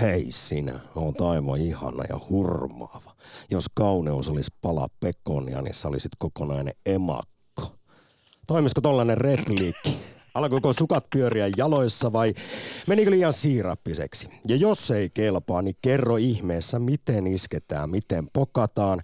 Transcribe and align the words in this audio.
Hei 0.00 0.26
sinä, 0.30 0.80
oot 0.96 1.20
aivan 1.20 1.60
ihana 1.60 2.04
ja 2.08 2.20
hurmaava. 2.30 3.16
Jos 3.50 3.66
kauneus 3.74 4.28
olisi 4.28 4.50
pala 4.62 4.86
pekonia, 5.00 5.62
niin 5.62 5.74
sä 5.74 5.88
olisit 5.88 6.12
kokonainen 6.18 6.74
emakko. 6.86 7.76
Toimisiko 8.46 8.80
tollanen 8.80 9.18
repliikki? 9.18 9.98
Alkoiko 10.34 10.72
sukat 10.72 11.10
pyöriä 11.10 11.50
jaloissa 11.56 12.12
vai 12.12 12.34
menikö 12.86 13.10
liian 13.10 13.32
siirappiseksi? 13.32 14.28
Ja 14.48 14.56
jos 14.56 14.90
ei 14.90 15.10
kelpaa, 15.10 15.62
niin 15.62 15.76
kerro 15.82 16.16
ihmeessä, 16.16 16.78
miten 16.78 17.26
isketään, 17.26 17.90
miten 17.90 18.28
pokataan, 18.32 19.00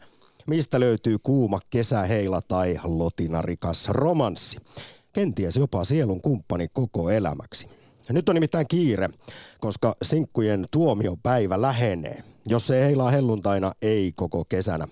mistä 0.46 0.80
löytyy 0.80 1.18
kuuma 1.22 1.60
kesäheila 1.70 2.40
tai 2.40 2.80
lotinarikas 2.84 3.88
romanssi. 3.88 4.56
Kenties 5.12 5.56
jopa 5.56 5.84
sielun 5.84 6.22
kumppani 6.22 6.68
koko 6.72 7.10
elämäksi. 7.10 7.81
Ja 8.08 8.14
nyt 8.14 8.28
on 8.28 8.34
nimittäin 8.34 8.68
kiire, 8.68 9.08
koska 9.60 9.96
sinkkujen 10.02 10.66
tuomiopäivä 10.70 11.62
lähenee. 11.62 12.24
Jos 12.46 12.66
se 12.66 12.84
heilaa 12.84 13.10
helluntaina, 13.10 13.72
ei 13.82 14.12
koko 14.16 14.44
kesänä. 14.44 14.88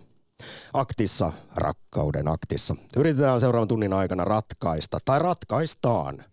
Aktissa, 0.73 1.33
rakkauden 1.57 2.29
aktissa. 2.29 2.77
Yritetään 2.97 3.41
seuraavan 3.41 3.69
tunnin 3.69 3.93
aikana 3.93 4.25
ratkaista, 4.25 4.99
tai 5.05 5.19
ratkaistaan. 5.19 6.25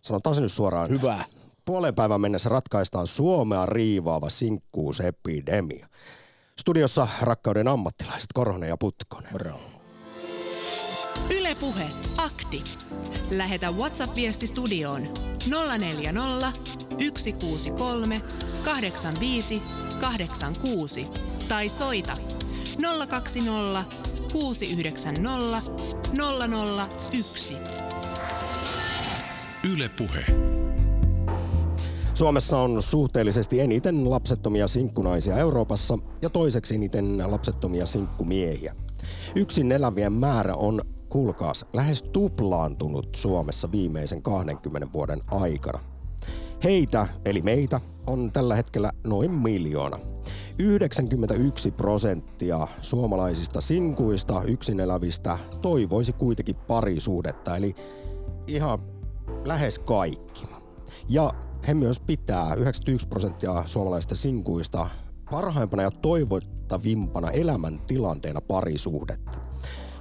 Sanotaan 0.00 0.34
se 0.34 0.40
nyt 0.40 0.52
suoraan. 0.52 0.90
Hyvä. 0.90 1.24
Puolen 1.64 1.94
päivän 1.94 2.20
mennessä 2.20 2.48
ratkaistaan 2.48 3.06
Suomea 3.06 3.66
riivaava 3.66 4.28
sinkkuusepidemia. 4.28 5.88
Studiossa 6.58 7.08
rakkauden 7.22 7.68
ammattilaiset 7.68 8.28
Korhonen 8.34 8.68
ja 8.68 8.76
Putkonen. 8.76 9.32
Bravo. 9.32 9.77
Ylepuhe 11.48 11.88
akti. 12.18 12.64
Lähetä 13.30 13.70
WhatsApp-viesti 13.70 14.46
studioon 14.46 15.02
040 15.80 16.52
163 16.90 18.16
85 18.64 19.62
86 20.00 21.04
tai 21.48 21.68
soita 21.68 22.14
020 23.08 23.84
690 24.32 25.72
001. 27.12 27.56
Yle 29.72 29.88
Puhe. 29.88 30.24
Suomessa 32.14 32.58
on 32.58 32.82
suhteellisesti 32.82 33.60
eniten 33.60 34.10
lapsettomia 34.10 34.68
sinkkunaisia 34.68 35.38
Euroopassa 35.38 35.98
ja 36.22 36.30
toiseksi 36.30 36.74
eniten 36.74 37.30
lapsettomia 37.30 37.86
sinkkumiehiä. 37.86 38.74
Yksin 39.34 39.72
elävien 39.72 40.12
määrä 40.12 40.54
on, 40.54 40.80
kuulkaas, 41.08 41.66
lähes 41.72 42.02
tuplaantunut 42.02 43.14
Suomessa 43.14 43.72
viimeisen 43.72 44.22
20 44.22 44.88
vuoden 44.92 45.20
aikana. 45.30 45.78
Heitä, 46.64 47.06
eli 47.24 47.42
meitä, 47.42 47.80
on 48.06 48.32
tällä 48.32 48.56
hetkellä 48.56 48.92
noin 49.06 49.30
miljoona. 49.30 49.98
91 50.58 51.70
prosenttia 51.70 52.66
suomalaisista 52.82 53.60
sinkuista 53.60 54.42
yksin 54.42 54.80
elävistä 54.80 55.38
toivoisi 55.62 56.12
kuitenkin 56.12 56.56
parisuhdetta, 56.56 57.56
eli 57.56 57.74
ihan 58.46 58.78
lähes 59.44 59.78
kaikki. 59.78 60.46
Ja 61.08 61.34
he 61.68 61.74
myös 61.74 62.00
pitää 62.00 62.54
91 62.54 63.08
prosenttia 63.08 63.62
suomalaisista 63.66 64.14
sinkuista 64.14 64.88
parhaimpana 65.30 65.82
ja 65.82 65.90
toivottavimpana 65.90 67.30
elämäntilanteena 67.30 68.40
parisuhdetta. 68.40 69.37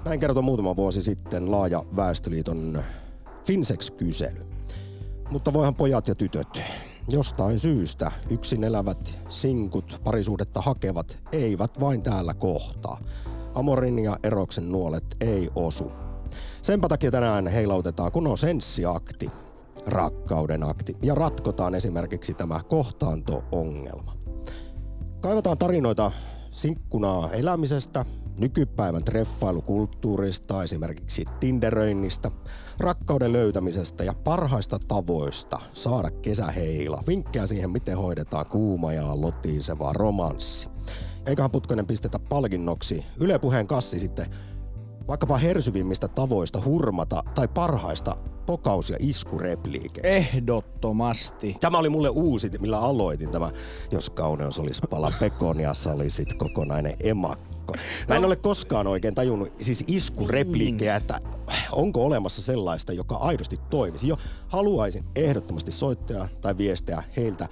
Näin 0.06 0.20
kertoi 0.20 0.44
muutama 0.44 0.76
vuosi 0.76 1.04
sitten 1.04 1.52
laaja 1.52 1.84
Väestöliiton 1.96 2.84
Finsex-kysely. 3.46 4.46
Mutta 5.32 5.54
voihan 5.54 5.76
pojat 5.76 6.08
ja 6.08 6.16
tytöt 6.16 6.62
jostain 7.08 7.60
syystä 7.60 8.12
yksin 8.30 8.64
elävät 8.64 9.20
sinkut 9.30 10.02
parisuhdetta 10.04 10.62
hakevat 10.62 11.20
eivät 11.32 11.80
vain 11.80 12.02
täällä 12.02 12.34
kohtaa. 12.34 13.00
Amorin 13.56 14.00
ja 14.00 14.18
eroksen 14.24 14.72
nuolet 14.72 15.18
ei 15.22 15.50
osu. 15.56 15.92
Senpä 16.62 16.88
takia 16.88 17.12
tänään 17.12 17.48
heilautetaan 17.48 18.12
kunnon 18.12 18.38
senssiakti, 18.38 19.32
rakkauden 19.88 20.64
akti, 20.64 20.94
ja 21.02 21.16
ratkotaan 21.16 21.76
esimerkiksi 21.76 22.34
tämä 22.34 22.64
kohtaanto-ongelma. 22.64 24.18
Kaivataan 25.22 25.58
tarinoita 25.58 26.12
sinkkunaa 26.52 27.32
elämisestä, 27.32 28.06
nykypäivän 28.40 29.04
treffailukulttuurista, 29.04 30.64
esimerkiksi 30.64 31.26
tinderöinnistä, 31.40 32.32
rakkauden 32.80 33.34
löytämisestä 33.34 34.04
ja 34.04 34.14
parhaista 34.14 34.80
tavoista 34.88 35.60
saada 35.74 36.12
kesäheila. 36.12 37.04
Vinkkejä 37.08 37.48
siihen, 37.48 37.70
miten 37.70 37.98
hoidetaan 37.98 38.46
kuuma 38.46 38.94
ja 38.94 39.22
lotiseva 39.22 39.94
romanssi. 39.94 40.68
Eiköhän 41.26 41.52
Putkonen 41.52 41.88
pistetä 41.88 42.20
palkinnoksi 42.20 43.06
Yle 43.20 43.40
Puheen 43.40 43.68
kassi 43.68 44.00
sitten 44.00 44.26
vaikkapa 45.08 45.38
hersyvimmistä 45.38 46.08
tavoista 46.08 46.62
hurmata 46.66 47.24
tai 47.36 47.48
parhaista 47.48 48.18
pokaus- 48.46 48.90
ja 48.90 48.98
iskurepliikeistä. 49.00 50.08
Ehdottomasti. 50.08 51.58
Tämä 51.60 51.78
oli 51.78 51.90
mulle 51.90 52.10
uusi, 52.10 52.52
millä 52.60 52.80
aloitin 52.80 53.30
tämä, 53.30 53.52
jos 53.92 54.10
kauneus 54.10 54.60
olisi 54.60 54.82
pala 54.90 55.14
pekonia, 55.20 55.74
sä 55.74 55.94
olisit 55.94 56.34
kokonainen 56.38 56.94
emakko. 57.00 57.74
Mä 58.10 58.16
en 58.16 58.26
ole 58.26 58.36
koskaan 58.36 58.88
oikein 58.88 59.16
tajunnut 59.16 59.54
siis 59.62 59.84
iskurepliikkejä, 59.88 60.96
että 60.96 61.20
onko 61.72 62.06
olemassa 62.06 62.42
sellaista, 62.42 62.94
joka 62.94 63.16
aidosti 63.16 63.58
toimisi. 63.70 64.08
Jo 64.08 64.18
haluaisin 64.48 65.06
ehdottomasti 65.16 65.72
soittaa 65.72 66.28
tai 66.42 66.58
viestiä 66.58 67.04
heiltä, 67.18 67.50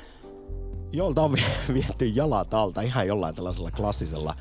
jolta 0.91 1.21
on 1.21 1.35
viety 1.73 2.05
jalat 2.05 2.53
alta 2.53 2.81
ihan 2.81 3.07
jollain 3.07 3.35
tällaisella 3.35 3.71
klassisella 3.71 4.35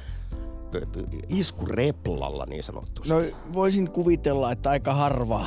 iskureplalla 1.29 2.47
niin 2.49 2.63
sanottusti. 2.63 3.13
No 3.15 3.23
voisin 3.53 3.91
kuvitella, 3.91 4.53
että 4.53 4.71
aika 4.71 4.95
harva, 4.95 5.47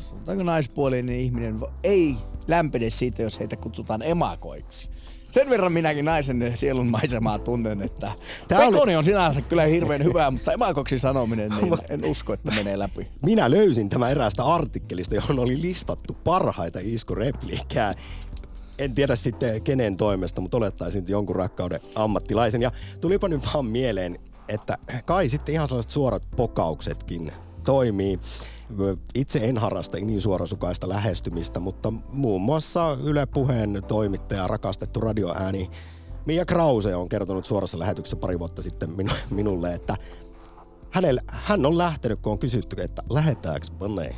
sanotaanko 0.00 0.42
naispuolinen 0.44 1.16
ihminen, 1.16 1.60
ei 1.84 2.16
lämpene 2.48 2.90
siitä, 2.90 3.22
jos 3.22 3.40
heitä 3.40 3.56
kutsutaan 3.56 4.02
emakoiksi. 4.02 4.88
Sen 5.30 5.50
verran 5.50 5.72
minäkin 5.72 6.04
naisen 6.04 6.52
sielun 6.54 6.86
maisemaa 6.86 7.38
tunnen, 7.38 7.82
että 7.82 8.12
Tää 8.48 8.58
Pekoni 8.58 8.78
oli- 8.78 8.96
on 8.96 9.04
sinänsä 9.04 9.40
kyllä 9.40 9.62
hirveän 9.62 10.04
hyvä, 10.04 10.30
mutta 10.30 10.52
emakoksi 10.52 10.98
sanominen, 10.98 11.50
niin 11.50 11.74
en 11.88 12.04
usko, 12.04 12.32
että 12.32 12.52
menee 12.52 12.78
läpi. 12.78 13.08
Minä 13.24 13.50
löysin 13.50 13.88
tämä 13.88 14.10
eräästä 14.10 14.44
artikkelista, 14.44 15.14
johon 15.14 15.38
oli 15.38 15.60
listattu 15.62 16.14
parhaita 16.24 16.78
iskurepliikkejä. 16.82 17.94
En 18.78 18.94
tiedä 18.94 19.16
sitten 19.16 19.62
kenen 19.62 19.96
toimesta, 19.96 20.40
mutta 20.40 20.56
olettaisin 20.56 21.04
jonkun 21.08 21.36
rakkauden 21.36 21.80
ammattilaisen. 21.94 22.62
Ja 22.62 22.70
tulipa 23.00 23.28
nyt 23.28 23.42
vaan 23.54 23.66
mieleen, 23.66 24.18
että 24.48 24.78
kai 25.04 25.28
sitten 25.28 25.52
ihan 25.52 25.68
sellaiset 25.68 25.90
suorat 25.90 26.22
pokauksetkin 26.36 27.32
toimii. 27.66 28.18
Itse 29.14 29.38
en 29.38 29.58
harrasta 29.58 29.98
niin 29.98 30.20
suorasukaista 30.20 30.88
lähestymistä, 30.88 31.60
mutta 31.60 31.92
muun 32.12 32.40
muassa 32.40 32.96
Yle 33.02 33.26
Puheen 33.26 33.82
toimittaja, 33.88 34.48
rakastettu 34.48 35.00
radioääni 35.00 35.70
Mia 36.26 36.44
Krause 36.44 36.94
on 36.94 37.08
kertonut 37.08 37.44
suorassa 37.44 37.78
lähetyksessä 37.78 38.16
pari 38.16 38.38
vuotta 38.38 38.62
sitten 38.62 38.90
minu, 38.90 39.10
minulle, 39.30 39.74
että 39.74 39.96
hänelle, 40.90 41.20
hän 41.26 41.66
on 41.66 41.78
lähtenyt, 41.78 42.20
kun 42.20 42.32
on 42.32 42.38
kysytty, 42.38 42.82
että 42.82 43.02
lähetäänkö 43.10 43.66
Bonne. 43.78 44.16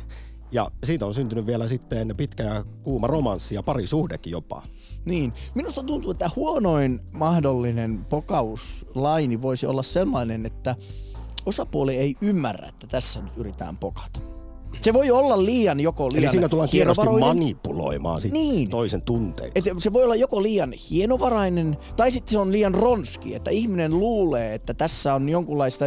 Ja 0.51 0.71
siitä 0.83 1.05
on 1.05 1.13
syntynyt 1.13 1.45
vielä 1.45 1.67
sitten 1.67 2.13
pitkä 2.17 2.43
ja 2.43 2.63
kuuma 2.83 3.07
romanssi 3.07 3.55
ja 3.55 3.63
parisuhdekin 3.63 4.31
jopa. 4.31 4.63
Niin. 5.05 5.33
Minusta 5.55 5.83
tuntuu, 5.83 6.11
että 6.11 6.29
huonoin 6.35 6.99
mahdollinen 7.11 8.05
pokauslaini 8.05 9.41
voisi 9.41 9.67
olla 9.67 9.83
sellainen, 9.83 10.45
että 10.45 10.75
osapuoli 11.45 11.95
ei 11.97 12.15
ymmärrä, 12.21 12.67
että 12.67 12.87
tässä 12.87 13.21
nyt 13.21 13.37
yritetään 13.37 13.77
pokata. 13.77 14.19
Se 14.81 14.93
voi 14.93 15.11
olla 15.11 15.45
liian 15.45 15.79
joko 15.79 16.09
liian 16.09 16.23
Eli 16.23 16.31
siinä 16.31 16.49
tullaan 16.49 16.69
hienovarainen- 16.73 17.19
manipuloimaan 17.19 18.21
sit 18.21 18.31
Niin. 18.31 18.69
toisen 18.69 19.01
tunteita. 19.01 19.51
Et 19.55 19.65
se 19.77 19.93
voi 19.93 20.03
olla 20.03 20.15
joko 20.15 20.43
liian 20.43 20.73
hienovarainen 20.89 21.77
tai 21.95 22.11
sitten 22.11 22.31
se 22.31 22.39
on 22.39 22.51
liian 22.51 22.75
ronski, 22.75 23.35
että 23.35 23.51
ihminen 23.51 23.99
luulee, 23.99 24.53
että 24.53 24.73
tässä 24.73 25.13
on 25.13 25.29
jonkunlaista 25.29 25.85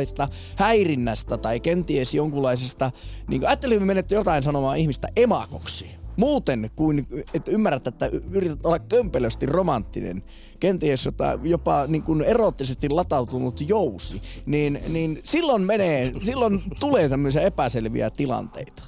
häirinnästä 0.56 1.38
tai 1.38 1.60
kenties 1.60 2.14
jonkunlaisesta, 2.14 2.90
niin 3.28 3.40
kuin 3.40 3.48
ajattelin 3.48 3.82
menette 3.86 4.14
jotain 4.14 4.42
sanomaan 4.42 4.78
ihmistä 4.78 5.08
emakoksi. 5.16 5.86
Muuten 6.22 6.70
kuin, 6.76 7.06
että 7.34 7.50
ymmärrät, 7.50 7.86
että 7.86 8.10
yrität 8.30 8.66
olla 8.66 8.78
kömpelösti 8.78 9.46
romanttinen, 9.46 10.22
kenties 10.60 11.04
jota, 11.04 11.38
jopa 11.42 11.86
niin 11.86 12.02
kuin 12.02 12.22
erottisesti 12.22 12.88
latautunut 12.88 13.68
jousi, 13.68 14.22
niin, 14.46 14.80
niin 14.88 15.20
silloin 15.24 15.62
menee, 15.62 16.12
silloin 16.24 16.62
tulee 16.80 17.08
tämmöisiä 17.08 17.42
epäselviä 17.42 18.10
tilanteita. 18.10 18.82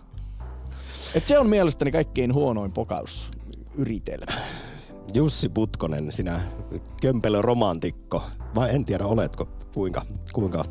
Et 1.15 1.27
se 1.27 1.39
on 1.39 1.47
mielestäni 1.47 1.93
kaikkein 1.93 2.35
huonoin 2.35 2.73
pokausyritelmä. 2.73 4.41
Jussi 5.15 5.49
Putkonen, 5.49 6.13
sinä 6.13 6.41
kömpelö 7.01 7.43
romantikko. 7.43 8.23
Vai 8.55 8.75
en 8.75 8.85
tiedä, 8.85 9.07
oletko 9.07 9.49
kuinka, 9.75 10.03
kuinka 10.33 10.65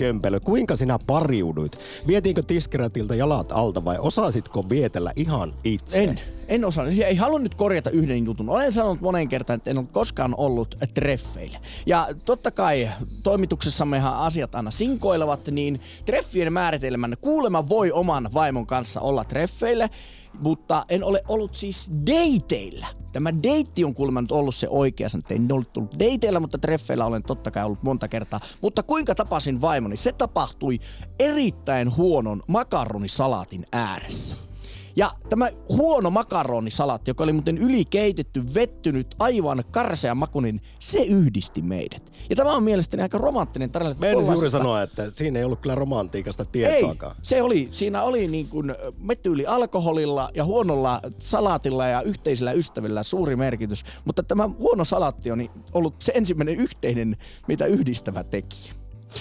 kömpelö, 0.00 0.40
kuinka 0.40 0.76
sinä 0.76 0.98
pariuduit? 1.06 1.78
Vietiinkö 2.06 2.42
tiskiratilta 2.42 3.14
jalat 3.14 3.52
alta 3.52 3.84
vai 3.84 3.98
osasitko 3.98 4.68
vietellä 4.68 5.12
ihan 5.16 5.52
itse? 5.64 6.04
En, 6.04 6.20
en 6.48 6.64
osaa. 6.64 6.86
Ei 6.86 7.16
halua 7.16 7.38
nyt 7.38 7.54
korjata 7.54 7.90
yhden 7.90 8.24
jutun. 8.24 8.48
Olen 8.48 8.72
sanonut 8.72 9.00
monen 9.00 9.28
kertaan, 9.28 9.56
että 9.56 9.70
en 9.70 9.78
ole 9.78 9.86
koskaan 9.92 10.34
ollut 10.36 10.74
treffeillä. 10.94 11.58
Ja 11.86 12.08
totta 12.24 12.50
kai 12.50 12.88
toimituksessammehan 13.22 14.14
asiat 14.14 14.54
aina 14.54 14.70
sinkoilevat, 14.70 15.48
niin 15.48 15.80
treffien 16.04 16.52
määritelmän 16.52 17.16
kuulema 17.20 17.68
voi 17.68 17.92
oman 17.92 18.30
vaimon 18.34 18.66
kanssa 18.66 19.00
olla 19.00 19.24
treffeille 19.24 19.90
mutta 20.38 20.84
en 20.88 21.04
ole 21.04 21.22
ollut 21.28 21.54
siis 21.54 21.90
dateilla. 22.06 22.86
Tämä 23.12 23.42
deitti 23.42 23.84
on 23.84 23.94
kuulemma 23.94 24.22
nyt 24.22 24.32
ollut 24.32 24.54
se 24.54 24.68
oikea 24.68 25.08
että 25.18 25.34
en 25.34 25.52
ollut 25.52 25.72
tullut 25.72 25.98
dateilla, 25.98 26.40
mutta 26.40 26.58
treffeillä 26.58 27.06
olen 27.06 27.22
totta 27.22 27.50
kai 27.50 27.64
ollut 27.64 27.82
monta 27.82 28.08
kertaa. 28.08 28.40
Mutta 28.60 28.82
kuinka 28.82 29.14
tapasin 29.14 29.60
vaimoni? 29.60 29.96
Se 29.96 30.12
tapahtui 30.12 30.78
erittäin 31.18 31.96
huonon 31.96 32.42
makaronisalaatin 32.48 33.66
ääressä. 33.72 34.49
Ja 34.96 35.12
tämä 35.28 35.48
huono 35.68 36.10
makaronisalatti, 36.10 37.10
joka 37.10 37.24
oli 37.24 37.32
muuten 37.32 37.58
ylikeitetty, 37.58 38.54
vettynyt, 38.54 39.14
aivan 39.18 39.64
karsea 39.70 40.14
makunin, 40.14 40.60
se 40.80 41.02
yhdisti 41.02 41.62
meidät. 41.62 42.12
Ja 42.30 42.36
tämä 42.36 42.56
on 42.56 42.62
mielestäni 42.62 43.02
aika 43.02 43.18
romanttinen 43.18 43.70
tarina. 43.70 43.94
Mä 43.98 44.06
en 44.06 44.26
juuri 44.32 44.50
sanoa, 44.50 44.82
että 44.82 45.10
siinä 45.10 45.38
ei 45.38 45.44
ollut 45.44 45.60
kyllä 45.60 45.74
romantiikasta 45.74 46.44
tietoakaan. 46.44 47.16
Ei, 47.16 47.20
se 47.22 47.42
oli, 47.42 47.68
siinä 47.70 48.02
oli 48.02 48.28
niin 48.28 48.48
kuin 48.48 48.74
metyyli 48.98 49.46
alkoholilla 49.46 50.30
ja 50.34 50.44
huonolla 50.44 51.00
salaatilla 51.18 51.86
ja 51.86 52.02
yhteisillä 52.02 52.52
ystävillä 52.52 53.02
suuri 53.02 53.36
merkitys. 53.36 53.84
Mutta 54.04 54.22
tämä 54.22 54.48
huono 54.58 54.84
salaatti 54.84 55.30
on 55.30 55.48
ollut 55.72 55.94
se 55.98 56.12
ensimmäinen 56.14 56.56
yhteinen, 56.56 57.16
mitä 57.48 57.66
yhdistävä 57.66 58.24
tekijä. 58.24 58.72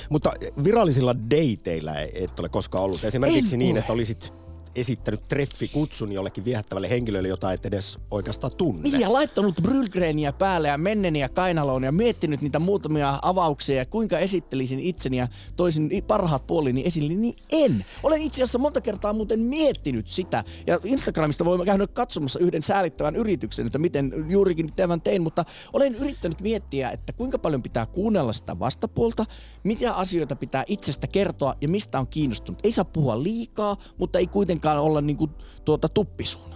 Mutta 0.09 0.33
virallisilla 0.63 1.15
dateilla 1.15 1.99
et 1.99 2.39
ole 2.39 2.49
koskaan 2.49 2.83
ollut. 2.83 3.03
Esimerkiksi 3.03 3.55
en 3.55 3.59
niin, 3.59 3.71
ole. 3.71 3.79
että 3.79 3.93
olisit 3.93 4.38
esittänyt 4.75 5.23
treffikutsun 5.23 6.11
jollekin 6.11 6.45
viehättävälle 6.45 6.89
henkilölle, 6.89 7.27
jota 7.27 7.53
et 7.53 7.65
edes 7.65 7.99
oikeastaan 8.11 8.55
tunne. 8.57 8.81
Niin, 8.81 8.99
ja 8.99 9.13
laittanut 9.13 9.55
brylgreeniä 9.61 10.33
päälle 10.33 10.67
ja 10.67 10.77
menneniä 10.77 11.29
kainaloon 11.29 11.83
ja 11.83 11.91
miettinyt 11.91 12.41
niitä 12.41 12.59
muutamia 12.59 13.19
avauksia 13.21 13.75
ja 13.75 13.85
kuinka 13.85 14.19
esittelisin 14.19 14.79
itseni 14.79 15.17
ja 15.17 15.27
toisin 15.55 15.89
parhaat 16.07 16.47
puolini 16.47 16.83
esille, 16.85 17.13
niin 17.13 17.33
en. 17.51 17.85
Olen 18.03 18.21
itse 18.21 18.43
asiassa 18.43 18.57
monta 18.57 18.81
kertaa 18.81 19.13
muuten 19.13 19.39
miettinyt 19.39 20.09
sitä. 20.09 20.43
Ja 20.67 20.79
Instagramista 20.83 21.45
voimme 21.45 21.65
käydä 21.65 21.87
katsomassa 21.87 22.39
yhden 22.39 22.61
säälittävän 22.61 23.15
yrityksen, 23.15 23.65
että 23.65 23.79
miten 23.79 24.25
juurikin 24.29 24.73
tämän 24.73 25.01
tein, 25.01 25.21
mutta 25.21 25.45
olen 25.73 25.95
yrittänyt 25.95 26.41
miettiä, 26.41 26.89
että 26.89 27.13
kuinka 27.13 27.39
paljon 27.39 27.63
pitää 27.63 27.85
kuunnella 27.85 28.33
sitä 28.33 28.59
vastapuolta, 28.59 29.25
mitä 29.63 29.93
asioita 29.93 30.35
pitää 30.35 30.63
itsestä 30.67 31.07
kertoa 31.07 31.55
ja 31.61 31.67
mistä 31.67 31.99
on 31.99 32.07
kiinnostunut. 32.07 32.59
Ei 32.63 32.71
saa 32.71 32.85
puhua 32.85 33.23
liikaa, 33.23 33.77
mutta 33.97 34.19
ei 34.19 34.27
kuitenkaan 34.27 34.58
kuitenkaan 34.59 34.85
olla 34.85 35.01
niinku 35.01 35.29
tuota 35.65 35.89
tuppisuuna. 35.89 36.55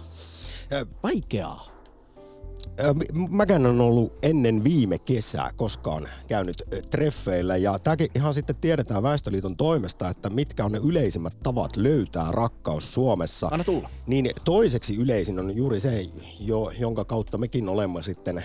Vaikeaa. 1.02 1.74
Mäkään 3.28 3.66
on 3.66 3.80
ollut 3.80 4.12
ennen 4.22 4.64
viime 4.64 4.98
kesää 4.98 5.50
koskaan 5.56 6.08
käynyt 6.28 6.62
treffeillä 6.90 7.56
ja 7.56 7.78
tämäkin 7.78 8.08
ihan 8.14 8.34
sitten 8.34 8.56
tiedetään 8.60 9.02
Väestöliiton 9.02 9.56
toimesta, 9.56 10.08
että 10.08 10.30
mitkä 10.30 10.64
on 10.64 10.72
ne 10.72 10.80
yleisimmät 10.84 11.36
tavat 11.42 11.76
löytää 11.76 12.32
rakkaus 12.32 12.94
Suomessa. 12.94 13.48
Anna 13.50 13.64
tulla. 13.64 13.90
Niin 14.06 14.30
toiseksi 14.44 14.96
yleisin 14.96 15.38
on 15.38 15.56
juuri 15.56 15.80
se, 15.80 16.06
jo, 16.40 16.70
jonka 16.78 17.04
kautta 17.04 17.38
mekin 17.38 17.68
olemme 17.68 18.02
sitten 18.02 18.44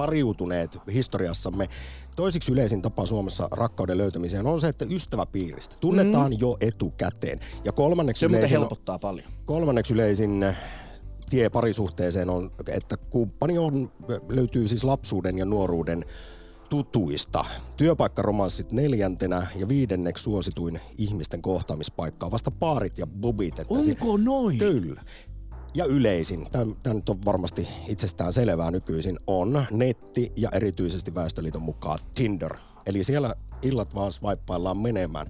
pariutuneet 0.00 0.78
historiassamme. 0.92 1.68
Toisiksi 2.16 2.52
yleisin 2.52 2.82
tapa 2.82 3.06
Suomessa 3.06 3.48
rakkauden 3.52 3.98
löytämiseen 3.98 4.46
on 4.46 4.60
se, 4.60 4.68
että 4.68 4.84
ystäväpiiristä 4.90 5.76
tunnetaan 5.80 6.30
mm. 6.30 6.36
jo 6.40 6.56
etukäteen. 6.60 7.40
Ja 7.64 7.72
kolmanneksi 7.72 8.20
se 8.20 8.26
yleisin, 8.26 8.58
helpottaa 8.58 8.98
paljon. 8.98 9.28
Kolmanneksi 9.44 9.94
yleisin 9.94 10.42
eh, 10.42 10.56
tie 11.30 11.50
parisuhteeseen 11.50 12.30
on, 12.30 12.50
että 12.68 12.96
kumppani 12.96 13.58
on, 13.58 13.92
löytyy 14.28 14.68
siis 14.68 14.84
lapsuuden 14.84 15.38
ja 15.38 15.44
nuoruuden 15.44 16.04
tutuista. 16.68 17.44
Työpaikkaromanssit 17.76 18.72
neljäntenä 18.72 19.46
ja 19.56 19.68
viidenneksi 19.68 20.24
suosituin 20.24 20.80
ihmisten 20.98 21.42
kohtaamispaikka 21.42 22.30
vasta 22.30 22.50
paarit 22.50 22.98
ja 22.98 23.06
bubit. 23.06 23.58
Että 23.58 23.74
Onko 23.74 23.84
si- 24.16 24.24
noin? 24.24 24.58
Kyllä 24.58 25.02
ja 25.74 25.84
yleisin, 25.84 26.46
tämä 26.82 26.94
nyt 26.94 27.08
on 27.08 27.24
varmasti 27.24 27.68
itsestään 27.88 28.32
selvää 28.32 28.70
nykyisin, 28.70 29.18
on 29.26 29.66
netti 29.70 30.32
ja 30.36 30.50
erityisesti 30.52 31.14
Väestöliiton 31.14 31.62
mukaan 31.62 31.98
Tinder. 32.14 32.56
Eli 32.86 33.04
siellä 33.04 33.34
illat 33.62 33.94
vaan 33.94 34.12
swipeaillaan 34.12 34.78
menemään. 34.78 35.26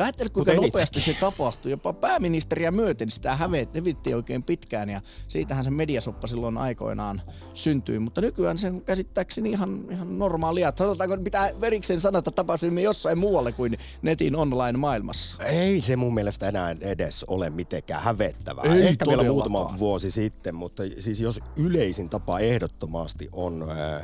Ja 0.00 0.04
ajattele, 0.04 0.30
kuinka 0.30 0.54
nopeasti 0.54 0.98
itsekin. 0.98 1.14
se 1.14 1.20
tapahtui. 1.20 1.70
Jopa 1.70 1.92
pääministeriä 1.92 2.70
myöten 2.70 3.10
sitä 3.10 3.36
hävitti 3.36 4.14
oikein 4.14 4.42
pitkään 4.42 4.88
ja 4.88 5.00
siitähän 5.28 5.64
se 5.64 5.70
mediasoppa 5.70 6.26
silloin 6.26 6.58
aikoinaan 6.58 7.22
syntyi. 7.54 7.98
Mutta 7.98 8.20
nykyään 8.20 8.58
se 8.58 8.66
on 8.66 8.82
käsittääkseni 8.82 9.50
ihan, 9.50 9.84
ihan 9.90 10.18
normaalia. 10.18 10.72
Sanotaanko, 10.76 11.16
pitää 11.24 11.50
verikseen 11.60 12.00
sanoa, 12.00 12.18
että 12.18 12.30
tapasimme 12.30 12.82
jossain 12.82 13.18
muualle 13.18 13.52
kuin 13.52 13.78
netin 14.02 14.36
online-maailmassa. 14.36 15.36
Ei 15.44 15.80
se 15.80 15.96
mun 15.96 16.14
mielestä 16.14 16.48
enää 16.48 16.76
edes 16.80 17.24
ole 17.24 17.50
mitenkään 17.50 18.02
hävettävää. 18.02 18.64
Ei 18.64 18.82
Ehkä 18.82 19.06
vielä 19.06 19.24
muutama 19.24 19.74
vuosi 19.78 20.10
sitten, 20.10 20.54
mutta 20.54 20.82
siis 20.98 21.20
jos 21.20 21.40
yleisin 21.56 22.08
tapa 22.08 22.38
ehdottomasti 22.38 23.28
on 23.32 23.70
äh, 23.70 24.02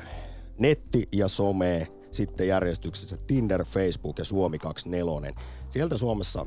netti 0.58 1.08
ja 1.12 1.28
some, 1.28 1.86
sitten 2.16 2.48
järjestyksessä 2.48 3.16
Tinder, 3.26 3.64
Facebook 3.64 4.18
ja 4.18 4.24
Suomi 4.24 4.58
24. 4.58 5.32
Sieltä 5.68 5.96
Suomessa 5.96 6.46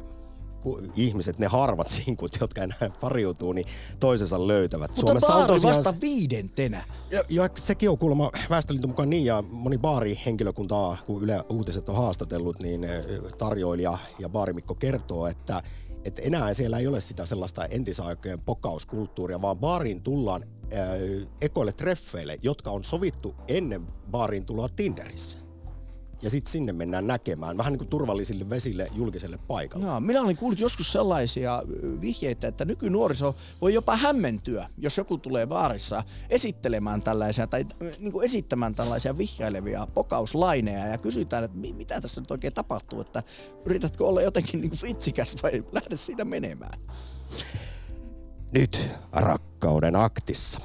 ihmiset, 0.96 1.40
ne 1.40 1.48
harvat 1.48 1.90
sinkut, 2.06 2.38
jotka 2.42 2.62
enää 2.62 2.90
pariutuu, 3.00 3.54
niin 3.54 3.68
toisensa 4.00 4.48
löytävät. 4.48 4.90
Mutta 4.90 5.02
Suomessa 5.02 5.28
baari 5.28 5.42
on 5.42 5.48
tosiaan... 5.48 5.76
vasta 5.76 6.02
viidentenä. 6.02 6.84
Ja, 7.12 7.24
ja 7.30 7.50
sekin 7.56 7.90
on 7.90 7.98
kuulemma 7.98 8.32
Väestöliiton 8.50 8.90
mukaan 8.90 9.10
niin, 9.10 9.26
ja 9.26 9.44
moni 9.52 9.78
baarihenkilökuntaa, 9.78 10.98
kun 11.06 11.24
Yle 11.24 11.42
Uutiset 11.50 11.90
on 11.90 11.96
haastatellut, 11.96 12.64
niin 12.64 12.84
eh, 12.84 13.06
tarjoilija 13.38 13.98
ja 14.20 14.30
baarimikko 14.30 14.76
kertoo, 14.76 15.28
että 15.28 15.64
että 16.06 16.22
enää 16.22 16.54
siellä 16.54 16.78
ei 16.78 16.88
ole 16.88 17.02
sitä 17.02 17.26
sellaista 17.26 17.66
entisaikojen 17.66 18.42
pokauskulttuuria, 18.42 19.42
vaan 19.42 19.58
baariin 19.58 20.02
tullaan 20.02 20.44
äh, 20.44 21.28
ekoille 21.42 21.74
treffeille, 21.74 22.38
jotka 22.42 22.72
on 22.72 22.84
sovittu 22.84 23.36
ennen 23.48 23.88
baariin 24.12 24.46
tuloa 24.46 24.70
Tinderissä 24.70 25.40
ja 26.22 26.30
sitten 26.30 26.52
sinne 26.52 26.74
mennään 26.74 27.08
näkemään, 27.08 27.58
vähän 27.58 27.74
niin 27.74 27.78
kuin 27.78 27.90
turvallisille 27.90 28.50
vesille 28.50 28.88
julkiselle 28.96 29.40
paikalle. 29.48 29.86
Joo, 29.86 30.00
minä 30.00 30.22
olin 30.22 30.38
kuullut 30.38 30.60
joskus 30.60 30.92
sellaisia 30.92 31.64
vihjeitä, 32.02 32.48
että 32.48 32.66
nykynuoriso 32.66 33.36
voi 33.62 33.74
jopa 33.74 33.96
hämmentyä, 33.96 34.70
jos 34.78 34.98
joku 34.98 35.18
tulee 35.18 35.48
baarissa 35.48 36.04
esittelemään 36.30 37.02
tällaisia 37.02 37.48
tai 37.48 37.66
niin 38.00 38.12
kuin 38.12 38.26
esittämään 38.26 38.76
tällaisia 38.76 39.18
vihjailevia 39.18 39.88
pokauslaineja 39.94 40.88
ja 40.88 40.98
kysytään, 40.98 41.44
että 41.44 41.58
mitä 41.58 42.02
tässä 42.02 42.22
nyt 42.22 42.32
oikein 42.32 42.54
tapahtuu, 42.54 43.02
että 43.02 43.24
yritätkö 43.66 44.06
olla 44.06 44.22
jotenkin 44.22 44.62
niin 44.62 44.70
kuin 44.70 44.80
vitsikäs 44.84 45.36
vai 45.44 45.52
lähde 45.72 45.98
siitä 45.98 46.26
menemään. 46.26 46.80
Nyt 48.54 48.90
rakkauden 49.12 49.96
aktissa 49.96 50.60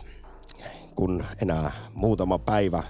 kun 0.97 1.25
enää 1.43 1.73
muutama 1.95 2.38
päivä 2.38 2.83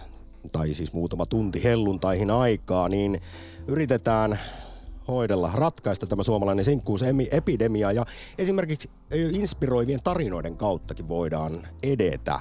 tai 0.52 0.74
siis 0.74 0.92
muutama 0.92 1.26
tunti 1.26 1.64
helluntaihin 1.64 2.30
aikaa, 2.30 2.88
niin 2.88 3.20
yritetään 3.66 4.38
hoidella, 5.08 5.50
ratkaista 5.54 6.06
tämä 6.06 6.22
suomalainen 6.22 6.64
sinkkuusepidemia 6.64 7.92
ja 7.92 8.06
esimerkiksi 8.38 8.90
inspiroivien 9.32 10.02
tarinoiden 10.04 10.56
kauttakin 10.56 11.08
voidaan 11.08 11.66
edetä. 11.82 12.40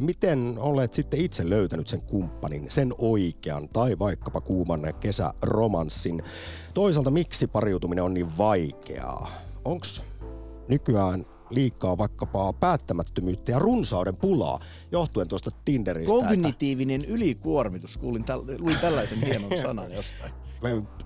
Miten 0.00 0.54
olet 0.58 0.92
sitten 0.92 1.20
itse 1.20 1.50
löytänyt 1.50 1.88
sen 1.88 2.02
kumppanin, 2.02 2.66
sen 2.70 2.94
oikean 2.98 3.68
tai 3.68 3.98
vaikkapa 3.98 4.40
kuuman 4.40 4.94
kesäromanssin? 5.00 6.22
Toisaalta 6.74 7.10
miksi 7.10 7.46
pariutuminen 7.46 8.04
on 8.04 8.14
niin 8.14 8.38
vaikeaa? 8.38 9.30
Onko 9.64 9.86
nykyään 10.68 11.26
liikaa 11.54 11.98
vaikkapa 11.98 12.52
päättämättömyyttä 12.52 13.52
ja 13.52 13.58
runsauden 13.58 14.16
pulaa 14.16 14.60
johtuen 14.92 15.28
tuosta 15.28 15.50
Tinderistä. 15.64 16.12
Kognitiivinen 16.12 17.00
että... 17.00 17.12
ylikuormitus, 17.12 17.96
kuulin 17.96 18.24
täl, 18.24 18.42
luin 18.58 18.78
tällaisen 18.80 19.18
hienon 19.18 19.50
sanan 19.62 19.92
jostain. 19.92 20.32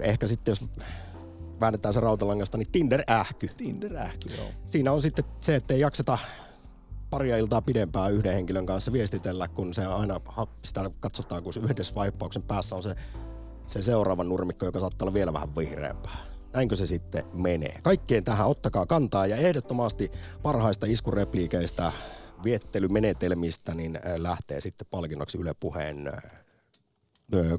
Ehkä 0.01 0.27
sitten 0.27 0.53
jos 0.53 0.65
väännetään 1.61 1.95
se 1.95 2.01
rautalangasta, 2.01 2.59
niin 2.59 2.73
Tinder-ähky. 2.73 3.49
Tinder-ähky, 3.57 4.35
joo. 4.37 4.47
Siinä 4.67 4.93
on 4.93 5.03
sitten 5.03 5.25
se, 5.41 5.55
että 5.55 5.75
ei 5.75 5.81
jakseta 5.81 6.19
paria 7.11 7.37
iltaa 7.37 7.63
pidempään 7.63 8.13
yhden 8.13 8.35
henkilön 8.35 8.67
kanssa 8.67 8.93
viestitellä, 8.93 9.49
kun 9.49 9.75
se 9.75 9.87
aina 9.87 10.21
sitä 10.65 10.91
katsotaan, 11.01 11.43
kun 11.43 11.53
se 11.53 11.61
yhdessä 11.61 11.95
vaippauksen 11.95 12.43
päässä 12.43 12.77
on 12.77 12.83
se, 12.83 12.95
se 13.67 13.83
seuraava 13.83 14.25
nurmikko, 14.25 14.67
joka 14.67 14.81
saattaa 14.81 15.07
olla 15.07 15.15
vielä 15.15 15.33
vähän 15.33 15.57
vihreämpää. 15.57 16.26
Näinkö 16.57 16.77
se 16.77 16.87
sitten 16.87 17.25
menee? 17.33 17.79
Kaikkeen 17.83 18.25
tähän 18.25 18.47
ottakaa 18.47 18.87
kantaa 18.87 19.27
ja 19.27 19.37
ehdottomasti 19.37 20.13
parhaista 20.43 20.87
iskurepliikeistä, 20.89 21.93
viettelymenetelmistä, 22.45 23.75
niin 23.75 23.99
lähtee 24.17 24.61
sitten 24.61 24.87
palkinnoksi 24.91 25.39
Yle 25.39 25.55
Puheen 25.61 26.13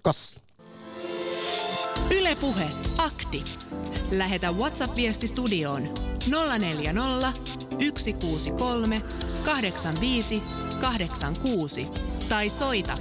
kassi. 0.01 0.37
Ylepuhe 2.11 2.69
akti. 2.97 3.43
Lähetä 4.11 4.51
WhatsApp-viesti 4.51 5.27
studioon 5.27 5.83
040 6.59 7.33
163 7.97 8.97
85 9.45 10.43
86 10.81 11.83
tai 12.29 12.49
soita 12.49 12.95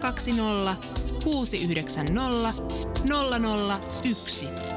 020 0.00 0.76
690 1.24 2.52
001. 4.04 4.67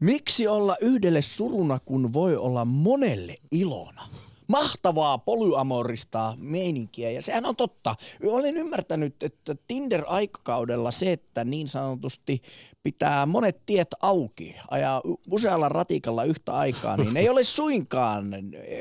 Miksi 0.00 0.46
olla 0.46 0.76
yhdelle 0.80 1.22
suruna, 1.22 1.78
kun 1.84 2.12
voi 2.12 2.36
olla 2.36 2.64
monelle 2.64 3.36
ilona? 3.50 4.02
Mahtavaa 4.48 5.18
polyamorista 5.18 6.34
meininkiä 6.38 7.10
ja 7.10 7.22
sehän 7.22 7.46
on 7.46 7.56
totta. 7.56 7.94
Olen 8.26 8.56
ymmärtänyt, 8.56 9.22
että 9.22 9.54
Tinder-aikakaudella 9.66 10.90
se, 10.90 11.12
että 11.12 11.44
niin 11.44 11.68
sanotusti 11.68 12.40
pitää 12.82 13.26
monet 13.26 13.66
tiet 13.66 13.88
auki, 14.02 14.56
ajaa 14.70 15.02
usealla 15.30 15.68
ratikalla 15.68 16.24
yhtä 16.24 16.52
aikaa, 16.52 16.96
niin 16.96 17.16
ei 17.16 17.28
ole 17.28 17.44
suinkaan 17.44 18.30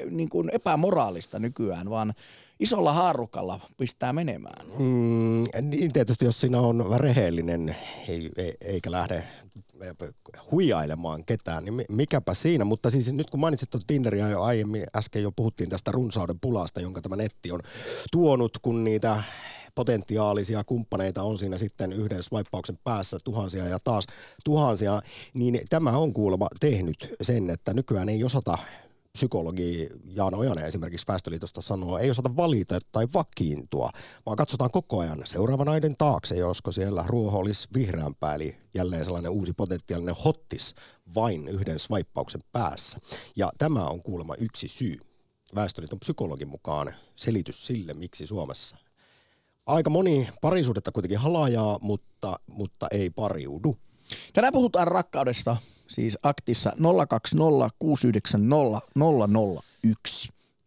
niin 0.09 0.29
kuin 0.29 0.49
epämoraalista 0.53 1.39
nykyään, 1.39 1.89
vaan 1.89 2.13
isolla 2.59 2.93
haarukalla 2.93 3.59
pistää 3.77 4.13
menemään. 4.13 4.65
Mm, 4.79 5.43
niin 5.61 5.93
tietysti, 5.93 6.25
jos 6.25 6.41
siinä 6.41 6.59
on 6.59 6.85
rehellinen 6.97 7.75
ei, 8.07 8.31
ei, 8.37 8.57
eikä 8.61 8.91
lähde 8.91 9.23
huijailemaan 10.51 11.25
ketään, 11.25 11.65
niin 11.65 11.85
mikäpä 11.89 12.33
siinä. 12.33 12.65
Mutta 12.65 12.89
siis 12.89 13.13
nyt 13.13 13.29
kun 13.29 13.39
mainitsit 13.39 13.69
tuon 13.69 13.83
Tinderia 13.87 14.29
jo 14.29 14.41
aiemmin, 14.41 14.83
äsken 14.95 15.23
jo 15.23 15.31
puhuttiin 15.31 15.69
tästä 15.69 15.91
runsauden 15.91 16.39
pulasta, 16.39 16.81
jonka 16.81 17.01
tämä 17.01 17.15
netti 17.15 17.51
on 17.51 17.59
tuonut, 18.11 18.57
kun 18.61 18.83
niitä 18.83 19.23
potentiaalisia 19.75 20.63
kumppaneita 20.63 21.23
on 21.23 21.37
siinä 21.37 21.57
sitten 21.57 21.93
yhden 21.93 22.23
swipeauksen 22.23 22.79
päässä 22.83 23.17
tuhansia 23.23 23.67
ja 23.67 23.77
taas 23.83 24.07
tuhansia, 24.43 25.01
niin 25.33 25.61
tämä 25.69 25.97
on 25.97 26.13
kuulemma 26.13 26.47
tehnyt 26.59 27.15
sen, 27.21 27.49
että 27.49 27.73
nykyään 27.73 28.09
ei 28.09 28.23
osata 28.23 28.57
psykologi 29.15 29.89
Jaana 30.05 30.37
Ojanen 30.37 30.65
esimerkiksi 30.65 31.07
Väestöliitosta 31.07 31.61
sanoo, 31.61 31.97
ei 31.97 32.09
osata 32.09 32.35
valita 32.35 32.79
tai 32.91 33.07
vakiintua, 33.13 33.89
vaan 34.25 34.37
katsotaan 34.37 34.71
koko 34.71 34.99
ajan 34.99 35.21
seuraavan 35.25 35.69
aiden 35.69 35.95
taakse, 35.97 36.35
josko 36.35 36.71
siellä 36.71 37.03
ruoho 37.07 37.39
olisi 37.39 37.67
vihreämpää, 37.73 38.35
eli 38.35 38.55
jälleen 38.73 39.05
sellainen 39.05 39.31
uusi 39.31 39.53
potentiaalinen 39.53 40.15
hottis 40.25 40.75
vain 41.15 41.47
yhden 41.47 41.79
swipeauksen 41.79 42.41
päässä. 42.51 42.99
Ja 43.35 43.51
tämä 43.57 43.87
on 43.87 44.01
kuulemma 44.01 44.35
yksi 44.35 44.67
syy. 44.67 44.97
Väestöliiton 45.55 45.99
psykologin 45.99 46.47
mukaan 46.47 46.93
selitys 47.15 47.67
sille, 47.67 47.93
miksi 47.93 48.27
Suomessa 48.27 48.77
aika 49.65 49.89
moni 49.89 50.29
parisuudetta 50.41 50.91
kuitenkin 50.91 51.19
halajaa, 51.19 51.79
mutta, 51.81 52.39
mutta 52.47 52.87
ei 52.91 53.09
pariudu. 53.09 53.77
Tänään 54.33 54.53
puhutaan 54.53 54.87
rakkaudesta, 54.87 55.57
siis 55.87 56.17
aktissa 56.23 56.71
020690001. 56.71 56.75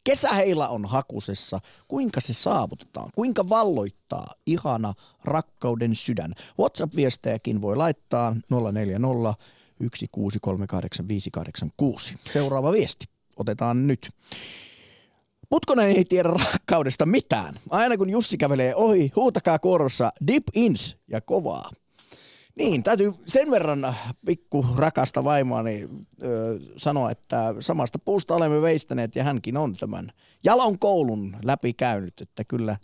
Kesäheila 0.04 0.68
on 0.68 0.84
hakusessa. 0.84 1.60
Kuinka 1.88 2.20
se 2.20 2.32
saavutetaan? 2.32 3.10
Kuinka 3.14 3.48
valloittaa 3.48 4.34
ihana 4.46 4.94
rakkauden 5.24 5.94
sydän? 5.94 6.34
WhatsApp-viestejäkin 6.60 7.62
voi 7.62 7.76
laittaa 7.76 8.36
040 8.72 9.34
1638586. 9.82 12.16
Seuraava 12.32 12.72
viesti 12.72 13.06
otetaan 13.36 13.86
nyt. 13.86 14.10
Putkonen 15.50 15.90
ei 15.90 16.04
tiedä 16.04 16.28
rakkaudesta 16.28 17.06
mitään. 17.06 17.54
Aina 17.70 17.96
kun 17.96 18.10
Jussi 18.10 18.36
kävelee 18.36 18.74
ohi, 18.74 19.12
huutakaa 19.16 19.58
kuorossa 19.58 20.12
dip 20.26 20.44
ins 20.54 20.96
ja 21.08 21.20
kovaa. 21.20 21.70
Niin, 22.58 22.82
täytyy 22.82 23.12
sen 23.26 23.50
verran 23.50 23.94
pikku 24.26 24.66
rakasta 24.76 25.24
vaimoani 25.24 25.88
ö, 26.22 26.58
sanoa, 26.76 27.10
että 27.10 27.54
samasta 27.60 27.98
puusta 27.98 28.34
olemme 28.34 28.62
veistäneet 28.62 29.16
ja 29.16 29.24
hänkin 29.24 29.56
on 29.56 29.76
tämän 29.76 30.12
jalon 30.44 30.78
koulun 30.78 31.36
läpi 31.42 31.72
käynyt, 31.72 32.20
että 32.20 32.44
kyllä 32.44 32.76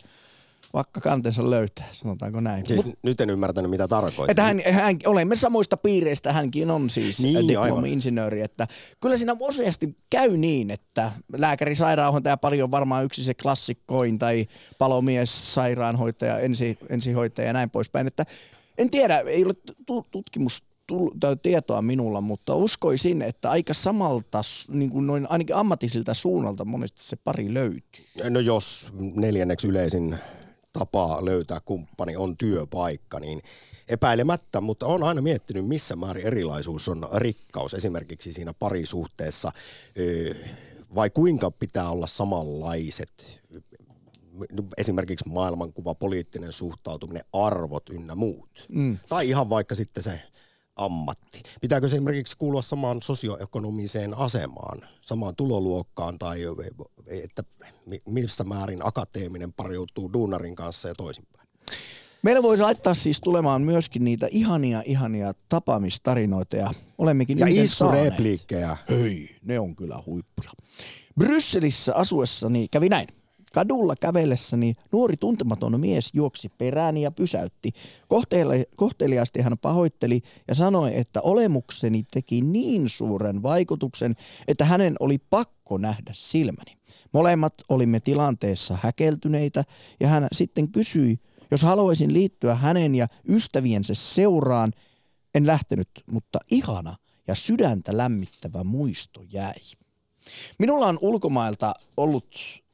vaikka 0.73 1.01
kantensa 1.01 1.49
löytää, 1.49 1.87
sanotaanko 1.91 2.39
näin. 2.39 2.65
Siis 2.65 2.85
Mut, 2.85 2.95
nyt 3.03 3.21
en 3.21 3.29
ymmärtänyt, 3.29 3.71
mitä 3.71 3.87
tarkoittaa. 3.87 4.25
Että 4.29 4.43
hän, 4.43 4.61
hän, 4.71 4.95
olemme 5.05 5.35
samoista 5.35 5.77
piireistä, 5.77 6.33
hänkin 6.33 6.71
on 6.71 6.89
siis 6.89 7.19
niin, 7.19 7.47
diplomi-insinööri, 7.47 8.41
että 8.41 8.67
kyllä 9.01 9.17
siinä 9.17 9.35
useasti 9.39 9.95
käy 10.09 10.37
niin, 10.37 10.71
että 10.71 11.11
lääkäri, 11.37 11.75
sairaanhoitaja, 11.75 12.37
pari 12.37 12.61
on 12.61 12.71
varmaan 12.71 13.05
yksi 13.05 13.23
se 13.23 13.33
klassikkoin, 13.33 14.19
tai 14.19 14.47
palomies, 14.77 15.53
sairaanhoitaja, 15.53 16.39
ensi, 16.39 16.77
ensihoitaja 16.89 17.47
ja 17.47 17.53
näin 17.53 17.69
poispäin, 17.69 18.07
että 18.07 18.25
en 18.77 18.89
tiedä, 18.89 19.19
ei 19.19 19.45
ole 19.45 19.53
tutkimus 20.11 20.63
tietoa 21.41 21.81
minulla, 21.81 22.21
mutta 22.21 22.55
uskoisin, 22.55 23.21
että 23.21 23.49
aika 23.49 23.73
samalta, 23.73 24.41
niin 24.69 24.89
kuin 24.89 25.07
noin 25.07 25.27
ainakin 25.29 25.55
ammatillisilta 25.55 26.13
suunnalta 26.13 26.65
monesti 26.65 27.03
se 27.03 27.15
pari 27.15 27.53
löytyy. 27.53 28.29
No 28.29 28.39
jos 28.39 28.91
neljänneksi 29.15 29.67
yleisin 29.67 30.17
tapa 30.73 31.25
löytää 31.25 31.59
kumppani 31.59 32.15
on 32.15 32.37
työpaikka, 32.37 33.19
niin 33.19 33.41
epäilemättä, 33.87 34.61
mutta 34.61 34.85
on 34.85 35.03
aina 35.03 35.21
miettinyt, 35.21 35.67
missä 35.67 35.95
määrin 35.95 36.25
erilaisuus 36.25 36.89
on 36.89 37.07
rikkaus 37.15 37.73
esimerkiksi 37.73 38.33
siinä 38.33 38.53
parisuhteessa, 38.53 39.51
vai 40.95 41.09
kuinka 41.09 41.51
pitää 41.51 41.89
olla 41.89 42.07
samanlaiset 42.07 43.41
esimerkiksi 44.77 45.29
maailmankuva, 45.29 45.95
poliittinen 45.95 46.51
suhtautuminen, 46.51 47.23
arvot 47.33 47.89
ynnä 47.89 48.15
muut. 48.15 48.65
Mm. 48.69 48.97
Tai 49.09 49.29
ihan 49.29 49.49
vaikka 49.49 49.75
sitten 49.75 50.03
se 50.03 50.21
ammatti. 50.75 51.43
Pitääkö 51.61 51.89
se 51.89 51.95
esimerkiksi 51.95 52.37
kuulua 52.37 52.61
samaan 52.61 53.01
sosioekonomiseen 53.01 54.17
asemaan, 54.17 54.79
samaan 55.01 55.35
tuloluokkaan 55.35 56.17
tai 56.19 56.41
että 57.23 57.43
missä 58.09 58.43
määrin 58.43 58.85
akateeminen 58.85 59.53
pariutuu 59.53 60.13
duunarin 60.13 60.55
kanssa 60.55 60.87
ja 60.87 60.93
toisinpäin? 60.97 61.47
Meillä 62.21 62.43
voi 62.43 62.57
laittaa 62.57 62.93
siis 62.93 63.21
tulemaan 63.21 63.61
myöskin 63.61 64.03
niitä 64.03 64.27
ihania, 64.31 64.83
ihania 64.85 65.31
tapaamistarinoita 65.49 66.57
ja 66.57 66.71
olemmekin 66.97 67.39
Ja 67.39 67.47
iskurepliikkejä. 67.49 68.77
Hei, 68.89 69.35
ne 69.41 69.59
on 69.59 69.75
kyllä 69.75 70.03
huippuja. 70.05 70.49
Brysselissä 71.19 71.95
asuessani 71.95 72.67
kävi 72.67 72.89
näin. 72.89 73.07
Kadulla 73.55 73.95
kävellessäni 74.01 74.75
nuori 74.91 75.17
tuntematon 75.17 75.79
mies 75.79 76.09
juoksi 76.13 76.49
perääni 76.57 77.01
ja 77.01 77.11
pysäytti. 77.11 77.71
Kohteli, 78.07 78.65
kohteliaasti 78.75 79.41
hän 79.41 79.57
pahoitteli 79.57 80.21
ja 80.47 80.55
sanoi, 80.55 80.97
että 80.97 81.21
olemukseni 81.21 82.03
teki 82.11 82.41
niin 82.41 82.89
suuren 82.89 83.43
vaikutuksen, 83.43 84.15
että 84.47 84.65
hänen 84.65 84.95
oli 84.99 85.17
pakko 85.17 85.77
nähdä 85.77 86.11
silmäni. 86.13 86.77
Molemmat 87.11 87.53
olimme 87.69 87.99
tilanteessa 87.99 88.77
häkeltyneitä 88.81 89.63
ja 89.99 90.07
hän 90.07 90.27
sitten 90.31 90.67
kysyi, 90.67 91.19
jos 91.51 91.61
haluaisin 91.61 92.13
liittyä 92.13 92.55
hänen 92.55 92.95
ja 92.95 93.07
ystäviensä 93.29 93.93
seuraan. 93.93 94.73
En 95.35 95.47
lähtenyt, 95.47 95.89
mutta 96.11 96.39
ihana 96.51 96.95
ja 97.27 97.35
sydäntä 97.35 97.97
lämmittävä 97.97 98.63
muisto 98.63 99.23
jäi. 99.31 99.53
Minulla 100.59 100.87
on 100.87 100.97
ulkomailta 101.01 101.73
ollut 101.97 102.64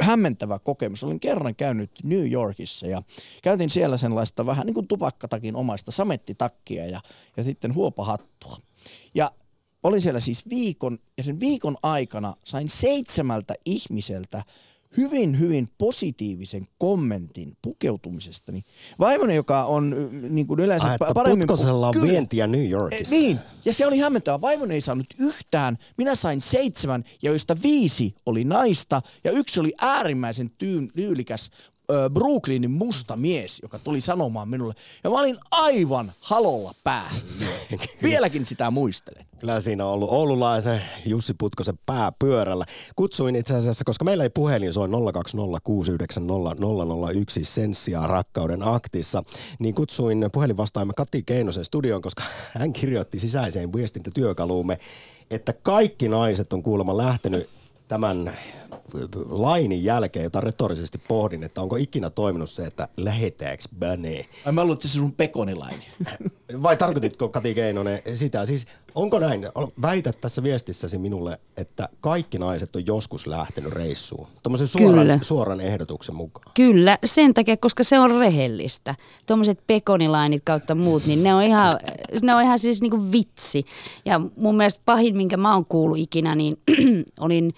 hämmentävä 0.00 0.58
kokemus. 0.58 1.04
Olin 1.04 1.20
kerran 1.20 1.56
käynyt 1.56 1.90
New 2.04 2.32
Yorkissa 2.32 2.86
ja 2.86 3.02
käytin 3.42 3.70
siellä 3.70 3.96
sellaista 3.96 4.46
vähän 4.46 4.66
niin 4.66 4.74
kuin 4.74 4.88
tupakkatakin 4.88 5.56
omaista 5.56 5.90
samettitakkia 5.90 6.86
ja, 6.86 7.00
ja 7.36 7.44
sitten 7.44 7.74
huopahattua. 7.74 8.56
Ja 9.14 9.30
olin 9.82 10.02
siellä 10.02 10.20
siis 10.20 10.48
viikon 10.48 10.98
ja 11.16 11.24
sen 11.24 11.40
viikon 11.40 11.76
aikana 11.82 12.34
sain 12.44 12.68
seitsemältä 12.68 13.54
ihmiseltä 13.64 14.42
hyvin, 14.96 15.38
hyvin 15.38 15.68
positiivisen 15.78 16.66
kommentin 16.78 17.56
pukeutumisesta. 17.62 18.52
Niin 18.52 18.64
vaimoni, 18.98 19.34
joka 19.34 19.64
on 19.64 20.10
niin 20.30 20.46
kuin 20.46 20.60
yleensä 20.60 20.88
Ai, 20.88 20.94
että 20.94 21.14
paremmin... 21.14 21.46
Putkosella 21.46 21.88
on 21.88 21.94
vientiä 22.02 22.46
New 22.46 22.70
Yorkissa. 22.70 23.14
Niin, 23.14 23.38
ja 23.64 23.72
se 23.72 23.86
oli 23.86 23.98
hämmentävä. 23.98 24.40
Vaimoni 24.40 24.74
ei 24.74 24.80
saanut 24.80 25.06
yhtään. 25.18 25.78
Minä 25.96 26.14
sain 26.14 26.40
seitsemän, 26.40 27.04
ja 27.22 27.30
joista 27.30 27.56
viisi 27.62 28.14
oli 28.26 28.44
naista, 28.44 29.02
ja 29.24 29.30
yksi 29.30 29.60
oli 29.60 29.72
äärimmäisen 29.80 30.50
tyylikäs 30.94 31.50
Brooklynin 32.12 32.70
musta 32.70 33.16
mies, 33.16 33.58
joka 33.62 33.78
tuli 33.78 34.00
sanomaan 34.00 34.48
minulle. 34.48 34.74
Ja 35.04 35.10
mä 35.10 35.20
olin 35.20 35.38
aivan 35.50 36.12
halolla 36.20 36.74
päähän. 36.84 37.20
Vieläkin 38.02 38.46
sitä 38.46 38.70
muistelen. 38.70 39.26
Kyllä 39.40 39.60
siinä 39.60 39.86
on 39.86 39.92
ollut 39.92 40.10
oululaisen 40.10 40.82
Jussi 41.06 41.34
Putkosen 41.34 41.78
pää 41.86 42.12
pyörällä. 42.18 42.64
Kutsuin 42.96 43.36
itse 43.36 43.54
asiassa, 43.54 43.84
koska 43.84 44.04
meillä 44.04 44.24
ei 44.24 44.30
puhelin 44.30 44.72
soi 44.72 44.88
020690001 44.88 44.92
senssiä 47.42 48.00
rakkauden 48.06 48.62
aktissa, 48.62 49.22
niin 49.58 49.74
kutsuin 49.74 50.28
puhelinvastaajamme 50.32 50.92
Kati 50.96 51.22
Keinosen 51.22 51.64
studioon, 51.64 52.02
koska 52.02 52.22
hän 52.54 52.72
kirjoitti 52.72 53.20
sisäiseen 53.20 53.72
viestintätyökaluumme, 53.72 54.78
että 55.30 55.52
kaikki 55.52 56.08
naiset 56.08 56.52
on 56.52 56.62
kuulemma 56.62 56.96
lähtenyt 56.96 57.48
tämän 57.88 58.32
lainin 59.28 59.84
jälkeen, 59.84 60.22
jota 60.22 60.40
retorisesti 60.40 60.98
pohdin, 60.98 61.44
että 61.44 61.60
onko 61.60 61.76
ikinä 61.76 62.10
toiminut 62.10 62.50
se, 62.50 62.66
että 62.66 62.88
lähetääks 62.96 63.68
bänee? 63.78 64.26
Ai 64.44 64.52
mä 64.52 64.62
luulen, 64.64 64.74
että 64.74 64.88
se 64.88 64.94
sun 64.94 65.12
pekonilaini. 65.12 65.84
Vai 66.62 66.76
tarkoititko 66.76 67.28
Kati 67.28 67.54
Keinonen 67.54 68.02
sitä? 68.14 68.46
Siis 68.46 68.66
onko 68.94 69.18
näin? 69.18 69.48
Väität 69.82 70.20
tässä 70.20 70.42
viestissäsi 70.42 70.98
minulle, 70.98 71.40
että 71.56 71.88
kaikki 72.00 72.38
naiset 72.38 72.76
on 72.76 72.86
joskus 72.86 73.26
lähtenyt 73.26 73.72
reissuun. 73.72 74.26
Tuommoisen 74.42 74.68
suoran, 74.68 75.24
suoran 75.24 75.60
ehdotuksen 75.60 76.14
mukaan. 76.14 76.52
Kyllä, 76.54 76.98
sen 77.04 77.34
takia, 77.34 77.56
koska 77.56 77.84
se 77.84 77.98
on 77.98 78.10
rehellistä. 78.10 78.94
Tuommoiset 79.26 79.60
pekonilainit 79.66 80.42
kautta 80.44 80.74
muut, 80.74 81.06
niin 81.06 81.22
ne 81.22 81.34
on 81.34 81.42
ihan, 81.42 81.78
ne 82.22 82.34
on 82.34 82.42
ihan 82.42 82.58
siis 82.58 82.80
niinku 82.80 83.12
vitsi. 83.12 83.64
Ja 84.04 84.20
mun 84.36 84.56
mielestä 84.56 84.82
pahin, 84.84 85.16
minkä 85.16 85.36
mä 85.36 85.54
oon 85.54 85.66
kuullut 85.66 85.98
ikinä, 85.98 86.34
niin 86.34 86.60
olin 87.20 87.54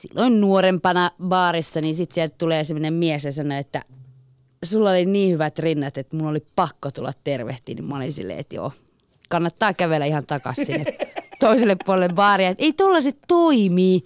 silloin 0.00 0.40
nuorempana 0.40 1.10
baarissa, 1.22 1.80
niin 1.80 1.94
sitten 1.94 2.14
sieltä 2.14 2.34
tulee 2.38 2.64
sellainen 2.64 2.94
mies 2.94 3.24
ja 3.24 3.32
sanoo, 3.32 3.58
että 3.58 3.82
sulla 4.64 4.90
oli 4.90 5.06
niin 5.06 5.32
hyvät 5.32 5.58
rinnat, 5.58 5.98
että 5.98 6.16
mun 6.16 6.26
oli 6.26 6.46
pakko 6.56 6.90
tulla 6.90 7.12
tervehtiin. 7.24 7.76
Niin 7.76 7.84
mä 7.84 7.96
olin 7.96 8.12
silleen, 8.12 8.38
että 8.38 8.54
joo, 8.56 8.72
kannattaa 9.28 9.74
kävellä 9.74 10.06
ihan 10.06 10.26
takaisin 10.26 10.86
toiselle 11.40 11.76
puolelle 11.86 12.14
baaria. 12.14 12.48
Että 12.48 12.64
ei 12.64 12.72
tollaset 12.72 13.18
toimii. 13.28 14.04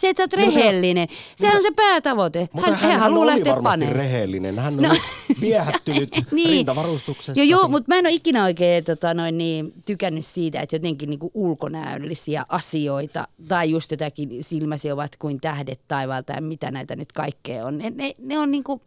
Se, 0.00 0.08
että 0.08 0.20
sä 0.20 0.24
oot 0.24 0.32
rehellinen. 0.32 1.08
Se 1.36 1.46
on 1.56 1.62
se 1.62 1.70
päätavoite. 1.76 2.48
Mutta 2.52 2.70
hän, 2.70 2.90
hän, 2.90 3.00
hän 3.00 3.12
oli 3.12 3.44
varmasti 3.44 3.62
paneen. 3.62 3.92
rehellinen. 3.92 4.58
Hän 4.58 4.74
on 4.74 4.82
no. 4.82 4.96
viehättynyt 5.40 6.08
niin. 6.32 6.50
rintavarustuksesta. 6.50 7.40
Joo, 7.40 7.58
joo 7.60 7.68
mutta 7.68 7.88
mä 7.88 7.98
en 7.98 8.06
ole 8.06 8.14
ikinä 8.14 8.44
oikein 8.44 8.84
tota, 8.84 9.14
noin, 9.14 9.38
niin, 9.38 9.72
tykännyt 9.84 10.26
siitä, 10.26 10.60
että 10.60 10.76
jotenkin 10.76 11.10
niin 11.10 11.20
kuin 11.20 11.30
ulkonäöllisiä 11.34 12.44
asioita 12.48 13.28
tai 13.48 13.70
just 13.70 13.90
jotakin 13.90 14.44
silmäsi 14.44 14.92
ovat 14.92 15.16
kuin 15.16 15.40
tähdet 15.40 15.80
taivaalta 15.88 16.32
ja 16.32 16.40
mitä 16.40 16.70
näitä 16.70 16.96
nyt 16.96 17.12
kaikkea 17.12 17.66
on. 17.66 17.78
Ne, 17.78 17.90
ne, 17.90 18.14
ne 18.18 18.38
on 18.38 18.50
niin 18.50 18.64
kuin, 18.64 18.80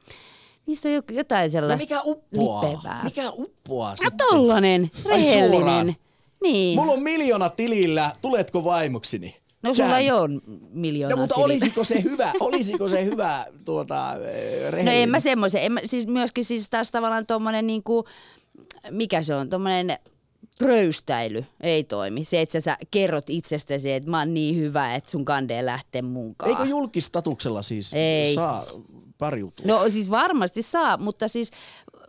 Niissä 0.66 0.90
on 0.90 1.16
jotain 1.16 1.50
sellaista 1.50 1.96
no 1.96 2.02
mikä 2.02 2.12
uppoaa? 2.12 2.72
Lipevää. 2.72 3.04
Mikä 3.04 3.32
uppoaa 3.32 3.96
No 4.04 4.10
tollanen, 4.18 4.92
rehellinen. 5.06 5.96
Niin. 6.44 6.80
Mulla 6.80 6.92
on 6.92 7.02
miljoona 7.02 7.50
tilillä, 7.50 8.16
tuletko 8.22 8.64
vaimoksini? 8.64 9.43
No 9.64 9.74
sulla 9.74 9.98
ei 9.98 10.12
ole 10.12 10.30
miljoonaa 10.70 11.16
No 11.16 11.22
mutta 11.22 11.36
tilillä. 11.36 11.46
olisiko 11.54 11.84
se 11.84 12.04
hyvä, 12.12 12.32
olisiko 12.40 12.90
se 12.90 13.06
hyvä 13.06 13.46
tuota, 13.66 14.14
rehellinen? 14.70 14.86
No 14.86 14.92
en 14.92 15.10
mä 15.10 15.20
semmoisen, 15.20 15.64
en 15.64 15.72
mä, 15.72 15.80
siis 15.86 16.08
myöskin 16.08 16.46
siis 16.46 16.70
taas 16.70 16.92
tavallaan 16.92 17.26
tommonen 17.26 17.68
niinku, 17.68 18.06
mikä 18.92 19.22
se 19.22 19.36
on, 19.36 19.50
tommonen 19.50 19.98
pröystäily 20.58 21.46
ei 21.62 21.84
toimi. 21.84 22.26
Se, 22.26 22.42
että 22.42 22.60
sä 22.62 22.78
kerrot 22.92 23.30
itsestäsi, 23.30 23.92
että 23.92 24.10
mä 24.10 24.20
oon 24.20 24.34
niin 24.34 24.58
hyvä, 24.58 24.96
että 24.96 25.12
sun 25.12 25.26
kandee 25.26 25.66
lähtee 25.66 26.02
mukaan. 26.02 26.50
Eikö 26.50 26.64
julkistatuksella 26.64 27.62
siis 27.62 27.94
ei. 27.94 28.36
saa 28.36 28.66
pariutua? 29.18 29.66
No 29.68 29.90
siis 29.90 30.10
varmasti 30.10 30.62
saa, 30.62 30.98
mutta 30.98 31.28
siis 31.28 31.52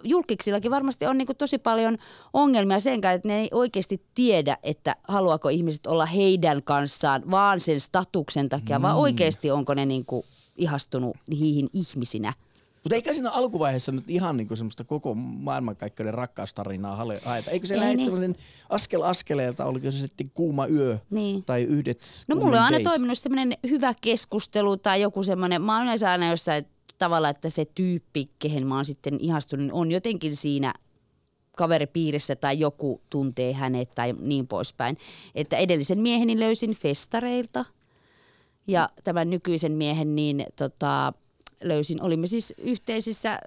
julkiksillakin 0.04 0.70
varmasti 0.70 1.06
on 1.06 1.18
niin 1.18 1.28
tosi 1.38 1.58
paljon 1.58 1.98
ongelmia 2.32 2.80
sen 2.80 3.00
kanssa, 3.00 3.14
että 3.14 3.28
ne 3.28 3.40
ei 3.40 3.48
oikeasti 3.52 4.02
tiedä, 4.14 4.58
että 4.62 4.96
haluaako 5.08 5.48
ihmiset 5.48 5.86
olla 5.86 6.06
heidän 6.06 6.62
kanssaan 6.62 7.22
vaan 7.30 7.60
sen 7.60 7.80
statuksen 7.80 8.48
takia, 8.48 8.78
mm. 8.78 8.82
vaan 8.82 8.96
oikeasti 8.96 9.50
onko 9.50 9.74
ne 9.74 9.86
niin 9.86 10.04
ihastunut 10.56 11.16
niihin 11.28 11.68
ihmisinä. 11.72 12.32
Mutta 12.84 12.94
eikä 12.94 13.14
siinä 13.14 13.30
alkuvaiheessa 13.30 13.92
nyt 13.92 14.10
ihan 14.10 14.36
niinku 14.36 14.56
semmoista 14.56 14.84
koko 14.84 15.14
maailmankaikkeuden 15.14 16.14
rakkaustarinaa 16.14 16.96
haeta. 17.24 17.50
Eikö 17.50 17.66
se 17.66 17.76
lähde 17.76 17.94
niin. 17.94 18.04
semmoinen 18.04 18.36
askel 18.70 19.02
askeleelta, 19.02 19.64
oliko 19.64 19.90
se 19.90 19.98
sitten 19.98 20.30
kuuma 20.34 20.66
yö 20.66 20.98
niin. 21.10 21.44
tai 21.44 21.62
yhdet 21.62 22.24
No 22.28 22.36
mulla 22.36 22.56
on 22.56 22.62
aina 22.62 22.80
toiminut 22.80 23.18
semmoinen 23.18 23.58
hyvä 23.68 23.94
keskustelu 24.00 24.76
tai 24.76 25.00
joku 25.00 25.22
semmoinen, 25.22 25.62
mä 25.62 25.76
oon 25.76 25.84
yleensä 25.84 26.10
aina 26.10 26.30
jossain 26.30 26.66
tavalla, 26.98 27.28
että 27.28 27.50
se 27.50 27.64
tyyppi, 27.64 28.30
kehen 28.38 28.66
mä 28.66 28.74
oon 28.74 28.84
sitten 28.84 29.20
ihastunut, 29.20 29.70
on 29.72 29.90
jotenkin 29.90 30.36
siinä 30.36 30.74
kaveripiirissä 31.56 32.36
tai 32.36 32.58
joku 32.58 33.00
tuntee 33.10 33.52
hänet 33.52 33.94
tai 33.94 34.14
niin 34.20 34.46
poispäin. 34.46 34.96
Että 35.34 35.56
edellisen 35.56 36.00
mieheni 36.00 36.40
löysin 36.40 36.74
festareilta 36.74 37.64
ja 38.66 38.88
tämän 39.04 39.30
nykyisen 39.30 39.72
miehen 39.72 40.14
niin 40.14 40.46
tota, 40.56 41.12
löysin, 41.62 42.02
olimme 42.02 42.26
siis 42.26 42.54
yhteisissä 42.58 43.38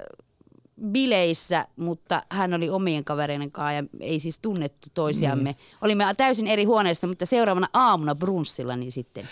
bileissä, 0.91 1.67
mutta 1.75 2.23
hän 2.29 2.53
oli 2.53 2.69
omien 2.69 3.03
kavereiden 3.03 3.51
kanssa 3.51 3.71
ja 3.71 3.83
ei 3.99 4.19
siis 4.19 4.39
tunnettu 4.39 4.87
toisiamme. 4.93 5.51
Mm. 5.51 5.57
Olimme 5.81 6.05
täysin 6.17 6.47
eri 6.47 6.63
huoneessa, 6.63 7.07
mutta 7.07 7.25
seuraavana 7.25 7.67
aamuna 7.73 8.15
brunssilla 8.15 8.75
niin 8.75 8.91
sitten 8.91 9.27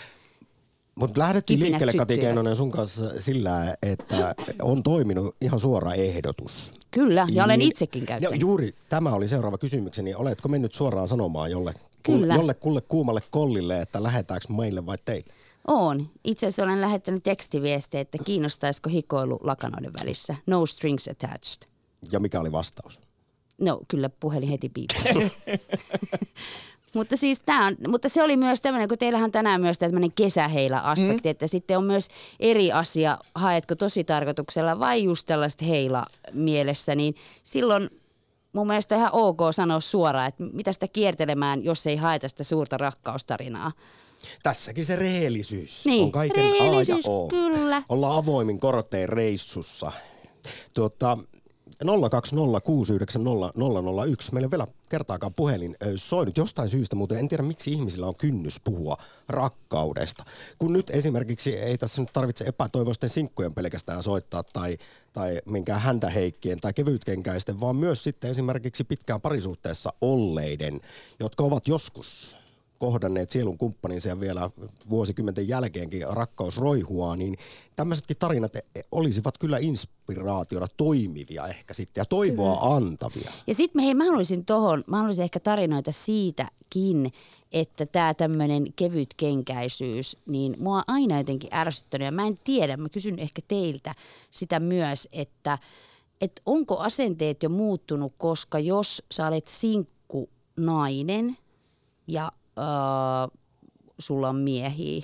mutta 0.98 1.20
lähdettiin 1.20 1.60
liikkeelle 1.60 1.92
Kati 1.92 2.18
Keinonen 2.18 2.56
sun 2.56 2.70
kanssa 2.70 3.20
sillä, 3.20 3.76
että 3.82 4.34
on 4.62 4.82
toiminut 4.82 5.36
ihan 5.40 5.60
suora 5.60 5.94
ehdotus. 5.94 6.72
Kyllä, 6.90 7.26
ja 7.30 7.44
olen 7.44 7.58
niin, 7.58 7.70
itsekin 7.70 8.06
käyttänyt. 8.06 8.40
Juuri 8.40 8.74
tämä 8.88 9.12
oli 9.12 9.28
seuraava 9.28 9.58
kysymykseni. 9.58 10.14
Oletko 10.14 10.48
mennyt 10.48 10.74
suoraan 10.74 11.08
sanomaan 11.08 11.50
jolle, 11.50 11.74
Kyllä. 12.02 12.34
jolle 12.34 12.54
kulle 12.54 12.80
kuumalle 12.80 13.20
kollille, 13.30 13.80
että 13.80 14.02
lähetäänkö 14.02 14.46
meille 14.52 14.86
vai 14.86 14.98
teille? 15.04 15.32
On. 15.66 16.10
Itse 16.24 16.46
asiassa 16.46 16.62
olen 16.62 16.80
lähettänyt 16.80 17.22
tekstiviestejä, 17.22 18.00
että 18.00 18.18
kiinnostaisiko 18.24 18.90
hikoilu 18.90 19.38
lakanoiden 19.42 19.92
välissä. 20.00 20.36
No 20.46 20.66
strings 20.66 21.08
attached. 21.08 21.68
Ja 22.12 22.20
mikä 22.20 22.40
oli 22.40 22.52
vastaus? 22.52 23.00
No 23.60 23.80
kyllä 23.88 24.08
puhelin 24.08 24.48
heti 24.48 24.68
piippasi. 24.68 25.32
Mutta 26.94 27.16
siis 27.16 27.40
tää 27.46 27.66
on, 27.66 27.76
mutta 27.88 28.08
se 28.08 28.22
oli 28.22 28.36
myös 28.36 28.60
tämmöinen, 28.60 28.88
kun 28.88 28.98
teillähän 28.98 29.32
tänään 29.32 29.60
myös 29.60 29.78
tämmöinen 29.78 30.12
kesäheila-aspekti, 30.12 31.28
mm. 31.28 31.30
että 31.30 31.46
sitten 31.46 31.78
on 31.78 31.84
myös 31.84 32.08
eri 32.40 32.72
asia, 32.72 33.18
haetko 33.34 33.74
tosi 33.74 34.04
tarkoituksella 34.04 34.78
vai 34.78 35.04
just 35.04 35.26
tällaista 35.26 35.64
heila 35.64 36.06
mielessä, 36.32 36.94
niin 36.94 37.14
silloin 37.42 37.90
mun 38.52 38.66
mielestä 38.66 38.96
ihan 38.96 39.10
ok 39.12 39.38
sanoa 39.50 39.80
suoraan, 39.80 40.28
että 40.28 40.44
mitä 40.52 40.72
sitä 40.72 40.88
kiertelemään, 40.88 41.64
jos 41.64 41.86
ei 41.86 41.96
haeta 41.96 42.28
sitä 42.28 42.44
suurta 42.44 42.76
rakkaustarinaa. 42.78 43.72
Tässäkin 44.42 44.84
se 44.84 44.96
rehellisyys 44.96 45.86
niin, 45.86 46.04
on 46.04 46.12
kaiken 46.12 46.44
rehellisyys, 46.44 47.06
A 47.06 47.10
ja 47.10 47.14
O. 47.14 47.28
Kyllä. 47.28 47.82
Ollaan 47.88 48.16
avoimin 48.16 48.60
korotteen 48.60 49.08
reissussa. 49.08 49.92
Tuota, 50.74 51.18
020690001. 51.84 51.88
Meillä 54.32 54.50
vielä 54.50 54.66
kertaakaan 54.88 55.34
puhelin 55.34 55.76
soinut 55.96 56.36
jostain 56.36 56.68
syystä, 56.68 56.96
mutta 56.96 57.18
en 57.18 57.28
tiedä 57.28 57.42
miksi 57.42 57.72
ihmisillä 57.72 58.06
on 58.06 58.16
kynnys 58.16 58.60
puhua 58.60 58.96
rakkaudesta. 59.28 60.24
Kun 60.58 60.72
nyt 60.72 60.90
esimerkiksi 60.90 61.56
ei 61.56 61.78
tässä 61.78 62.00
nyt 62.00 62.12
tarvitse 62.12 62.44
epätoivoisten 62.44 63.10
sinkkujen 63.10 63.54
pelkästään 63.54 64.02
soittaa 64.02 64.42
tai, 64.42 64.78
tai 65.12 65.40
minkään 65.46 65.80
häntä 65.80 66.10
heikkien 66.10 66.60
tai 66.60 66.72
kevytkenkäisten, 66.72 67.60
vaan 67.60 67.76
myös 67.76 68.04
sitten 68.04 68.30
esimerkiksi 68.30 68.84
pitkään 68.84 69.20
parisuhteessa 69.20 69.92
olleiden, 70.00 70.80
jotka 71.20 71.44
ovat 71.44 71.68
joskus 71.68 72.36
kohdanneet 72.78 73.30
sielun 73.30 73.58
kumppaninsa 73.58 74.08
ja 74.08 74.20
vielä 74.20 74.50
vuosikymmenten 74.90 75.48
jälkeenkin 75.48 76.02
rakkaus 76.10 76.58
roihuaa, 76.58 77.16
niin 77.16 77.36
tämmöisetkin 77.76 78.16
tarinat 78.16 78.56
e, 78.56 78.60
e, 78.74 78.80
olisivat 78.92 79.38
kyllä 79.38 79.58
inspiraationa 79.58 80.66
toimivia 80.76 81.46
ehkä 81.46 81.74
sitten 81.74 82.00
ja 82.00 82.04
toivoa 82.04 82.60
kyllä. 82.60 82.76
antavia. 82.76 83.32
Ja 83.46 83.54
sitten 83.54 83.82
hei, 83.84 83.94
mä 83.94 84.04
haluaisin 84.04 84.44
tohon, 84.44 84.84
mä 84.86 84.96
haluaisin 84.96 85.22
ehkä 85.22 85.40
tarinoita 85.40 85.92
siitäkin, 85.92 87.12
että 87.52 87.86
tämä 87.86 88.14
tämmöinen 88.14 88.72
kevyt 88.76 89.14
kenkäisyys, 89.16 90.16
niin 90.26 90.56
mua 90.58 90.76
on 90.76 90.84
aina 90.86 91.18
jotenkin 91.18 91.54
ärsyttänyt 91.54 92.04
ja 92.04 92.12
mä 92.12 92.26
en 92.26 92.38
tiedä, 92.44 92.76
mä 92.76 92.88
kysyn 92.88 93.18
ehkä 93.18 93.42
teiltä 93.48 93.94
sitä 94.30 94.60
myös, 94.60 95.08
että, 95.12 95.58
että 96.20 96.42
onko 96.46 96.78
asenteet 96.78 97.42
jo 97.42 97.48
muuttunut, 97.48 98.12
koska 98.18 98.58
jos 98.58 99.02
sä 99.10 99.26
olet 99.26 99.48
sinkku 99.48 100.30
nainen 100.56 101.36
ja 102.06 102.32
äh, 102.58 103.38
sulla 103.98 104.28
on 104.28 104.36
miehiä, 104.36 105.02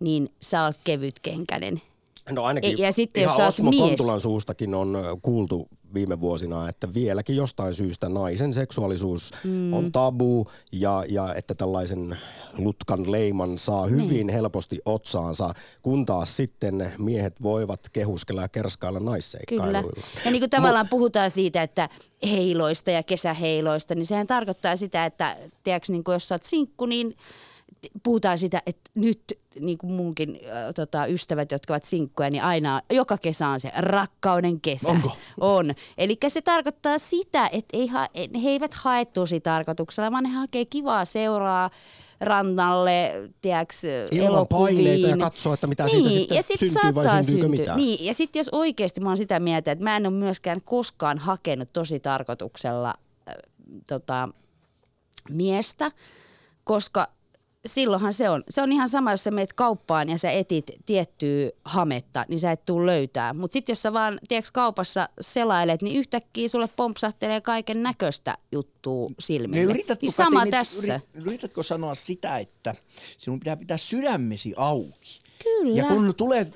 niin 0.00 0.32
sä 0.42 0.64
oot 0.64 0.76
kevytkenkäinen. 0.84 1.82
No 2.30 2.44
ainakin 2.44 2.78
ja 2.78 2.92
sitten, 2.92 3.22
ihan 3.22 3.38
jos 3.38 3.48
Osmo 3.48 3.70
mies... 3.70 3.82
Kontulan 3.82 4.20
suustakin 4.20 4.74
on 4.74 4.98
kuultu 5.22 5.68
viime 5.94 6.20
vuosina, 6.20 6.68
että 6.68 6.94
vieläkin 6.94 7.36
jostain 7.36 7.74
syystä 7.74 8.08
naisen 8.08 8.54
seksuaalisuus 8.54 9.30
mm. 9.44 9.72
on 9.72 9.92
tabu 9.92 10.46
ja, 10.72 11.04
ja 11.08 11.34
että 11.34 11.54
tällaisen 11.54 12.18
lutkan 12.58 13.12
leiman 13.12 13.58
saa 13.58 13.86
hyvin 13.86 14.08
niin. 14.08 14.28
helposti 14.28 14.78
otsaansa, 14.84 15.54
kun 15.82 16.06
taas 16.06 16.36
sitten 16.36 16.92
miehet 16.98 17.42
voivat 17.42 17.80
kehuskella 17.92 18.42
ja 18.42 18.48
kerskailla 18.48 19.00
naisseikkailuilla. 19.00 19.82
Kyllä. 19.82 20.06
Ja 20.24 20.30
niin 20.30 20.40
kuin 20.40 20.50
tavallaan 20.50 20.86
Mo- 20.86 20.90
puhutaan 20.90 21.30
siitä, 21.30 21.62
että 21.62 21.88
heiloista 22.30 22.90
ja 22.90 23.02
kesäheiloista, 23.02 23.94
niin 23.94 24.06
sehän 24.06 24.26
tarkoittaa 24.26 24.76
sitä, 24.76 25.06
että 25.06 25.36
tiedätkö, 25.64 25.92
niin 25.92 26.04
kuin 26.04 26.12
jos 26.12 26.28
sä 26.28 26.34
oot 26.34 26.44
sinkku, 26.44 26.86
niin 26.86 27.16
puhutaan 28.02 28.38
sitä, 28.38 28.62
että 28.66 28.90
nyt 28.94 29.38
niin 29.60 29.78
kuin 29.78 29.92
munkin 29.92 30.40
äh, 30.44 30.74
tota, 30.74 31.06
ystävät, 31.06 31.52
jotka 31.52 31.74
ovat 31.74 31.84
sinkkuja, 31.84 32.30
niin 32.30 32.42
aina 32.42 32.80
joka 32.92 33.18
kesä 33.18 33.48
on 33.48 33.60
se 33.60 33.72
rakkauden 33.76 34.60
kesä. 34.60 34.88
Onko? 34.88 35.16
On. 35.40 35.74
Eli 35.98 36.18
se 36.28 36.42
tarkoittaa 36.42 36.98
sitä, 36.98 37.48
että 37.52 37.76
ei 37.76 37.86
ha, 37.86 38.08
he 38.42 38.48
eivät 38.48 38.74
hae 38.74 39.04
tosi 39.04 39.40
tarkoituksella, 39.40 40.12
vaan 40.12 40.26
he 40.26 40.34
hakee 40.36 40.64
kivaa 40.64 41.04
seuraa, 41.04 41.70
rannalle, 42.20 43.12
tiedäks, 43.42 43.84
Ilman 43.84 44.26
elokuviin. 44.26 44.76
paineita 44.76 45.08
ja 45.08 45.16
katsoo, 45.16 45.54
että 45.54 45.66
mitä 45.66 45.88
siitä 45.88 46.10
sitten 46.10 46.36
ja 46.36 46.42
sit 46.42 46.58
syntyy 46.60 46.94
vai 46.94 47.04
syntyykö 47.04 47.26
syntyä. 47.26 47.48
mitään. 47.48 47.76
Niin, 47.76 48.04
ja 48.04 48.14
sitten 48.14 48.40
jos 48.40 48.48
oikeasti 48.52 49.00
mä 49.00 49.08
oon 49.10 49.16
sitä 49.16 49.40
mieltä, 49.40 49.72
että 49.72 49.84
mä 49.84 49.96
en 49.96 50.06
ole 50.06 50.14
myöskään 50.14 50.58
koskaan 50.64 51.18
hakenut 51.18 51.72
tosi 51.72 52.00
tarkoituksella 52.00 52.94
äh, 53.28 53.34
tota, 53.86 54.28
miestä, 55.30 55.92
koska 56.64 57.08
silloinhan 57.66 58.12
se 58.12 58.30
on. 58.30 58.44
Se 58.50 58.62
on 58.62 58.72
ihan 58.72 58.88
sama, 58.88 59.10
jos 59.10 59.24
sä 59.24 59.30
meet 59.30 59.52
kauppaan 59.52 60.08
ja 60.08 60.18
sä 60.18 60.30
etit 60.30 60.70
tiettyä 60.86 61.50
hametta, 61.64 62.24
niin 62.28 62.40
sä 62.40 62.52
et 62.52 62.64
tuu 62.64 62.86
löytää. 62.86 63.32
Mutta 63.32 63.52
sitten 63.52 63.72
jos 63.72 63.82
sä 63.82 63.92
vaan, 63.92 64.20
tiedätkö, 64.28 64.50
kaupassa 64.52 65.08
selailet, 65.20 65.82
niin 65.82 65.96
yhtäkkiä 65.96 66.48
sulle 66.48 66.68
pompsahtelee 66.68 67.40
kaiken 67.40 67.82
näköistä 67.82 68.38
juttua 68.52 69.08
silmille. 69.18 69.56
Niin 69.56 69.70
yritätkö, 69.70 70.06
niin 70.06 70.12
sama 70.12 70.40
Kati, 70.40 70.50
tässä. 70.50 70.94
Yrit, 70.94 71.26
yritätkö 71.26 71.62
sanoa 71.62 71.94
sitä, 71.94 72.38
että 72.38 72.74
sinun 73.18 73.40
pitää 73.40 73.56
pitää 73.56 73.76
sydämesi 73.76 74.54
auki? 74.56 75.20
Kyllä. 75.42 75.76
Ja 75.76 75.84
kun 75.84 76.14
tulee 76.14 76.46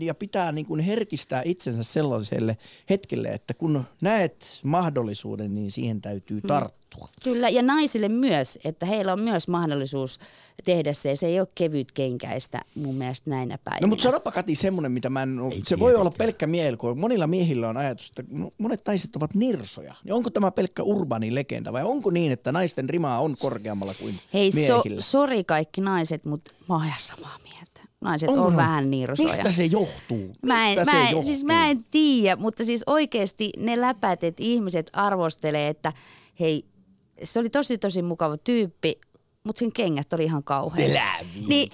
ja 0.00 0.14
pitää 0.14 0.52
niin 0.52 0.66
kuin 0.66 0.80
herkistää 0.80 1.42
itsensä 1.44 1.82
sellaiselle 1.82 2.56
hetkelle, 2.90 3.28
että 3.28 3.54
kun 3.54 3.84
näet 4.02 4.60
mahdollisuuden, 4.62 5.54
niin 5.54 5.70
siihen 5.70 6.00
täytyy 6.00 6.40
Hmm. 6.40 6.48
tarttua. 6.48 7.08
Kyllä, 7.24 7.48
ja 7.48 7.62
naisille 7.62 8.08
myös, 8.08 8.58
että 8.64 8.86
heillä 8.86 9.12
on 9.12 9.20
myös 9.20 9.48
mahdollisuus 9.48 10.18
tehdä 10.64 10.92
se. 10.92 11.16
Se 11.16 11.26
ei 11.26 11.40
ole 11.40 11.48
kevyt 11.54 11.92
kenkäistä 11.92 12.60
mun 12.74 12.94
mielestä 12.94 13.30
näinä 13.30 13.58
päivinä. 13.64 13.80
No 13.80 13.88
mutta 13.88 14.02
sanoppa 14.02 14.30
Kati 14.32 14.54
semmoinen, 14.54 14.92
mitä 14.92 15.10
mä 15.10 15.22
en, 15.22 15.38
Ei 15.52 15.60
se 15.64 15.78
voi 15.78 15.94
olla 15.94 16.10
pelkkä 16.10 16.46
mielikuva. 16.46 16.94
Monilla 16.94 17.26
miehillä 17.26 17.68
on 17.68 17.76
ajatus, 17.76 18.08
että 18.08 18.22
no, 18.28 18.50
monet 18.58 18.80
naiset 18.86 19.16
ovat 19.16 19.34
nirsoja. 19.34 19.94
Niin 20.04 20.12
onko 20.12 20.30
tämä 20.30 20.50
pelkkä 20.50 20.82
urbani 20.82 21.34
legenda 21.34 21.72
vai 21.72 21.82
onko 21.84 22.10
niin, 22.10 22.32
että 22.32 22.52
naisten 22.52 22.88
rimaa 22.90 23.20
on 23.20 23.34
korkeammalla 23.38 23.94
kuin 23.94 24.18
Hei, 24.34 24.52
so, 24.52 24.56
miehillä? 24.58 25.00
sori 25.00 25.44
kaikki 25.44 25.80
naiset, 25.80 26.24
mutta 26.24 26.50
mä 26.68 26.74
oon 26.74 26.84
ihan 26.84 27.00
samaa. 27.00 27.38
Naiset 28.04 28.28
on 28.28 28.50
ne? 28.52 28.56
vähän 28.56 28.90
nirsoja. 28.90 29.28
Mistä 29.28 29.52
se 29.52 29.64
johtuu? 29.64 30.18
Mistä 30.28 30.46
Mä 30.46 30.68
en, 30.68 30.84
se 30.84 30.92
mä, 30.92 31.00
en, 31.00 31.12
johtuu? 31.12 31.32
siis 31.32 31.44
mä 31.44 31.70
en 31.70 31.84
tiedä, 31.90 32.36
mutta 32.36 32.64
siis 32.64 32.82
oikeasti 32.86 33.50
ne 33.56 33.80
läpätet 33.80 34.40
ihmiset 34.40 34.90
arvostelee, 34.92 35.68
että 35.68 35.92
hei, 36.40 36.64
se 37.22 37.40
oli 37.40 37.50
tosi 37.50 37.78
tosi 37.78 38.02
mukava 38.02 38.36
tyyppi, 38.36 39.00
mutta 39.44 39.58
sen 39.58 39.72
kengät 39.72 40.12
oli 40.12 40.24
ihan 40.24 40.44
kauhean. 40.44 40.90
Niin, 41.48 41.68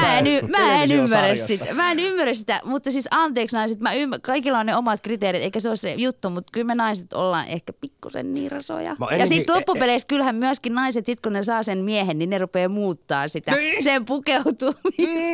mä 0.00 0.18
en, 0.18 0.26
y- 0.26 0.42
mä 0.42 0.82
en 0.82 0.92
ymmärrä 0.92 1.36
sitä. 1.36 1.74
Mä 1.74 1.92
en 1.92 2.00
ymmärrä 2.00 2.34
sitä, 2.34 2.60
mutta 2.64 2.92
siis 2.92 3.08
anteeksi 3.10 3.56
naiset, 3.56 3.80
mä 3.80 3.92
ymmär- 3.94 4.20
kaikilla 4.22 4.58
on 4.58 4.66
ne 4.66 4.76
omat 4.76 5.00
kriteerit, 5.00 5.42
eikä 5.42 5.60
se 5.60 5.68
ole 5.68 5.76
se 5.76 5.94
juttu, 5.94 6.30
mutta 6.30 6.50
kyllä 6.52 6.66
me 6.66 6.74
naiset 6.74 7.12
ollaan 7.12 7.46
ehkä 7.48 7.72
pikkusen 7.72 8.32
nirsoja. 8.32 8.96
Mä 8.98 9.16
Ja 9.16 9.26
sitten 9.26 9.54
loppupeleissä 9.54 10.08
kyllähän 10.08 10.36
myöskin 10.36 10.74
naiset, 10.74 11.06
sit 11.06 11.20
kun 11.20 11.32
ne 11.32 11.42
saa 11.42 11.62
sen 11.62 11.78
miehen, 11.78 12.18
niin 12.18 12.30
ne 12.30 12.38
rupeaa 12.38 12.68
muuttaa 12.68 13.28
sitä, 13.28 13.52
Niin. 13.52 13.84
sen 13.84 14.04
pukeutumista. 14.04 14.82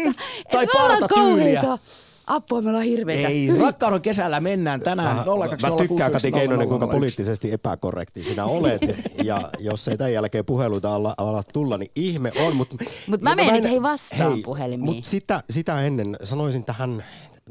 Mm. 0.04 0.14
Tai 0.52 0.66
partatyyliä. 0.72 1.60
kauheita. 1.62 1.78
Apua, 2.26 2.62
me 2.62 2.68
ollaan 2.68 2.84
hirveitä. 2.84 3.28
Ei, 3.28 3.50
rakkauden 3.60 4.00
kesällä 4.00 4.40
mennään 4.40 4.80
tänään 4.80 5.16
Mä 5.16 5.24
0206 5.24 5.88
tykkään 5.88 6.12
Kati 6.12 6.32
Keinonen, 6.32 6.68
kuinka 6.68 6.86
001. 6.86 6.96
poliittisesti 6.96 7.52
epäkorrekti 7.52 8.24
sinä 8.24 8.44
olet. 8.44 8.80
Ja 9.24 9.50
jos 9.58 9.88
ei 9.88 9.96
tämän 9.98 10.12
jälkeen 10.12 10.44
puheluita 10.44 10.94
ala, 10.94 11.14
ala 11.16 11.42
tulla, 11.52 11.78
niin 11.78 11.90
ihme 11.96 12.32
on. 12.46 12.56
Mutta 12.56 12.76
Mut 13.06 13.22
mä 13.22 13.34
menen 13.34 13.54
nyt 13.54 13.64
hei 13.64 13.82
vastaan 13.82 14.42
puhelimiin. 14.42 14.84
Mutta 14.84 15.10
sitä, 15.10 15.42
sitä 15.50 15.80
ennen 15.82 16.16
sanoisin 16.24 16.64
tähän, 16.64 17.04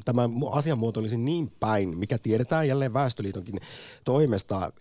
tämä 0.06 0.26
mu- 0.28 0.58
asianmuoto 0.58 1.00
olisi 1.00 1.18
niin 1.18 1.52
päin, 1.60 1.98
mikä 1.98 2.18
tiedetään 2.18 2.68
jälleen 2.68 2.94
Väestöliitonkin 2.94 3.60
toimesta. 4.04 4.72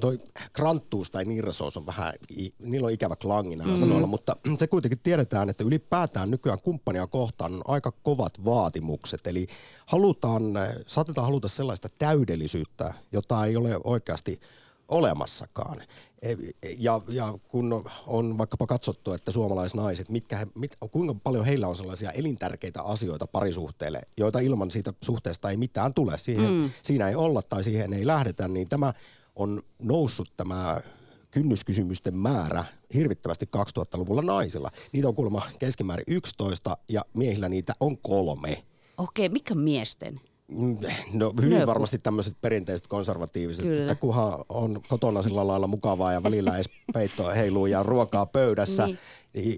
Toi 0.00 0.18
kranttuus 0.52 1.10
tai 1.10 1.24
nirsos 1.24 1.76
on 1.76 1.86
vähän, 1.86 2.12
niillä 2.58 2.86
on 2.86 2.92
ikävä 2.92 3.16
klangi 3.16 3.56
näillä 3.56 3.74
mm. 3.74 3.80
sanoilla, 3.80 4.06
mutta 4.06 4.36
se 4.58 4.66
kuitenkin 4.66 4.98
tiedetään, 5.02 5.50
että 5.50 5.64
ylipäätään 5.64 6.30
nykyään 6.30 6.62
kumppania 6.62 7.06
kohtaan 7.06 7.52
on 7.54 7.62
aika 7.64 7.92
kovat 8.02 8.44
vaatimukset. 8.44 9.26
Eli 9.26 9.46
halutaan, 9.86 10.42
saatetaan 10.86 11.26
haluta 11.26 11.48
sellaista 11.48 11.88
täydellisyyttä, 11.98 12.94
jota 13.12 13.44
ei 13.44 13.56
ole 13.56 13.80
oikeasti 13.84 14.40
olemassakaan. 14.88 15.76
E- 16.22 16.36
Ja, 16.78 17.00
ja 17.08 17.34
kun 17.48 17.84
on 18.06 18.38
vaikkapa 18.38 18.66
katsottu, 18.66 19.12
että 19.12 19.30
suomalaisnaiset, 19.30 20.08
mitkä 20.08 20.36
he, 20.36 20.46
mit, 20.54 20.76
kuinka 20.90 21.14
paljon 21.14 21.44
heillä 21.44 21.68
on 21.68 21.76
sellaisia 21.76 22.10
elintärkeitä 22.10 22.82
asioita 22.82 23.26
parisuhteelle, 23.26 24.00
joita 24.16 24.38
ilman 24.38 24.70
siitä 24.70 24.92
suhteesta 25.04 25.50
ei 25.50 25.56
mitään 25.56 25.94
tule, 25.94 26.18
siihen, 26.18 26.50
mm. 26.50 26.70
siinä 26.82 27.08
ei 27.08 27.14
olla 27.14 27.42
tai 27.42 27.64
siihen 27.64 27.92
ei 27.92 28.06
lähdetä, 28.06 28.48
niin 28.48 28.68
tämä 28.68 28.92
on 29.36 29.62
noussut 29.78 30.32
tämä 30.36 30.80
kynnyskysymysten 31.30 32.16
määrä 32.16 32.64
hirvittävästi 32.94 33.48
2000-luvulla 33.56 34.22
naisilla. 34.22 34.70
Niitä 34.92 35.08
on 35.08 35.14
kuulemma 35.14 35.42
keskimäärin 35.58 36.04
11 36.06 36.76
ja 36.88 37.04
miehillä 37.14 37.48
niitä 37.48 37.72
on 37.80 37.98
kolme. 37.98 38.64
Okei, 38.98 39.28
mikä 39.28 39.54
miesten? 39.54 40.20
No 41.12 41.32
hyvin 41.36 41.50
Nööppu. 41.50 41.66
varmasti 41.66 41.98
tämmöiset 41.98 42.36
perinteiset 42.40 42.86
konservatiiviset, 42.86 43.64
Kyllä. 43.64 43.80
että 43.82 43.94
kunhan 43.94 44.44
on 44.48 44.80
kotona 44.88 45.22
sillä 45.22 45.46
lailla 45.46 45.66
mukavaa 45.66 46.12
ja 46.12 46.22
välillä 46.22 46.54
edes 46.54 46.70
peitto 46.94 47.28
heiluu 47.28 47.66
ja 47.66 47.82
ruokaa 47.82 48.26
pöydässä. 48.26 48.86
Niin. 48.86 48.98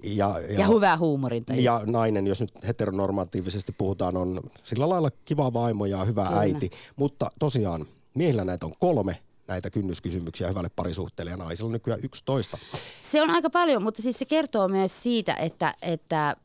Ja, 0.03 0.39
ja, 0.49 0.59
Ja 0.59 0.67
hyvää 0.67 0.97
huumorintaju. 0.97 1.61
ja 1.61 1.81
nainen, 1.85 2.27
jos 2.27 2.41
nyt 2.41 2.51
heteronormatiivisesti 2.67 3.71
puhutaan, 3.77 4.17
on 4.17 4.39
sillä 4.63 4.89
lailla 4.89 5.09
kiva 5.25 5.53
vaimo 5.53 5.85
ja 5.85 6.05
hyvä 6.05 6.25
Kyllä. 6.25 6.39
äiti. 6.39 6.69
Mutta 6.95 7.31
tosiaan 7.39 7.85
miehillä 8.15 8.43
näitä 8.45 8.65
on 8.65 8.73
kolme 8.79 9.19
näitä 9.47 9.69
kynnyskysymyksiä 9.69 10.47
hyvälle 10.47 10.69
parisuhteelle 10.75 11.31
ja 11.31 11.37
naisilla 11.37 11.71
nykyään 11.71 11.99
11. 12.03 12.57
Se 13.01 13.21
on 13.21 13.29
aika 13.29 13.49
paljon, 13.49 13.83
mutta 13.83 14.01
siis 14.01 14.19
se 14.19 14.25
kertoo 14.25 14.67
myös 14.67 15.03
siitä, 15.03 15.33
että, 15.33 15.73
että 15.81 16.35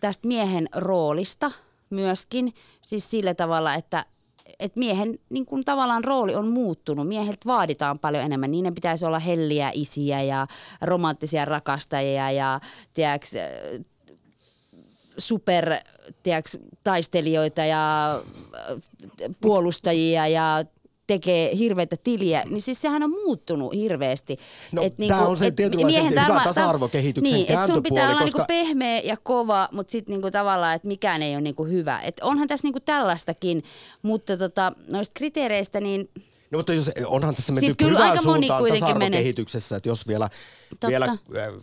tästä 0.00 0.28
miehen 0.28 0.68
roolista 0.74 1.50
myöskin, 1.90 2.54
siis 2.82 3.10
sillä 3.10 3.34
tavalla, 3.34 3.74
että 3.74 4.04
että 4.58 4.78
miehen 4.78 5.18
niin 5.30 5.46
kuin 5.46 5.64
tavallaan 5.64 6.04
rooli 6.04 6.34
on 6.34 6.48
muuttunut. 6.48 7.08
Mieheltä 7.08 7.46
vaaditaan 7.46 7.98
paljon 7.98 8.24
enemmän. 8.24 8.50
Niiden 8.50 8.74
pitäisi 8.74 9.06
olla 9.06 9.18
helliä 9.18 9.70
isiä 9.74 10.22
ja 10.22 10.46
romanttisia 10.80 11.44
rakastajia 11.44 12.30
ja 12.30 12.60
tiedätkö, 12.94 13.26
super 15.18 15.74
tiedätkö, 16.22 16.58
taistelijoita 16.84 17.64
ja 17.64 18.14
äh, 18.14 18.82
puolustajia 19.40 20.28
ja 20.28 20.64
tekee 21.08 21.56
hirveitä 21.56 21.96
tiliä, 22.04 22.42
niin 22.50 22.60
siis 22.62 22.80
sehän 22.80 23.02
on 23.02 23.10
muuttunut 23.10 23.74
hirveästi. 23.74 24.38
No, 24.72 24.82
Et 24.82 24.94
tää 25.08 25.26
on 25.26 25.36
se 25.36 25.50
tietynlaisen 25.50 26.02
miehen 26.04 26.10
hyvän 26.22 26.40
tarma- 26.40 26.44
tasa-arvokehityksen 26.44 27.34
niin, 27.34 27.42
et 27.42 27.46
sun 27.48 27.54
kääntöpuoli, 27.56 27.82
pitää 27.82 28.10
olla 28.10 28.20
koska- 28.20 28.38
niinku 28.38 28.46
pehmeä 28.48 29.00
ja 29.04 29.16
kova, 29.22 29.68
mutta 29.72 29.90
sitten 29.90 30.12
niinku 30.12 30.30
tavallaan, 30.30 30.76
että 30.76 30.88
mikään 30.88 31.22
ei 31.22 31.34
ole 31.34 31.40
niinku 31.40 31.64
hyvä. 31.64 32.00
Et 32.00 32.20
onhan 32.22 32.48
tässä 32.48 32.66
niinku 32.66 32.80
tällaistakin, 32.80 33.64
mutta 34.02 34.36
tota, 34.36 34.72
noista 34.90 35.12
kriteereistä, 35.14 35.80
niin 35.80 36.10
No 36.50 36.58
mutta 36.58 36.72
jos, 36.72 36.90
onhan 37.06 37.34
tässä 37.34 37.52
menty 37.52 37.66
Sit 37.66 37.76
kyllä 37.76 37.98
aika 37.98 38.22
moni 38.22 38.22
suuntaan 38.22 38.60
kuitenkin 38.60 38.86
tasa-arvokehityksessä, 38.86 39.76
että 39.76 39.88
jos 39.88 40.08
vielä, 40.08 40.30
Totta. 40.70 40.88
vielä 40.88 41.04
äh, 41.06 41.18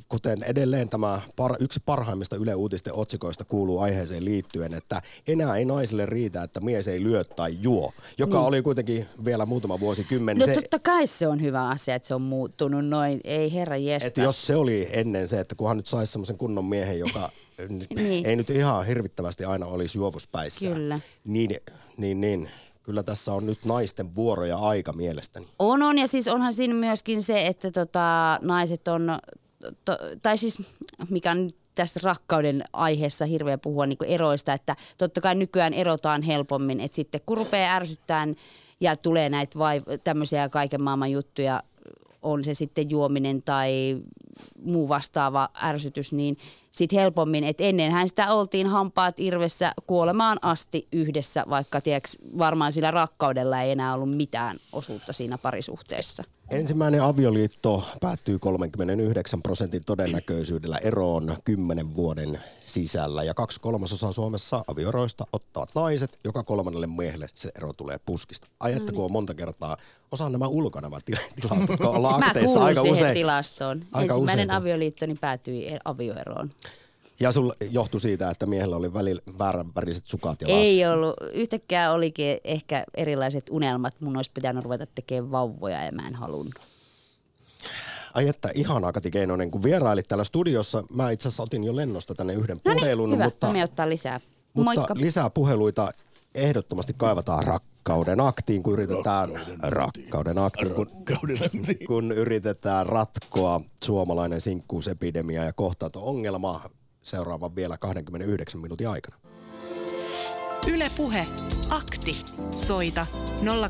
kuten 0.09 0.43
edelleen 0.43 0.89
tämä 0.89 1.21
par, 1.35 1.55
yksi 1.59 1.79
parhaimmista 1.85 2.35
Yle 2.35 2.55
Uutisten 2.55 2.93
otsikoista 2.93 3.45
kuuluu 3.45 3.79
aiheeseen 3.79 4.25
liittyen, 4.25 4.73
että 4.73 5.01
enää 5.27 5.57
ei 5.57 5.65
naisille 5.65 6.05
riitä, 6.05 6.43
että 6.43 6.59
mies 6.59 6.87
ei 6.87 7.03
lyö 7.03 7.23
tai 7.23 7.57
juo, 7.61 7.93
joka 8.17 8.39
oli 8.39 8.61
kuitenkin 8.61 9.05
vielä 9.25 9.45
muutama 9.45 9.79
vuosikymmen. 9.79 10.37
no 10.37 10.45
se, 10.45 10.53
totta 10.53 10.79
kai 10.79 11.07
se 11.07 11.27
on 11.27 11.41
hyvä 11.41 11.67
asia, 11.67 11.95
että 11.95 12.07
se 12.07 12.15
on 12.15 12.21
muuttunut 12.21 12.85
noin. 12.85 13.21
Ei 13.23 13.53
herra 13.53 13.77
jestas. 13.77 14.07
että 14.07 14.21
jos 14.21 14.47
se 14.47 14.55
oli 14.55 14.89
ennen 14.91 15.27
se, 15.27 15.39
että 15.39 15.55
kunhan 15.55 15.77
nyt 15.77 15.87
saisi 15.87 16.11
semmoisen 16.11 16.37
kunnon 16.37 16.65
miehen, 16.65 16.99
joka 16.99 17.29
Niin. 17.95 18.25
ei 18.25 18.35
nyt 18.35 18.49
ihan 18.49 18.85
hirvittävästi 18.85 19.45
aina 19.45 19.65
olisi 19.65 19.97
juovuspäissä, 19.97 20.67
Kyllä. 20.67 20.99
niin, 21.25 21.57
niin, 21.97 22.21
niin 22.21 22.49
kyllä 22.85 23.03
tässä 23.03 23.33
on 23.33 23.45
nyt 23.45 23.65
naisten 23.65 24.15
vuoro 24.15 24.45
ja 24.45 24.57
aika 24.57 24.93
mielestäni. 24.93 25.47
On, 25.59 25.83
on. 25.83 25.97
Ja 25.97 26.07
siis 26.07 26.27
onhan 26.27 26.53
siinä 26.53 26.73
myöskin 26.73 27.21
se, 27.21 27.47
että 27.47 27.71
tota, 27.71 28.39
naiset 28.41 28.87
on, 28.87 29.19
to, 29.85 29.97
tai 30.21 30.37
siis 30.37 30.63
mikä 31.09 31.31
on 31.31 31.51
tässä 31.75 31.99
rakkauden 32.03 32.63
aiheessa 32.73 33.25
hirveä 33.25 33.57
puhua 33.57 33.85
niin 33.85 33.97
eroista, 34.05 34.53
että 34.53 34.75
totta 34.97 35.21
kai 35.21 35.35
nykyään 35.35 35.73
erotaan 35.73 36.21
helpommin, 36.21 36.79
että 36.79 36.95
sitten 36.95 37.21
kun 37.25 37.37
rupeaa 37.37 37.75
ärsyttämään 37.75 38.35
ja 38.79 38.95
tulee 38.95 39.29
näitä 39.29 39.59
vai, 39.59 39.81
tämmöisiä 40.03 40.49
kaiken 40.49 40.81
maailman 40.81 41.11
juttuja, 41.11 41.63
on 42.25 42.43
se 42.43 42.53
sitten 42.53 42.89
juominen 42.89 43.43
tai 43.43 43.97
muu 44.63 44.89
vastaava 44.89 45.49
ärsytys, 45.63 46.11
niin 46.11 46.37
sitten 46.71 46.99
helpommin, 46.99 47.43
että 47.43 47.63
ennenhän 47.63 48.07
sitä 48.07 48.33
oltiin 48.33 48.67
hampaat 48.67 49.19
irvessä 49.19 49.71
kuolemaan 49.87 50.37
asti 50.41 50.87
yhdessä, 50.91 51.43
vaikka 51.49 51.81
tiiäks, 51.81 52.17
varmaan 52.37 52.71
sillä 52.71 52.91
rakkaudella 52.91 53.61
ei 53.61 53.71
enää 53.71 53.93
ollut 53.93 54.17
mitään 54.17 54.57
osuutta 54.71 55.13
siinä 55.13 55.37
parisuhteessa. 55.37 56.23
Ensimmäinen 56.49 57.03
avioliitto 57.03 57.83
päättyy 58.01 58.39
39 58.39 59.41
prosentin 59.41 59.81
todennäköisyydellä 59.85 60.77
eroon 60.77 61.37
10 61.43 61.95
vuoden 61.95 62.39
sisällä. 62.59 63.23
Ja 63.23 63.33
kaksi 63.33 63.59
kolmasosaa 63.61 64.11
Suomessa 64.11 64.63
avioroista 64.67 65.27
ottavat 65.33 65.69
naiset, 65.75 66.19
joka 66.23 66.43
kolmannelle 66.43 66.87
miehelle 66.87 67.27
se 67.33 67.49
ero 67.57 67.73
tulee 67.73 67.97
puskista. 68.05 68.47
Ai 68.59 68.73
että 68.73 68.93
kun 68.93 69.05
on 69.05 69.11
monta 69.11 69.33
kertaa, 69.33 69.77
osaan 70.11 70.31
nämä 70.31 70.47
ulkona 70.47 70.89
nämä 70.89 70.99
tilastot, 71.41 71.77
kun 71.77 71.87
ollaan 71.95 72.19
Mä 72.19 72.31
aika 72.65 72.81
siihen 72.81 72.97
usein. 72.97 73.13
tilastoon. 73.13 73.85
Aika 73.91 74.13
Ensimmäinen 74.13 74.47
usein. 74.49 74.61
avioliittoni 74.61 75.15
päätyi 75.15 75.65
e- 75.73 75.79
avioeroon. 75.85 76.51
Ja 77.19 77.31
sulla 77.31 77.53
johtui 77.71 78.01
siitä, 78.01 78.29
että 78.29 78.45
miehellä 78.45 78.75
oli 78.75 78.93
välillä 78.93 79.21
väärän 79.39 79.75
väriset 79.75 80.07
sukat 80.07 80.41
ja 80.41 80.47
Ei 80.47 80.85
ollut. 80.85 81.13
Yhtäkkiä 81.33 81.91
olikin 81.91 82.37
ehkä 82.43 82.83
erilaiset 82.93 83.45
unelmat. 83.49 83.93
Mun 84.01 84.17
olisi 84.17 84.31
pitänyt 84.33 84.63
ruveta 84.63 84.85
tekemään 84.95 85.31
vauvoja 85.31 85.85
ja 85.85 85.91
mä 85.91 86.07
en 86.07 86.15
halunnut. 86.15 86.55
Ai 88.13 88.27
että 88.27 88.49
ihanaa 88.55 88.91
Kati 88.91 89.11
Keinonen, 89.11 89.51
kun 89.51 89.63
vierailit 89.63 90.07
täällä 90.07 90.23
studiossa. 90.23 90.83
Mä 90.93 91.11
itse 91.11 91.27
asiassa 91.27 91.43
otin 91.43 91.63
jo 91.63 91.75
lennosta 91.75 92.15
tänne 92.15 92.33
yhden 92.33 92.61
No 92.65 92.71
niin, 92.73 92.79
puhelun, 92.79 93.11
hyvä. 93.13 93.23
mutta, 93.23 93.53
Me 93.53 93.63
ottaa 93.63 93.89
lisää. 93.89 94.19
mutta 94.53 94.73
Moikka. 94.75 94.93
lisää 94.97 95.29
puheluita 95.29 95.89
ehdottomasti 96.35 96.93
kaivataan 96.97 97.43
rakkauden 97.43 98.19
aktiin, 98.19 98.63
kun 98.63 98.73
yritetään 98.73 99.29
rakkauden 99.61 100.37
aktiin, 100.37 100.73
kun, 100.73 100.87
kun 101.87 102.11
yritetään 102.11 102.85
ratkoa 102.85 103.61
suomalainen 103.83 104.41
sinkkuusepidemia 104.41 105.43
ja 105.43 105.53
kohtaanto-ongelma 105.53 106.61
seuraavan 107.05 107.55
vielä 107.55 107.77
29 107.77 108.61
minuutin 108.61 108.89
aikana. 108.89 109.17
Yle 110.73 110.85
Puhe. 110.97 111.27
Akti. 111.69 112.11
Soita 112.51 113.05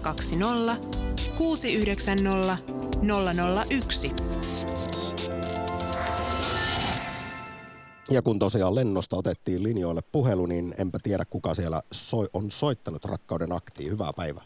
020 0.01 0.75
690 1.37 2.57
001. 3.69 4.11
Ja 8.11 8.21
kun 8.21 8.39
tosiaan 8.39 8.75
lennosta 8.75 9.15
otettiin 9.15 9.63
linjoille 9.63 10.01
puhelu, 10.11 10.45
niin 10.45 10.75
enpä 10.77 10.97
tiedä 11.03 11.23
kuka 11.29 11.53
siellä 11.53 11.81
soi, 11.91 12.27
on 12.33 12.51
soittanut 12.51 13.05
rakkauden 13.05 13.51
aktiin. 13.51 13.91
Hyvää 13.91 14.11
päivää. 14.15 14.43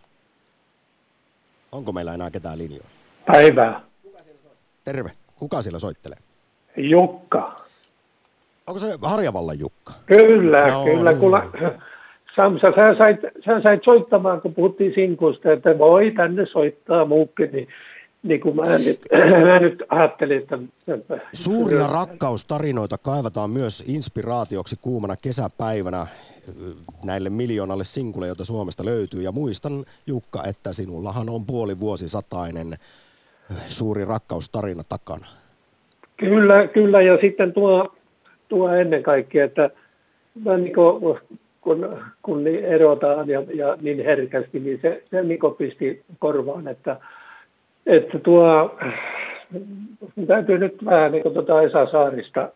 Onko 1.71 1.91
meillä 1.91 2.13
enää 2.13 2.31
ketään 2.31 2.57
linjoilla? 2.57 2.89
Päivää. 3.25 3.81
Terve. 4.85 5.11
Kuka 5.35 5.61
siellä 5.61 5.79
soittelee? 5.79 6.17
Jukka. 6.77 7.68
Onko 8.69 8.79
se 8.79 8.97
Harjavallan 9.01 9.59
Jukka? 9.59 9.93
Kyllä, 10.05 10.67
Joo, 10.67 10.85
kyllä. 10.85 11.09
niin. 11.09 11.19
Kuule, 11.19 11.41
Samsa, 12.35 12.67
sä 12.75 12.95
sait, 12.97 13.19
sä 13.45 13.61
sait 13.63 13.83
soittamaan, 13.83 14.41
kun 14.41 14.53
puhuttiin 14.53 14.93
sinkusta, 14.95 15.51
että 15.51 15.77
voi 15.77 16.11
tänne 16.11 16.45
soittaa 16.45 17.05
muukin, 17.05 17.49
niin, 17.51 17.67
niin 18.23 18.41
kuin 18.41 18.55
mä 18.55 18.77
nyt, 18.77 18.99
mä 19.47 19.59
nyt 19.59 19.83
ajattelin, 19.89 20.37
että... 20.37 20.59
Suuria 21.33 21.87
rakkaustarinoita 21.87 22.97
kaivataan 22.97 23.49
myös 23.49 23.83
inspiraatioksi 23.87 24.75
kuumana 24.81 25.15
kesäpäivänä 25.21 26.01
ö, 26.01 26.51
näille 27.05 27.29
miljoonalle 27.29 27.83
sinkulle, 27.83 28.27
joita 28.27 28.45
Suomesta 28.45 28.85
löytyy. 28.85 29.21
Ja 29.21 29.31
muistan, 29.31 29.85
Jukka, 30.07 30.43
että 30.43 30.73
sinullahan 30.73 31.29
on 31.29 31.45
puoli 31.45 31.79
vuosisatainen 31.79 32.73
ö, 32.73 33.53
suuri 33.67 34.05
rakkaustarina 34.05 34.83
takana. 34.89 35.25
Kyllä, 36.17 36.67
kyllä, 36.67 37.01
ja 37.01 37.17
sitten 37.21 37.53
tuo, 37.53 37.98
tuo 38.49 38.69
ennen 38.69 39.03
kaikkea, 39.03 39.45
että 39.45 39.69
mä 40.45 40.57
niin 40.57 40.73
kuin, 40.73 41.19
kun, 41.61 41.97
kun 42.21 42.43
niin 42.43 42.65
erotaan 42.65 43.29
ja, 43.29 43.43
ja 43.53 43.77
niin 43.81 44.05
herkästi, 44.05 44.59
niin 44.59 44.79
se, 44.81 45.03
se 45.11 45.23
niin 45.23 45.39
pisti 45.57 46.03
korvaan, 46.19 46.67
että, 46.67 46.97
että 47.85 48.19
tuo, 48.19 48.75
täytyy 50.27 50.57
nyt 50.57 50.85
vähän 50.85 51.11
niin 51.11 51.23
kuin 51.23 51.33
tuota 51.33 51.61
Esa 51.61 51.91
Saarista, 51.91 52.49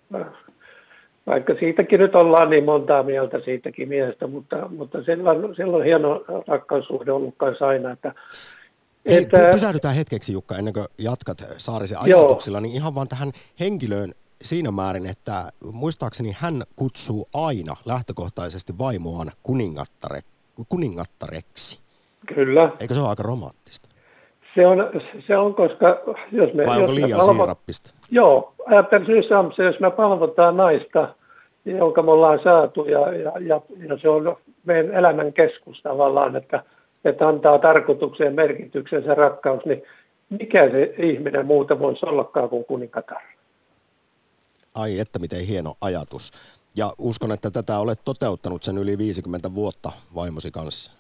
vaikka 1.28 1.54
siitäkin 1.60 2.00
nyt 2.00 2.16
ollaan 2.16 2.50
niin 2.50 2.64
montaa 2.64 3.04
mieltä 3.04 3.40
siitäkin 3.46 3.90
miehestä, 3.90 4.28
mutta, 4.28 4.70
mutta 4.78 5.04
sillä, 5.04 5.32
on, 5.32 5.56
sillä 5.56 5.78
on 5.78 5.84
hieno 5.84 6.24
rakkaussuhde 6.48 7.12
ollut 7.12 7.34
kanssa 7.38 7.68
aina, 7.68 7.92
että 7.92 8.14
Hei, 9.10 9.18
Että- 9.24 9.50
pysähdytään 9.52 9.96
hetkeksi 9.96 10.34
Jukka, 10.34 10.56
ennen 10.56 10.74
kuin 10.74 10.86
jatkat 10.98 11.38
Saarisen 11.58 11.98
Joo. 12.06 12.20
ajatuksilla, 12.20 12.60
niin 12.62 12.76
ihan 12.76 12.96
vaan 12.96 13.08
tähän 13.08 13.32
henkilöön 13.60 14.10
siinä 14.44 14.72
määrin, 14.72 15.06
että 15.06 15.52
muistaakseni 15.74 16.32
hän 16.40 16.62
kutsuu 16.76 17.28
aina 17.34 17.76
lähtökohtaisesti 17.86 18.78
vaimoaan 18.78 19.28
kuningattare, 19.44 20.20
kuningattareksi. 20.70 21.80
kyllä. 22.36 22.72
Eikö 22.80 22.94
se 22.94 23.00
ole 23.00 23.10
aika 23.10 23.24
romanttista? 23.24 23.90
Se 24.56 24.68
on, 24.68 24.78
se 25.28 25.38
on 25.38 25.56
koska 25.56 26.00
jos 26.32 26.54
me... 26.54 26.66
Vai 26.66 26.76
jos 26.76 26.82
onko 26.82 26.94
me 26.94 26.96
liian 26.96 27.20
palvo- 27.20 27.36
siirappista? 27.38 27.90
Joo, 28.12 28.54
ajattelisin 28.66 29.30
Samsa, 29.30 29.64
jos 29.64 29.80
me 29.80 29.92
palvotaan 29.92 30.58
naista, 30.58 31.16
jonka 31.66 32.02
me 32.02 32.12
ollaan 32.12 32.40
saatu, 32.44 32.86
ja, 32.86 33.14
ja, 33.14 33.32
ja, 33.40 33.62
ja 33.90 33.98
se 34.02 34.10
on 34.10 34.38
meidän 34.66 34.94
elämän 34.94 35.34
keskus 35.34 35.82
tavallaan, 35.82 36.36
että, 36.36 36.64
että 37.06 37.28
antaa 37.28 37.60
tarkoitukseen 37.60 38.36
merkityksen 38.36 39.04
se 39.04 39.14
rakkaus, 39.14 39.66
niin 39.66 39.84
mikä 40.30 40.70
se 40.70 40.94
ihminen 40.98 41.46
muuta 41.46 41.80
voisi 41.80 42.06
ollakaan 42.06 42.50
kuin 42.50 42.66
kuningatar? 42.66 43.22
Ai 44.76 45.00
että 45.00 45.20
miten 45.20 45.42
hieno 45.42 45.74
ajatus. 45.82 46.32
Ja 46.76 46.94
uskon, 46.98 47.32
että 47.32 47.52
tätä 47.52 47.80
olet 47.80 48.00
toteuttanut 48.06 48.64
sen 48.64 48.78
yli 48.78 48.98
50 48.98 49.56
vuotta 49.56 49.92
vaimosi 50.16 50.52
kanssa. 50.52 50.92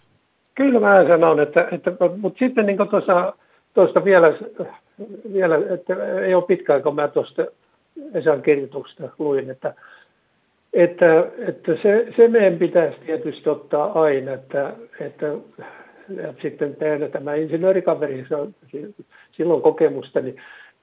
Kyllä 0.56 0.80
mä 0.80 1.08
sanon, 1.08 1.40
että, 1.40 1.68
että 1.72 1.92
mutta 2.18 2.40
sitten 2.40 2.66
niin 2.66 2.78
tuossa, 2.90 3.34
tuosta 3.74 4.06
vielä, 4.06 4.28
vielä, 5.34 5.56
että 5.74 5.94
ei 6.26 6.36
ole 6.36 6.44
pitkään, 6.44 6.84
kun 6.84 6.96
mä 6.96 7.08
tuosta 7.08 7.46
Esan 8.14 8.42
kirjoituksesta 8.42 9.10
luin, 9.20 9.50
että, 9.50 9.74
että, 10.74 11.28
että 11.38 11.72
se, 11.82 12.08
se 12.16 12.28
meidän 12.28 12.60
pitäisi 12.60 12.98
tietysti 13.06 13.50
ottaa 13.50 14.02
aina, 14.02 14.34
että, 14.34 14.74
että 15.00 15.28
ja 16.10 16.34
sitten 16.42 16.76
tehdä 16.76 17.10
tämä 17.10 17.36
insinöörikaveri, 17.36 18.26
silloin 19.38 19.62
kokemusta, 19.62 20.20
niin, 20.20 20.42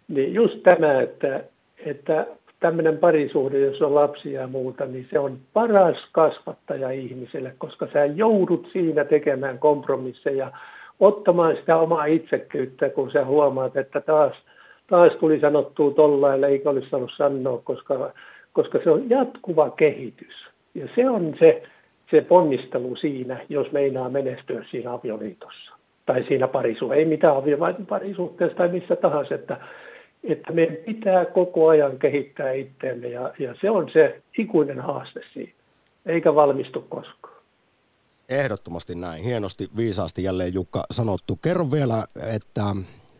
niin 0.08 0.34
just 0.34 0.62
tämä, 0.62 1.00
että, 1.00 1.44
että 1.86 2.26
tämmöinen 2.60 2.98
parisuhde, 2.98 3.58
jos 3.58 3.82
on 3.82 3.94
lapsia 3.94 4.40
ja 4.40 4.46
muuta, 4.46 4.86
niin 4.86 5.06
se 5.10 5.18
on 5.18 5.38
paras 5.52 5.96
kasvattaja 6.12 6.90
ihmiselle, 6.90 7.54
koska 7.58 7.88
sä 7.92 8.04
joudut 8.04 8.68
siinä 8.72 9.04
tekemään 9.04 9.58
kompromisseja, 9.58 10.52
ottamaan 11.00 11.56
sitä 11.56 11.76
omaa 11.76 12.04
itsekyyttä, 12.04 12.88
kun 12.88 13.10
sä 13.10 13.24
huomaat, 13.24 13.76
että 13.76 14.00
taas, 14.00 14.32
taas 14.86 15.12
tuli 15.12 15.40
sanottua 15.40 15.90
tollailla, 15.90 16.46
eikä 16.46 16.70
olisi 16.70 16.90
saanut 16.90 17.12
sanoa, 17.16 17.60
koska, 17.64 18.12
koska 18.52 18.78
se 18.84 18.90
on 18.90 19.10
jatkuva 19.10 19.70
kehitys. 19.70 20.34
Ja 20.74 20.88
se 20.94 21.10
on 21.10 21.34
se, 21.38 21.62
se 22.10 22.20
ponnistelu 22.20 22.96
siinä, 22.96 23.40
jos 23.48 23.72
meinaa 23.72 24.08
menestyä 24.08 24.64
siinä 24.70 24.92
avioliitossa 24.92 25.72
tai 26.06 26.24
siinä 26.28 26.48
parisuhteessa, 26.48 27.00
ei 27.00 27.04
mitään 27.04 27.36
aviomaiden 27.36 27.86
parisuhteessa 27.86 28.56
tai 28.56 28.68
missä 28.68 28.96
tahansa, 28.96 29.34
että, 29.34 29.56
että 30.24 30.52
meidän 30.52 30.76
pitää 30.76 31.24
koko 31.24 31.68
ajan 31.68 31.98
kehittää 31.98 32.52
itseämme 32.52 33.08
ja, 33.08 33.34
ja 33.38 33.54
se 33.60 33.70
on 33.70 33.90
se 33.92 34.22
ikuinen 34.38 34.80
haaste 34.80 35.20
siinä, 35.32 35.52
eikä 36.06 36.34
valmistu 36.34 36.80
koskaan. 36.80 37.34
Ehdottomasti 38.28 38.94
näin. 38.94 39.24
Hienosti, 39.24 39.68
viisaasti 39.76 40.22
jälleen 40.22 40.54
Jukka 40.54 40.84
sanottu. 40.90 41.36
Kerro 41.36 41.70
vielä, 41.70 42.04
että 42.34 42.62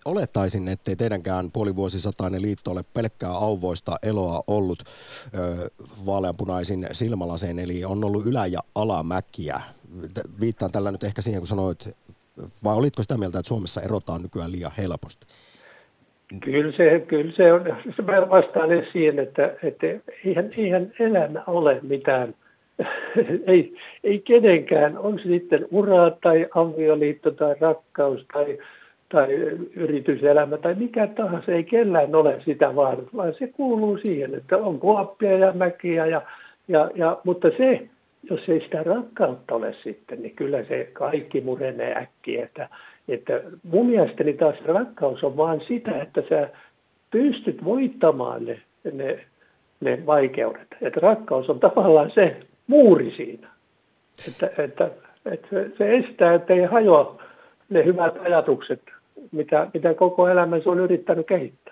olettaisin, 0.04 0.68
ettei 0.68 0.96
teidänkään 0.96 1.50
puolivuosisatainen 1.52 2.42
liitto 2.42 2.70
ole 2.70 2.84
pelkkää 2.94 3.30
auvoista 3.30 3.96
eloa 4.02 4.42
ollut 4.46 4.82
ö, 5.34 5.70
vaaleanpunaisin 6.06 6.86
silmälaseen, 6.92 7.58
eli 7.58 7.84
on 7.84 8.04
ollut 8.04 8.26
ylä- 8.26 8.46
ja 8.46 8.60
alamäkiä. 8.74 9.60
Viittaan 10.40 10.70
tällä 10.70 10.90
nyt 10.90 11.04
ehkä 11.04 11.22
siihen, 11.22 11.40
kun 11.40 11.48
sanoit, 11.48 11.88
vai 12.64 12.76
olitko 12.76 13.02
sitä 13.02 13.16
mieltä, 13.16 13.38
että 13.38 13.48
Suomessa 13.48 13.80
erotaan 13.80 14.22
nykyään 14.22 14.52
liian 14.52 14.72
helposti? 14.78 15.26
Kyllä 16.38 16.72
se, 16.72 17.04
kyllä 17.06 17.32
se 17.32 17.52
on. 17.52 17.64
Mä 18.04 18.30
vastaan 18.30 18.68
siihen, 18.92 19.18
että, 19.18 19.54
että 19.62 19.86
eihän, 20.24 20.50
eihän 20.56 20.92
elämä 20.98 21.42
ole 21.46 21.78
mitään. 21.82 22.34
ei, 23.46 23.74
ei 24.04 24.18
kenenkään, 24.18 24.98
on 24.98 25.18
se 25.18 25.24
sitten 25.24 25.66
ura 25.70 26.10
tai 26.10 26.46
avioliitto 26.54 27.30
tai 27.30 27.54
rakkaus 27.60 28.26
tai, 28.32 28.58
tai 29.08 29.32
yrityselämä 29.76 30.56
tai 30.56 30.74
mikä 30.74 31.06
tahansa, 31.06 31.52
ei 31.52 31.64
kellään 31.64 32.14
ole 32.14 32.42
sitä 32.44 32.76
vaan, 32.76 32.98
vaan 33.16 33.34
se 33.38 33.46
kuuluu 33.46 33.98
siihen, 33.98 34.34
että 34.34 34.56
on 34.56 34.78
kuoppia 34.78 35.38
ja 35.38 35.52
mäkiä, 35.52 36.06
ja, 36.06 36.22
ja, 36.68 36.90
ja, 36.94 37.18
mutta 37.24 37.48
se, 37.56 37.88
jos 38.30 38.48
ei 38.48 38.60
sitä 38.60 38.82
rakkautta 38.82 39.54
ole 39.54 39.74
sitten, 39.82 40.22
niin 40.22 40.36
kyllä 40.36 40.64
se 40.64 40.90
kaikki 40.92 41.40
murenee 41.40 41.94
äkkiä, 41.96 42.44
että, 42.44 42.68
että 43.12 43.40
mun 43.62 43.86
mielestäni 43.86 44.32
taas 44.32 44.56
rakkaus 44.64 45.24
on 45.24 45.36
vaan 45.36 45.60
sitä, 45.68 46.02
että 46.02 46.22
sä 46.28 46.48
pystyt 47.10 47.64
voittamaan 47.64 48.44
ne, 48.44 48.60
ne, 48.92 49.24
ne 49.80 50.06
vaikeudet. 50.06 50.68
Että 50.82 51.00
rakkaus 51.00 51.50
on 51.50 51.60
tavallaan 51.60 52.10
se 52.14 52.36
muuri 52.66 53.14
siinä. 53.16 53.48
Että, 54.28 54.62
että, 54.64 54.90
että 55.26 55.48
se, 55.78 55.96
estää, 55.96 56.34
että 56.34 56.54
ei 56.54 56.64
hajoa 56.64 57.22
ne 57.68 57.84
hyvät 57.84 58.18
ajatukset 58.24 58.80
mitä, 59.32 59.66
mitä 59.74 59.94
koko 59.94 60.28
elämänsä 60.28 60.70
on 60.70 60.80
yrittänyt 60.80 61.26
kehittää. 61.26 61.69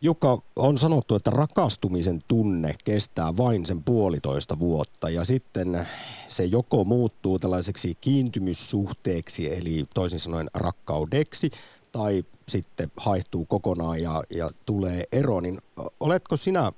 Jukka, 0.00 0.42
on 0.56 0.78
sanottu, 0.78 1.14
että 1.14 1.30
rakastumisen 1.30 2.22
tunne 2.28 2.74
kestää 2.84 3.36
vain 3.36 3.66
sen 3.66 3.82
puolitoista 3.82 4.58
vuotta 4.58 5.10
ja 5.10 5.24
sitten 5.24 5.88
se 6.28 6.44
joko 6.44 6.84
muuttuu 6.84 7.38
tällaiseksi 7.38 7.94
kiintymyssuhteeksi, 8.00 9.54
eli 9.54 9.84
toisin 9.94 10.20
sanoen 10.20 10.50
rakkaudeksi, 10.54 11.50
tai 11.92 12.24
sitten 12.48 12.92
haihtuu 12.96 13.44
kokonaan 13.46 14.02
ja, 14.02 14.22
ja 14.30 14.50
tulee 14.66 15.04
ero, 15.12 15.40
niin 15.40 15.58
oletko 16.00 16.36
sinä 16.36 16.72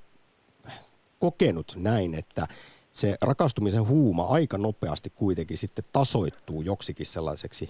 kokenut 1.19 1.73
näin, 1.77 2.15
että 2.15 2.49
se 2.93 3.17
rakastumisen 3.23 3.89
huuma 3.89 4.25
aika 4.25 4.59
nopeasti 4.59 5.11
kuitenkin 5.11 5.59
sitten 5.59 5.85
tasoittuu 5.93 6.63
joksikin 6.63 7.07
sellaiseksi 7.07 7.69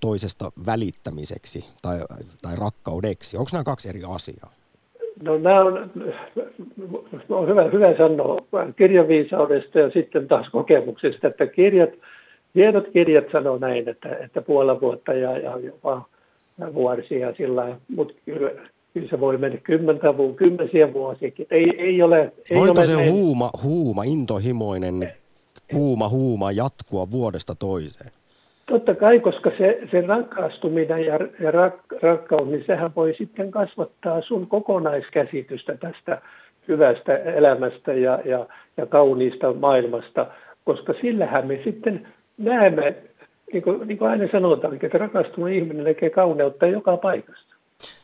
toisesta 0.00 0.52
välittämiseksi 0.66 1.64
tai, 1.82 1.98
tai 2.42 2.56
rakkaudeksi? 2.56 3.36
Onko 3.36 3.48
nämä 3.52 3.64
kaksi 3.64 3.88
eri 3.88 4.00
asiaa? 4.08 4.52
No 5.22 5.38
nämä 5.38 5.64
on, 5.64 5.90
on 7.28 7.48
hyvä, 7.48 7.62
hyvä 7.72 7.96
sanoa 7.96 8.36
kirjaviisaudesta 8.76 9.78
ja 9.78 9.90
sitten 9.90 10.28
taas 10.28 10.48
kokemuksesta, 10.48 11.28
että 11.28 11.46
kirjat, 11.46 11.90
hienot 12.54 12.84
kirjat 12.92 13.24
sanoo 13.32 13.58
näin, 13.58 13.88
että, 13.88 14.16
että 14.16 14.42
puolen 14.42 14.80
vuotta 14.80 15.12
ja, 15.12 15.38
ja 15.38 15.58
jopa 15.58 16.08
vuosia 16.74 17.34
sillä 17.36 17.78
mutta 17.96 18.14
kyllä, 18.24 18.50
kyllä 18.94 19.08
se 19.10 19.20
voi 19.20 19.38
mennä 19.38 19.58
kymmentä 19.58 20.16
vuotta, 20.16 20.36
kymmensiä 20.36 20.92
vuosiakin. 20.92 21.46
Ei, 21.50 21.70
ei 21.78 22.02
ole, 22.02 22.32
ei 22.50 22.58
Voiko 22.58 22.74
ole 22.78 22.86
se 22.86 22.96
näin. 22.96 23.12
huuma, 23.12 23.50
huuma, 23.62 24.02
intohimoinen 24.04 25.12
kuuma 25.72 26.08
huuma 26.08 26.52
jatkua 26.52 27.10
vuodesta 27.10 27.54
toiseen? 27.54 28.10
Totta 28.66 28.94
kai, 28.94 29.20
koska 29.20 29.50
se, 29.58 29.80
se 29.90 30.00
rakastuminen 30.00 31.06
ja, 31.06 31.18
ja 31.40 31.50
rak, 31.50 31.74
rakkaus, 32.02 32.48
niin 32.48 32.64
sehän 32.66 32.90
voi 32.96 33.14
sitten 33.18 33.50
kasvattaa 33.50 34.20
sun 34.20 34.46
kokonaiskäsitystä 34.46 35.76
tästä 35.76 36.22
hyvästä 36.68 37.16
elämästä 37.16 37.92
ja, 37.92 38.18
ja, 38.24 38.46
ja 38.76 38.86
kauniista 38.86 39.52
maailmasta, 39.52 40.26
koska 40.64 40.94
sillähän 41.00 41.46
me 41.46 41.60
sitten 41.64 42.06
näemme, 42.38 42.94
niin 43.52 43.62
kuin, 43.62 43.88
niin 43.88 43.98
kuin 43.98 44.10
aina 44.10 44.28
sanotaan, 44.32 44.78
että 44.82 44.98
rakastunut 44.98 45.50
ihminen 45.50 45.84
näkee 45.84 46.10
kauneutta 46.10 46.66
joka 46.66 46.96
paikasta. 46.96 47.51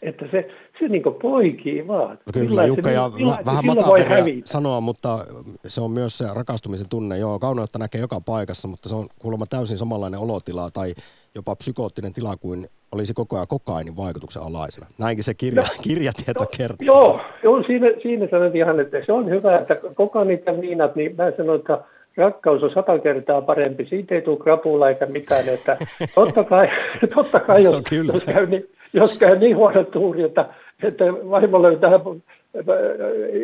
Että 0.03 0.25
se, 0.31 0.49
se 0.81 0.89
niin 0.89 1.03
poikii 1.23 1.89
vaan. 1.89 2.11
No 2.11 2.17
Kyllä, 2.33 2.49
Millaisen- 2.49 2.69
Jukka, 2.69 2.91
ja 2.91 3.11
millaisen- 3.15 3.45
vähän 3.47 3.67
makaberia 3.67 4.09
hävitä. 4.09 4.49
sanoa, 4.49 4.81
mutta 4.81 5.19
se 5.67 5.81
on 5.81 5.91
myös 5.91 6.19
se 6.19 6.25
rakastumisen 6.35 6.89
tunne. 6.89 7.19
Joo, 7.19 7.39
kauneutta 7.39 7.79
näkee 7.79 8.01
joka 8.01 8.21
paikassa, 8.21 8.69
mutta 8.69 8.89
se 8.89 8.95
on 8.95 9.07
kuulemma 9.19 9.47
täysin 9.47 9.79
samanlainen 9.79 10.21
olotila 10.21 10.71
tai 10.71 10.95
jopa 11.35 11.57
psykoottinen 11.57 12.13
tila 12.13 12.37
kuin 12.37 12.67
olisi 12.93 13.15
koko 13.15 13.37
ajan 13.37 13.47
kokainin 13.49 13.97
vaikutuksen 13.97 14.43
alaisena. 14.43 14.87
Näinkin 14.99 15.25
se 15.25 15.35
kirja, 15.35 15.63
kirjatieto 15.83 16.47
kertoo. 16.57 16.87
Joo, 16.87 17.21
joo 17.43 17.63
siinä, 17.63 17.87
siinä 18.03 18.29
sanoit 18.31 18.55
ihan, 18.55 18.81
että 18.81 18.97
se 19.07 19.13
on 19.13 19.31
hyvä, 19.31 19.59
että 19.59 19.77
kokonit 19.95 20.43
ja 20.47 20.61
viinat, 20.61 20.97
niin 20.97 21.17
mä 21.17 21.33
sanon, 21.37 21.57
että 21.57 21.79
rakkaus 22.17 22.63
on 22.63 22.71
sata 22.75 22.99
kertaa 22.99 23.43
parempi. 23.43 23.87
Siitä 23.91 24.15
ei 24.15 24.23
tule 24.23 24.37
krapula 24.37 24.89
eikä 24.89 25.07
mitään. 25.07 25.49
Että 25.49 25.77
totta 26.15 26.45
kai, 26.45 26.69
totta 27.15 27.41
kai 27.41 27.65
jos, 27.65 27.75
No 27.75 27.83
kyllä. 27.89 28.13
jos, 28.13 28.25
käy 28.25 28.47
niin, 28.47 28.69
jos 28.93 29.19
käy 29.19 29.39
niin 29.39 29.57
huono 29.57 29.85
tuuri, 29.85 30.23
että, 30.23 30.49
että 30.83 31.05
vaimo 31.05 31.63
löytää 31.63 31.95
äh, 31.95 32.01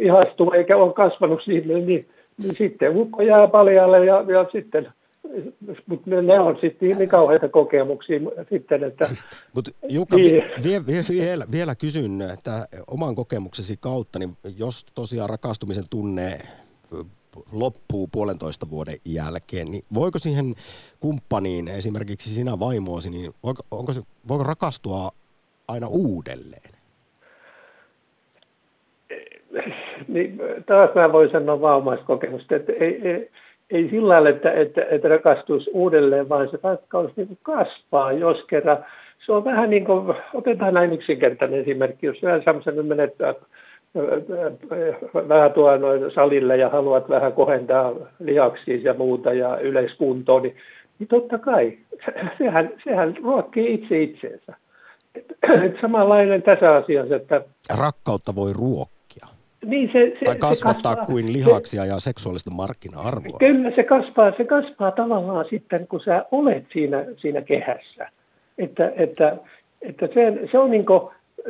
ihastuu 0.01 0.53
eikä 0.53 0.77
ole 0.77 0.93
kasvanut 0.93 1.41
sinne, 1.45 1.75
niin, 1.75 2.09
niin 2.43 2.57
sitten 2.59 2.97
ukko 2.97 3.23
jää 3.23 3.49
paljalle 3.49 4.07
ja, 4.07 4.25
ja 4.29 4.47
sitten 4.53 4.89
mutta 5.87 6.11
ne, 6.11 6.23
ne 6.23 6.41
on 6.41 6.59
sitten 6.61 6.99
niin 6.99 7.09
kauheita 7.09 7.49
kokemuksia 7.49 8.21
sitten, 8.51 8.85
että 8.85 9.11
Mutta 9.55 9.71
Jukka, 9.89 10.17
Niin. 10.17 10.33
vie, 10.33 10.87
vie, 10.87 10.87
vie, 10.87 11.05
vielä, 11.21 11.45
vielä 11.51 11.75
kysyn, 11.75 12.23
että 12.23 12.67
oman 12.87 13.15
kokemuksesi 13.15 13.77
kautta, 13.81 14.19
niin 14.19 14.37
jos 14.59 14.87
tosiaan 14.95 15.31
rakastumisen 15.31 15.85
tunne 15.91 16.39
loppuu 17.53 18.09
puolentoista 18.13 18.71
vuoden 18.71 18.97
jälkeen, 19.05 19.71
niin 19.71 19.85
voiko 19.95 20.19
siihen 20.19 20.55
kumppaniin, 21.01 21.69
esimerkiksi 21.69 22.31
sinä 22.31 22.59
vaimoosi, 22.59 23.11
niin 23.11 23.33
voiko, 23.43 23.63
onko 23.71 23.93
se, 23.93 24.03
voiko 24.29 24.45
rakastua 24.45 25.11
aina 25.69 25.87
uudelleen? 25.89 26.75
niin 30.09 30.41
taas 30.67 30.95
mä 30.95 31.13
voin 31.13 31.31
sanoa 31.31 31.61
vaan 31.61 31.77
omasta 31.77 32.05
kokemusta, 32.05 32.57
että 32.57 32.73
ei, 32.73 33.09
ei, 33.09 33.31
ei 33.71 33.91
sillä 33.91 34.09
lailla, 34.09 34.29
että, 34.29 34.53
että, 34.53 34.87
että 34.91 35.09
rakastuisi 35.09 35.71
uudelleen, 35.73 36.29
vaan 36.29 36.49
se 36.51 36.59
rakkaus 36.63 37.17
niin 37.17 37.39
kasvaa, 37.43 38.13
jos 38.13 38.45
kerran. 38.49 38.85
Se 39.27 39.33
on 39.33 39.45
vähän 39.45 39.71
niin 39.71 39.85
kuin, 39.85 40.15
otetaan 40.35 40.75
näin 40.75 40.93
yksinkertainen 40.93 41.61
esimerkki, 41.61 42.07
jos 42.07 42.23
vähän 42.23 42.43
Samson 42.45 42.87
menet 42.87 43.21
äh, 43.21 43.29
äh, 43.29 43.37
vähän 45.29 45.53
tuolla 45.53 45.79
noin 45.79 46.11
salille 46.11 46.57
ja 46.57 46.69
haluat 46.69 47.09
vähän 47.09 47.33
kohentaa 47.33 47.93
lihaksia 48.21 48.79
ja 48.83 48.95
muuta 48.95 49.33
ja 49.33 49.59
yleiskuntoa, 49.59 50.41
niin, 50.41 50.57
niin 50.99 51.09
totta 51.09 51.39
kai, 51.39 51.79
sehän, 52.39 52.71
sehän 52.85 53.17
ruokkii 53.23 53.75
itse 53.75 54.03
itseensä. 54.03 54.64
Et, 55.15 55.77
samanlainen 55.81 56.43
tässä 56.43 56.75
asiassa, 56.75 57.17
että 57.17 57.43
Rakkautta 57.79 58.35
voi 58.35 58.53
ruokkia 58.53 58.95
niin 59.67 59.91
se, 59.93 60.17
se, 60.19 60.25
tai 60.25 60.35
se 60.35 60.41
kasvattaa 60.41 60.97
kasvaa- 60.97 61.07
kuin 61.07 61.27
se- 61.27 61.33
lihaksia 61.33 61.85
ja 61.85 62.01
seksuaalista 62.01 62.51
markkina-arvoa. 62.51 63.39
Kyllä 63.39 63.71
se 63.77 63.83
kasvaa, 63.83 64.33
se 64.37 64.45
kasvaa 64.45 64.91
tavallaan 64.91 65.47
sitten, 65.51 65.87
kun 65.87 66.01
sä 66.05 66.25
olet 66.31 66.65
siinä, 66.73 67.05
siinä 67.17 67.43
kehässä. 67.43 68.11
Että, 68.59 68.93
että, 68.97 69.37
että 69.83 70.07
se, 70.15 70.49
se 70.53 70.59
on 70.59 70.71
niin 70.71 70.87
kuin, 70.87 71.01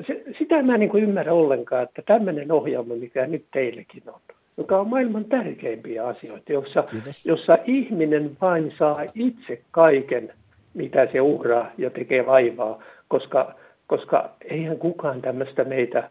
se, 0.06 0.22
sitä 0.38 0.62
mä 0.62 0.74
en 0.74 0.80
niin 0.80 0.96
ymmärrä 1.02 1.32
ollenkaan, 1.32 1.82
että 1.82 2.02
tämmöinen 2.06 2.52
ohjelma, 2.52 2.94
mikä 2.94 3.26
nyt 3.26 3.44
teillekin 3.52 4.02
on, 4.06 4.20
joka 4.56 4.80
on 4.80 4.88
maailman 4.88 5.24
tärkeimpiä 5.24 6.06
asioita, 6.06 6.52
jossa, 6.52 6.82
Kiitos. 6.82 7.26
jossa 7.26 7.58
ihminen 7.64 8.36
vain 8.40 8.72
saa 8.78 8.96
itse 9.14 9.60
kaiken, 9.70 10.32
mitä 10.74 11.08
se 11.12 11.20
uhraa 11.20 11.70
ja 11.78 11.90
tekee 11.90 12.26
vaivaa, 12.26 12.82
koska, 13.14 13.54
koska 13.86 14.30
eihän 14.50 14.78
kukaan 14.78 15.22
tämmöistä 15.22 15.64
meitä 15.64 16.10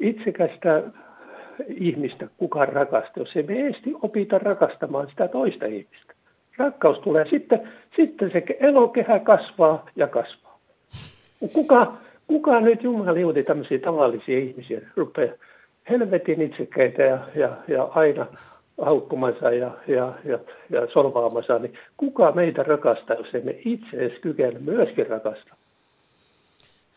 itsekästä 0.00 0.82
ihmistä 1.66 2.28
kukaan 2.36 2.68
rakasta, 2.68 3.20
jos 3.20 3.36
ei 3.36 3.42
me 3.42 3.54
eesti 3.54 3.94
opita 4.02 4.38
rakastamaan 4.38 5.08
sitä 5.10 5.28
toista 5.28 5.66
ihmistä. 5.66 6.14
Rakkaus 6.56 6.98
tulee, 6.98 7.26
sitten, 7.30 7.68
sitten 7.96 8.30
se 8.32 8.44
elokehä 8.60 9.18
kasvaa 9.18 9.86
ja 9.96 10.06
kasvaa. 10.06 10.58
Kuka, 11.52 11.92
kuka 12.26 12.60
nyt 12.60 12.82
jumaliuti 12.82 13.42
tämmöisiä 13.42 13.78
tavallisia 13.78 14.38
ihmisiä 14.38 14.80
rupeaa 14.96 15.34
helvetin 15.90 16.42
itsekäitä 16.42 17.02
ja, 17.02 17.18
ja, 17.34 17.56
ja 17.68 17.82
aina 17.82 18.26
haukkumansa 18.80 19.50
ja, 19.50 19.70
ja, 19.86 20.12
ja, 20.24 20.38
ja 20.70 20.86
solvaamansa, 20.92 21.58
niin 21.58 21.74
kuka 21.96 22.32
meitä 22.32 22.62
rakastaa, 22.62 23.16
jos 23.16 23.34
emme 23.34 23.54
itse 23.64 23.96
edes 23.96 24.18
kykene 24.20 24.58
myöskin 24.58 25.06
rakastaa? 25.06 25.61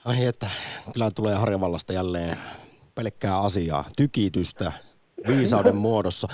Ai 0.05 0.25
että, 0.25 0.49
kyllä 0.93 1.09
tulee 1.15 1.35
Harjavallasta 1.35 1.93
jälleen 1.93 2.37
pelkkää 2.95 3.39
asiaa, 3.39 3.83
tykitystä 3.97 4.71
viisauden 5.27 5.75
muodossa, 5.75 6.27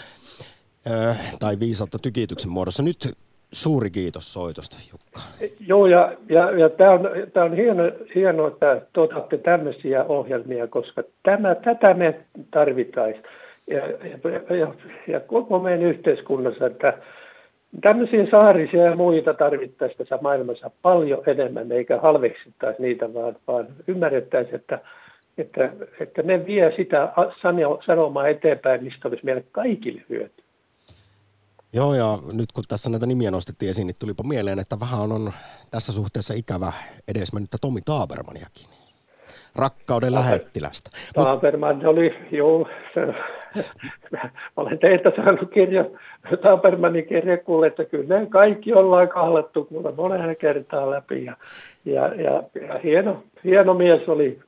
öö, 0.89 1.13
tai 1.39 1.59
viisautta 1.59 1.97
tykityksen 1.99 2.51
muodossa. 2.51 2.83
Nyt 2.83 3.13
suuri 3.51 3.89
kiitos 3.89 4.33
soitosta, 4.33 4.77
Jukka. 4.91 5.19
Joo, 5.59 5.87
ja, 5.87 6.13
ja, 6.29 6.51
ja 6.51 6.69
tämä 6.69 6.91
on, 6.91 7.09
tää 7.33 7.43
on 7.43 7.55
hieno, 7.55 7.83
hienoa, 8.15 8.47
että 8.47 8.81
tuotatte 8.93 9.37
tämmöisiä 9.37 10.03
ohjelmia, 10.03 10.67
koska 10.67 11.03
tämä, 11.23 11.55
tätä 11.55 11.93
me 11.93 12.21
tarvittaisiin. 12.51 13.23
Ja, 13.69 13.87
ja, 13.87 14.55
ja, 14.57 14.73
ja 15.07 15.19
koko 15.19 15.59
meidän 15.59 15.83
yhteiskunnassa, 15.83 16.65
että 16.65 16.97
tämmöisiä 17.81 18.27
saarisia 18.31 18.83
ja 18.83 18.95
muita 18.95 19.33
tarvittaisiin 19.33 19.97
tässä 19.97 20.19
maailmassa 20.21 20.71
paljon 20.81 21.23
enemmän, 21.27 21.71
eikä 21.71 21.99
halveksittaisi 21.99 22.81
niitä, 22.81 23.13
vaan, 23.13 23.35
vaan 23.47 23.67
ymmärrettäisiin, 23.87 24.55
että, 24.55 24.79
että, 25.37 25.73
että 25.99 26.21
ne 26.21 26.45
vie 26.45 26.73
sitä 26.77 27.13
sano- 27.41 27.81
sanomaa 27.85 28.27
eteenpäin, 28.27 28.83
mistä 28.83 29.07
olisi 29.07 29.25
meille 29.25 29.43
kaikille 29.51 30.01
hyötyä. 30.09 30.45
Joo, 31.73 31.95
ja 31.95 32.19
nyt 32.33 32.51
kun 32.51 32.63
tässä 32.67 32.89
näitä 32.89 33.05
nimiä 33.05 33.31
nostettiin 33.31 33.69
esiin, 33.69 33.87
niin 33.87 33.95
tulipa 33.99 34.23
mieleen, 34.23 34.59
että 34.59 34.79
vähän 34.79 35.11
on 35.11 35.31
tässä 35.71 35.93
suhteessa 35.93 36.33
ikävä 36.33 36.73
edesmennyttä 37.07 37.57
Tomi 37.61 37.81
Taabermaniakin. 37.85 38.80
Rakkauden 39.55 40.13
lähettilästä. 40.13 40.89
Mut, 41.17 41.25
Taaperman 41.25 41.85
oli, 41.85 42.15
joo, 42.31 42.67
se, 42.93 43.13
olen 44.57 44.79
teiltä 44.79 45.11
saanut 45.15 45.51
kirja, 45.53 45.85
Taapermanin 46.41 47.07
kirja 47.07 47.37
kuulle, 47.37 47.67
että 47.67 47.85
kyllä 47.85 48.19
ne 48.19 48.25
kaikki 48.25 48.73
ollaan 48.73 49.09
kahlattu 49.09 49.65
kuule 49.65 49.91
moneen 49.95 50.35
kertaan 50.35 50.91
läpi 50.91 51.25
ja, 51.25 51.37
ja, 51.85 52.07
ja, 52.07 52.43
ja 52.67 52.79
hieno, 52.83 53.23
hieno 53.43 53.73
mies 53.73 54.09
oli, 54.09 54.39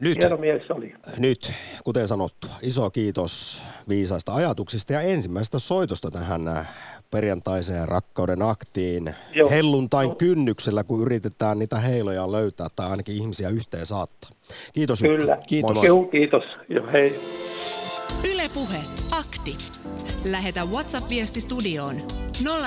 nyt, 0.00 0.18
hieno 0.20 0.36
mies 0.36 0.70
oli. 0.70 0.94
nyt, 1.18 1.52
kuten 1.84 2.08
sanottua, 2.08 2.50
iso 2.62 2.90
kiitos 2.90 3.64
viisaista 3.88 4.34
ajatuksista 4.34 4.92
ja 4.92 5.00
ensimmäisestä 5.00 5.58
soitosta 5.58 6.10
tähän 6.10 6.48
äh, 6.48 6.89
perjantaiseen 7.10 7.88
rakkauden 7.88 8.42
aktiin 8.42 9.14
Joo. 9.34 9.50
helluntain 9.50 10.16
kynnyksellä, 10.16 10.84
kun 10.84 11.02
yritetään 11.02 11.58
niitä 11.58 11.78
heiloja 11.78 12.32
löytää 12.32 12.66
tai 12.76 12.90
ainakin 12.90 13.14
ihmisiä 13.14 13.48
yhteen 13.48 13.86
saattaa. 13.86 14.30
Kiitos 14.72 15.02
Jukka. 15.02 15.16
Kyllä. 15.16 15.38
Moi 15.62 15.74
moi. 15.74 16.08
Kiitos. 16.10 16.10
Kiitos. 16.10 16.44
Joo, 16.68 16.86
hei. 16.92 17.20
Ylepuhe 18.24 18.78
akti. 19.12 19.56
Lähetä 20.24 20.64
WhatsApp-viesti 20.64 21.40
studioon 21.40 21.96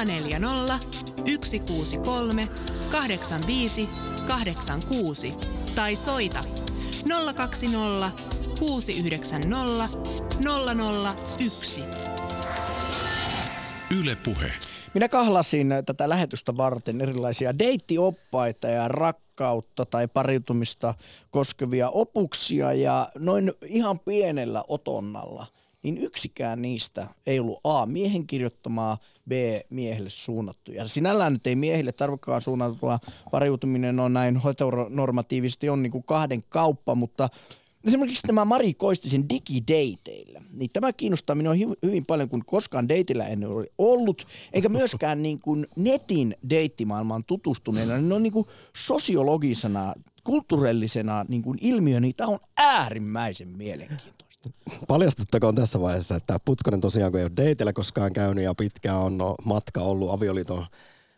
040 0.05 0.79
163 1.31 2.43
85 2.91 3.89
86 4.27 5.31
tai 5.75 5.95
soita 5.95 6.41
020 7.35 8.11
690 8.59 9.99
001. 11.39 11.83
Yle 13.99 14.15
Puhe. 14.15 14.53
Minä 14.93 15.09
kahlasin 15.09 15.73
tätä 15.85 16.09
lähetystä 16.09 16.57
varten 16.57 17.01
erilaisia 17.01 17.59
deittioppaita 17.59 18.67
ja 18.67 18.87
rakkautta 18.87 19.85
tai 19.85 20.07
pariutumista 20.07 20.93
koskevia 21.31 21.89
opuksia 21.89 22.73
ja 22.73 23.09
noin 23.15 23.51
ihan 23.65 23.99
pienellä 23.99 24.63
otonnalla, 24.67 25.45
niin 25.83 25.97
yksikään 25.97 26.61
niistä 26.61 27.07
ei 27.25 27.39
ollut 27.39 27.59
A. 27.63 27.85
miehen 27.85 28.27
kirjoittamaa, 28.27 28.97
B. 29.29 29.31
miehelle 29.69 30.09
suunnattu. 30.09 30.71
Ja 30.71 30.87
sinällään 30.87 31.33
nyt 31.33 31.47
ei 31.47 31.55
miehille 31.55 31.91
tarvikaan 31.91 32.41
suunnattua 32.41 32.99
pariutuminen 33.31 33.99
on 33.99 34.13
näin 34.13 34.41
heteronormatiivisesti 34.43 35.69
on 35.69 35.83
niin 35.83 35.91
kuin 35.91 36.03
kahden 36.03 36.43
kauppa, 36.49 36.95
mutta 36.95 37.29
Esimerkiksi 37.87 38.27
tämä 38.27 38.45
Mari 38.45 38.73
Koistisen 38.73 39.29
digideiteillä, 39.29 40.41
niin 40.51 40.69
tämä 40.73 40.93
kiinnostaa 40.93 41.35
minua 41.35 41.53
hyvin 41.85 42.05
paljon, 42.05 42.29
kun 42.29 42.45
koskaan 42.45 42.89
deitillä 42.89 43.27
en 43.27 43.45
ole 43.45 43.67
ollut, 43.77 44.27
eikä 44.53 44.69
myöskään 44.69 45.23
niin 45.23 45.39
kuin 45.39 45.67
netin 45.75 46.35
deittimaailmaan 46.49 47.23
tutustuneena, 47.23 47.95
niin 47.95 48.09
ne 48.09 48.15
on 48.15 48.23
niin 48.23 48.33
kuin 48.33 48.47
sosiologisena, 48.77 49.93
kulttuurillisena 50.23 51.25
niin 51.27 51.41
kuin 51.41 51.57
ilmiö, 51.61 51.99
niin 51.99 52.15
tämä 52.15 52.29
on 52.29 52.39
äärimmäisen 52.57 53.47
mielenkiintoista. 53.47 54.23
Paljastettakoon 54.87 55.55
tässä 55.55 55.81
vaiheessa, 55.81 56.15
että 56.15 56.39
Putkonen 56.45 56.81
tosiaan 56.81 57.11
kun 57.11 57.19
ei 57.19 57.25
ole 57.25 57.31
dateilla 57.37 57.73
koskaan 57.73 58.13
käynyt 58.13 58.43
ja 58.43 58.55
pitkään 58.55 58.97
on 58.97 59.17
no, 59.17 59.35
matka 59.45 59.81
ollut 59.81 60.11
avioliiton 60.11 60.65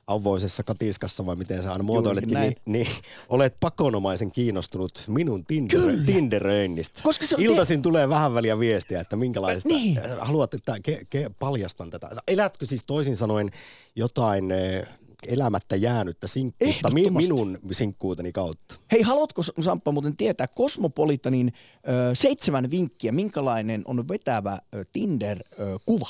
avoisessa 0.08 0.64
katiskassa 0.64 1.26
vai 1.26 1.36
miten 1.36 1.64
sä 1.64 1.72
aina 1.72 1.84
muotoiletkin, 1.84 2.34
näin. 2.34 2.56
niin, 2.66 2.88
niin 2.88 2.88
olet 3.30 3.56
pakonomaisen 3.60 4.32
kiinnostunut 4.32 5.04
minun 5.08 5.46
Tinder, 5.46 5.80
Tinderöinnistä. 6.06 7.00
Koska 7.04 7.26
se 7.26 7.36
on 7.36 7.42
Iltaisin 7.42 7.82
tulee 7.82 8.10
vähän 8.10 8.34
väliä 8.34 8.60
viestiä, 8.60 9.02
että 9.02 9.16
minkälaista, 9.16 9.70
Niin. 9.70 10.00
haluat, 10.20 10.54
että 10.54 10.78
ke, 10.84 11.00
ke, 11.10 11.32
paljastan 11.40 11.90
tätä. 11.90 12.10
Elätkö 12.28 12.66
siis 12.66 12.84
toisin 12.88 13.18
sanoen 13.18 13.50
jotain 13.96 14.52
eh, 14.52 14.88
elämättä 15.28 15.76
jäänyttä 15.76 16.28
sinkkuutta 16.28 16.90
minun 16.90 17.58
sinkkuuteni 17.72 18.32
kautta? 18.32 18.76
Hei, 18.92 19.02
haluatko 19.02 19.44
Samppa 19.44 19.92
muuten 19.92 20.18
tietää 20.18 20.48
Kosmopolitanin 20.48 21.54
ö, 21.78 22.16
seitsemän 22.16 22.72
vinkkiä, 22.72 23.12
minkälainen 23.12 23.82
on 23.86 24.08
vetävä 24.08 24.60
Tinder-kuva? 24.94 26.10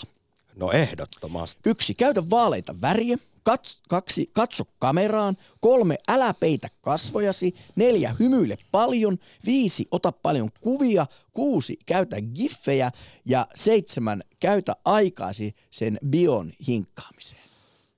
No 0.56 0.72
ehdottomasti. 0.72 1.70
Yksi, 1.70 1.94
käytä 1.94 2.30
vaaleita 2.30 2.82
väriä. 2.82 3.18
Kats, 3.46 3.82
kaksi, 3.90 4.30
katso 4.34 4.64
kameraan. 4.80 5.38
Kolme, 5.62 5.98
älä 6.08 6.34
peitä 6.34 6.68
kasvojasi. 6.82 7.56
Neljä, 7.76 8.16
hymyile 8.20 8.58
paljon. 8.72 9.18
Viisi, 9.46 9.86
ota 9.92 10.12
paljon 10.12 10.50
kuvia. 10.62 11.08
Kuusi, 11.34 11.78
käytä 11.86 12.16
giffejä. 12.36 12.92
Ja 13.26 13.48
seitsemän, 13.56 14.24
käytä 14.40 14.76
aikaasi 14.86 15.56
sen 15.72 15.98
bion 16.10 16.52
hinkkaamiseen. 16.68 17.42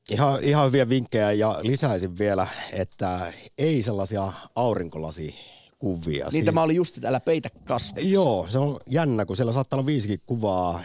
Ihan, 0.10 0.44
ihan 0.44 0.68
hyviä 0.68 0.90
vinkkejä 0.90 1.32
ja 1.32 1.60
lisäisin 1.62 2.18
vielä, 2.18 2.48
että 2.74 3.34
ei 3.58 3.82
sellaisia 3.82 4.34
aurinkolasikuvia. 4.56 6.26
Niin 6.26 6.32
Siis- 6.32 6.46
tämä 6.46 6.62
oli 6.62 6.76
just, 6.76 6.98
että 6.98 7.08
älä 7.10 7.20
peitä 7.20 7.50
kasvoja. 7.66 8.10
Joo, 8.10 8.46
se 8.50 8.60
on 8.60 8.80
jännä, 8.90 9.26
kun 9.26 9.38
siellä 9.38 9.54
saattaa 9.54 9.78
olla 9.78 9.86
viisikin 9.86 10.22
kuvaa 10.26 10.82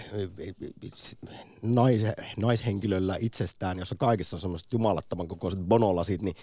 nais, 1.63 2.03
naishenkilöllä 2.37 3.17
itsestään, 3.21 3.79
jossa 3.79 3.95
kaikissa 3.99 4.37
on 4.37 4.41
semmoiset 4.41 4.73
jumalattoman 4.73 5.29
kokoiset 5.29 5.61
bonolasit, 5.61 6.23
niin 6.23 6.35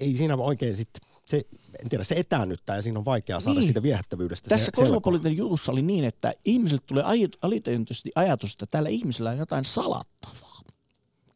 ei 0.00 0.14
siinä 0.14 0.34
oikein 0.36 0.76
sitten, 0.76 1.00
se, 1.24 1.36
en 1.82 1.88
tiedä, 1.88 2.04
se 2.04 2.14
etäännyttää 2.14 2.76
ja 2.76 2.82
siinä 2.82 2.98
on 2.98 3.04
vaikea 3.04 3.40
saada 3.40 3.58
Niin. 3.58 3.66
siitä 3.66 3.82
viehättävyydestä 3.82 4.48
Tässä. 4.48 4.72
Kosmopolitan 4.72 5.36
jutussa 5.36 5.72
oli 5.72 5.82
niin, 5.82 6.04
että 6.04 6.32
ihmisille 6.44 6.82
tulee 6.86 7.02
aj- 7.04 7.38
alitajuntaisesti 7.42 8.12
ajatus, 8.14 8.52
että 8.52 8.66
tällä 8.66 8.88
ihmisellä 8.88 9.30
on 9.30 9.38
jotain 9.38 9.64
salattavaa. 9.64 10.56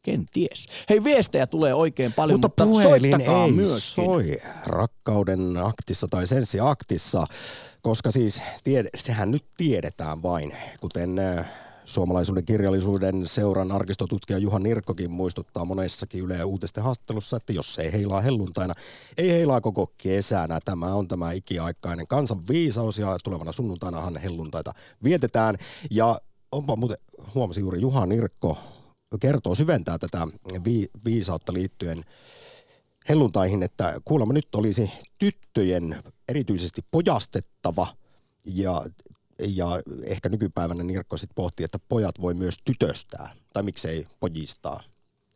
Kenties. 0.01 0.65
Hei, 0.89 1.03
viestejä 1.03 1.47
tulee 1.47 1.73
oikein 1.73 2.13
paljon, 2.13 2.39
Mutta, 2.39 2.65
mutta, 2.65 2.83
puhelin 2.83 3.21
ei 3.21 3.51
myöskin. 3.51 4.05
soi 4.05 4.37
rakkauden 4.65 5.57
aktissa 5.57 6.07
tai 6.07 6.27
senssiaktissa, 6.27 7.23
koska 7.81 8.11
siis 8.11 8.41
tied, 8.63 8.87
sehän 8.97 9.31
nyt 9.31 9.45
tiedetään 9.57 10.23
vain, 10.23 10.53
kuten 10.79 11.19
äh, 11.19 11.49
suomalaisuuden 11.85 12.45
kirjallisuuden 12.45 13.27
seuran 13.27 13.71
arkistotutkija 13.71 14.39
Juha 14.39 14.59
Nirkkokin 14.59 15.11
muistuttaa 15.11 15.65
monessakin 15.65 16.23
Yle 16.23 16.43
Uutisten 16.43 16.83
haastattelussa, 16.83 17.37
että 17.37 17.53
jos 17.53 17.79
ei 17.79 17.91
heilaa 17.91 18.21
helluntaina, 18.21 18.73
ei 19.17 19.29
heilaa 19.29 19.61
koko 19.61 19.93
kesänä. 19.97 20.59
Tämä 20.65 20.93
on 20.93 21.07
tämä 21.07 21.31
ikiaikainen 21.31 22.07
kansan 22.07 22.47
viisaus 22.49 22.97
ja 22.97 23.17
tulevana 23.23 23.51
sunnuntainahan 23.51 24.17
helluntaita 24.17 24.73
vietetään. 25.03 25.55
Ja 25.91 26.19
onpa 26.51 26.75
muuten, 26.75 26.97
huomasin 27.35 27.61
juuri 27.61 27.81
Juha 27.81 28.05
Nirkko 28.05 28.57
kertoo, 29.19 29.55
syventää 29.55 29.97
tätä 29.97 30.27
vi- 30.65 30.89
viisautta 31.05 31.53
liittyen 31.53 32.03
helluntaihin, 33.09 33.63
että 33.63 33.95
kuulemma 34.05 34.33
nyt 34.33 34.55
olisi 34.55 34.91
tyttöjen 35.17 36.03
erityisesti 36.29 36.81
pojastettava 36.91 37.87
ja, 38.45 38.83
ja 39.47 39.81
ehkä 40.03 40.29
nykypäivänä 40.29 40.83
Nirkko 40.83 41.17
sitten 41.17 41.35
pohtii, 41.35 41.63
että 41.63 41.79
pojat 41.89 42.21
voi 42.21 42.33
myös 42.33 42.55
tytöstää 42.65 43.33
tai 43.53 43.63
miksei 43.63 44.07
pojistaa. 44.19 44.83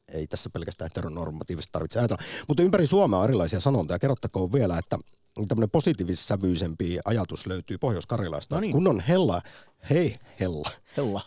Ei 0.08 0.28
tässä 0.28 0.50
pelkästään 0.50 0.90
heteronormatiivisesti 0.92 1.72
tarvitse 1.72 2.00
ajatella. 2.00 2.24
Mutta 2.48 2.64
ympäri 2.64 2.88
Suomea 2.88 3.20
on 3.20 3.26
erilaisia 3.26 3.60
sanontoja. 3.60 4.00
Kerrottakoon 4.00 4.54
vielä, 4.54 4.78
että 4.78 5.00
tämmöinen 5.48 5.70
positiivissävyisempi 5.70 7.00
ajatus 7.06 7.48
löytyy 7.48 7.78
Pohjois-Karjalasta. 7.78 8.56
No 8.56 8.62
niin. 8.62 8.72
Kun 8.72 8.88
on 8.88 9.00
hella, 9.00 9.42
hei 9.90 10.16
hella, 10.40 10.70
Hella. 10.98 11.22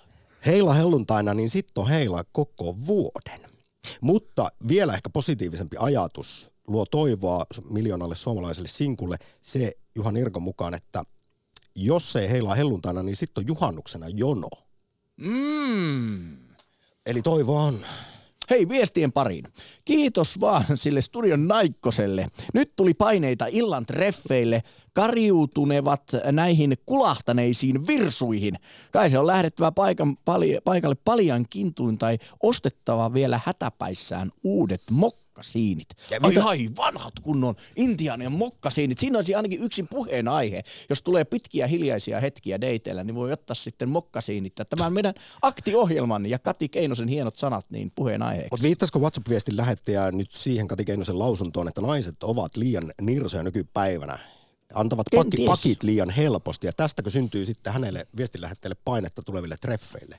heila 0.46 0.74
helluntaina, 0.74 1.34
niin 1.34 1.50
sitten 1.50 1.82
on 1.82 1.88
heila 1.88 2.24
koko 2.32 2.76
vuoden. 2.86 3.50
Mutta 4.00 4.48
vielä 4.68 4.94
ehkä 4.94 5.10
positiivisempi 5.10 5.76
ajatus 5.80 6.50
luo 6.68 6.86
toivoa 6.86 7.46
miljoonalle 7.70 8.14
suomalaiselle 8.14 8.68
sinkulle 8.68 9.16
se 9.42 9.72
Juhan 9.94 10.16
Irkon 10.16 10.42
mukaan, 10.42 10.74
että 10.74 11.04
jos 11.74 12.16
ei 12.16 12.30
heilaa 12.30 12.54
helluntaina, 12.54 13.02
niin 13.02 13.16
sitten 13.16 13.42
on 13.42 13.48
juhannuksena 13.48 14.06
jono. 14.08 14.48
Mm. 15.16 16.36
Eli 17.06 17.22
toivoa 17.22 17.62
on. 17.62 17.78
Hei, 18.50 18.68
viestien 18.68 19.12
pariin. 19.12 19.44
Kiitos 19.84 20.40
vaan 20.40 20.64
sille 20.74 21.00
studion 21.00 21.48
naikkoselle. 21.48 22.28
Nyt 22.54 22.72
tuli 22.76 22.94
paineita 22.94 23.46
illan 23.46 23.86
treffeille. 23.86 24.62
Kariutunevat 24.92 26.02
näihin 26.32 26.76
kulahtaneisiin 26.86 27.86
virsuihin. 27.86 28.54
Kai 28.92 29.10
se 29.10 29.18
on 29.18 29.26
lähdettävä 29.26 29.72
paikan, 29.72 30.16
pali, 30.24 30.58
paikalle 30.64 30.96
paljan 31.04 31.46
kintuin 31.50 31.98
tai 31.98 32.18
ostettava 32.42 33.14
vielä 33.14 33.40
hätäpäissään 33.44 34.30
uudet 34.44 34.82
mokkasiinit. 35.38 35.88
Ja 36.10 36.20
Ai, 36.22 36.36
ai, 36.44 36.68
vanhat 36.76 37.12
kunnon 37.22 37.54
intiaanien 37.76 38.32
mokkasiinit. 38.32 38.98
Siinä 38.98 39.18
olisi 39.18 39.34
ainakin 39.34 39.62
yksi 39.62 39.82
puheenaihe. 39.82 40.62
Jos 40.90 41.02
tulee 41.02 41.24
pitkiä 41.24 41.66
hiljaisia 41.66 42.20
hetkiä 42.20 42.60
deiteillä, 42.60 43.04
niin 43.04 43.14
voi 43.14 43.32
ottaa 43.32 43.54
sitten 43.54 43.88
mokkasiinit. 43.88 44.52
Ja 44.58 44.64
Tämän 44.64 44.92
meidän 44.92 45.14
aktiohjelman 45.42 46.26
ja 46.26 46.38
Kati 46.38 46.68
Keinosen 46.68 47.08
hienot 47.08 47.36
sanat 47.36 47.66
niin 47.70 47.92
puheenaiheeksi. 47.94 48.48
Mutta 48.50 48.66
viittasiko 48.66 48.98
WhatsApp-viestin 48.98 49.56
lähettäjä 49.56 50.10
nyt 50.10 50.30
siihen 50.32 50.68
Kati 50.68 50.84
Keinosen 50.84 51.18
lausuntoon, 51.18 51.68
että 51.68 51.80
naiset 51.80 52.22
ovat 52.22 52.56
liian 52.56 52.92
nirsoja 53.00 53.42
nykypäivänä? 53.42 54.18
Antavat 54.74 55.06
pakki, 55.14 55.46
pakit 55.46 55.82
liian 55.82 56.10
helposti 56.10 56.66
ja 56.66 56.72
tästäkö 56.72 57.10
syntyy 57.10 57.44
sitten 57.44 57.72
hänelle 57.72 58.06
viestin 58.16 58.40
lähettäjälle 58.40 58.80
painetta 58.84 59.22
tuleville 59.22 59.56
treffeille? 59.60 60.18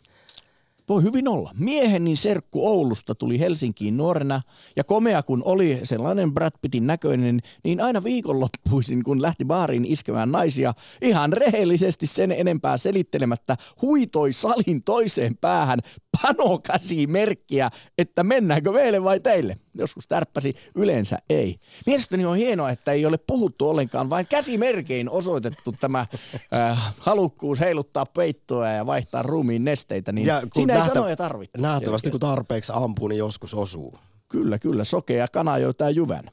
Voi 0.90 1.04
hyvin 1.04 1.28
olla. 1.28 1.52
Mieheni 1.58 2.16
serkku 2.16 2.68
Oulusta 2.68 3.16
tuli 3.16 3.40
Helsinkiin 3.40 3.98
nuorena 3.98 4.42
ja 4.76 4.84
komea 4.84 5.24
kun 5.24 5.42
oli 5.46 5.80
sellainen 5.84 6.34
Brad 6.34 6.52
Pittin 6.62 6.88
näköinen, 6.88 7.42
niin 7.64 7.82
aina 7.82 8.04
viikonloppuisin 8.04 9.04
kun 9.04 9.22
lähti 9.22 9.46
baariin 9.46 9.86
iskemään 9.86 10.32
naisia, 10.32 10.74
ihan 11.02 11.34
rehellisesti 11.34 12.08
sen 12.08 12.32
enempää 12.32 12.78
selittelemättä 12.78 13.58
huitoi 13.82 14.34
salin 14.34 14.84
toiseen 14.84 15.38
päähän 15.38 15.80
panokäsimerkkiä, 16.22 17.70
että 17.98 18.24
mennäänkö 18.24 18.72
meille 18.72 19.04
vai 19.04 19.20
teille. 19.20 19.58
Joskus 19.76 20.08
tärppäsi, 20.08 20.54
yleensä 20.76 21.18
ei. 21.30 21.56
Mielestäni 21.86 22.26
on 22.26 22.36
hienoa, 22.36 22.70
että 22.70 22.92
ei 22.92 23.06
ole 23.06 23.18
puhuttu 23.28 23.70
ollenkaan, 23.70 24.10
vain 24.10 24.28
käsimerkein 24.28 25.10
osoitettu 25.10 25.72
tämä 25.80 26.06
äh, 26.54 26.94
halukkuus 27.00 27.60
heiluttaa 27.60 28.06
peittoa 28.06 28.68
ja 28.68 28.86
vaihtaa 28.86 29.22
ruumiin 29.22 29.66
nesteitä. 29.66 30.12
Niin 30.12 30.28
Ja 30.28 30.42
kun 30.42 30.50
siinä 30.54 30.74
ei 30.74 30.80
nähtä- 30.80 30.94
sanoja 30.94 31.16
tarvitse. 31.16 31.58
Nähtävästi 31.62 32.12
kun 32.12 32.20
tarpeeksi 32.20 32.72
ampuu, 32.76 33.08
niin 33.08 33.20
joskus 33.20 33.54
osuu. 33.54 33.94
Kyllä, 34.30 34.60
kyllä. 34.60 34.84
Sokea 34.84 35.28
kana 35.28 35.58
joitaa 35.58 35.90
jyvän. 35.90 36.24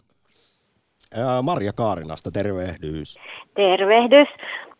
Ää, 1.14 1.42
Marja 1.42 1.72
Kaarinasta, 1.72 2.30
tervehdys. 2.30 3.16
Tervehdys. 3.54 4.28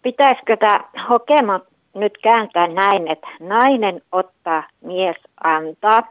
Pitäisikö 0.02 0.56
tämä 0.56 0.80
hokema 1.10 1.60
nyt 1.96 2.18
kääntää 2.22 2.66
näin, 2.66 3.08
että 3.08 3.28
nainen 3.40 4.02
ottaa, 4.12 4.62
mies 4.80 5.16
antaa. 5.44 6.08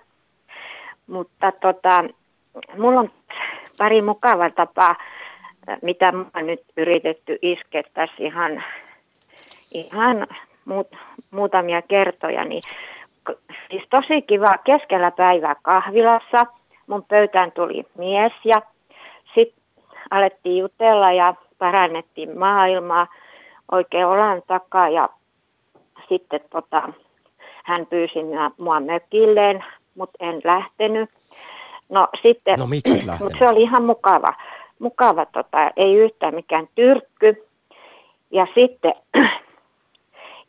Mutta 1.07 1.51
tota, 1.51 2.03
mulla 2.77 2.99
on 2.99 3.11
pari 3.77 4.01
mukavaa 4.01 4.49
tapaa, 4.49 4.95
mitä 5.81 6.11
mä 6.11 6.25
oon 6.35 6.47
nyt 6.47 6.61
yritetty 6.77 7.39
iskeä 7.41 7.83
tässä 7.93 8.15
ihan, 8.19 8.63
ihan 9.71 10.27
muut, 10.65 10.87
muutamia 11.31 11.81
kertoja. 11.81 12.45
Niin, 12.45 12.61
siis 13.71 13.83
tosi 13.89 14.21
kiva 14.21 14.57
keskellä 14.63 15.11
päivää 15.11 15.55
kahvilassa. 15.61 16.45
Mun 16.87 17.03
pöytään 17.03 17.51
tuli 17.51 17.83
mies 17.97 18.33
ja 18.45 18.61
sitten 19.35 19.63
alettiin 20.11 20.57
jutella 20.57 21.11
ja 21.11 21.33
parannettiin 21.57 22.39
maailmaa 22.39 23.07
oikein 23.71 24.05
olan 24.05 24.41
takaa 24.47 24.89
ja 24.89 25.09
sitten 26.09 26.39
tota, 26.49 26.89
hän 27.63 27.85
pyysi 27.85 28.23
mua, 28.23 28.51
mua 28.57 28.79
mökilleen, 28.79 29.63
mutta 29.95 30.25
en 30.25 30.41
lähtenyt. 30.43 31.09
No 31.89 32.07
sitten, 32.21 32.59
No, 32.59 32.65
miksi 32.67 32.93
et 32.93 32.97
mut 32.97 33.07
lähtenyt? 33.07 33.33
se 33.39 33.47
oli 33.47 33.61
ihan 33.61 33.83
mukava, 33.83 34.33
mukava 34.79 35.25
tota, 35.25 35.71
ei 35.77 35.95
yhtään 35.95 36.35
mikään 36.35 36.67
tyrkky. 36.75 37.47
Ja 38.31 38.47
sitten, 38.55 38.93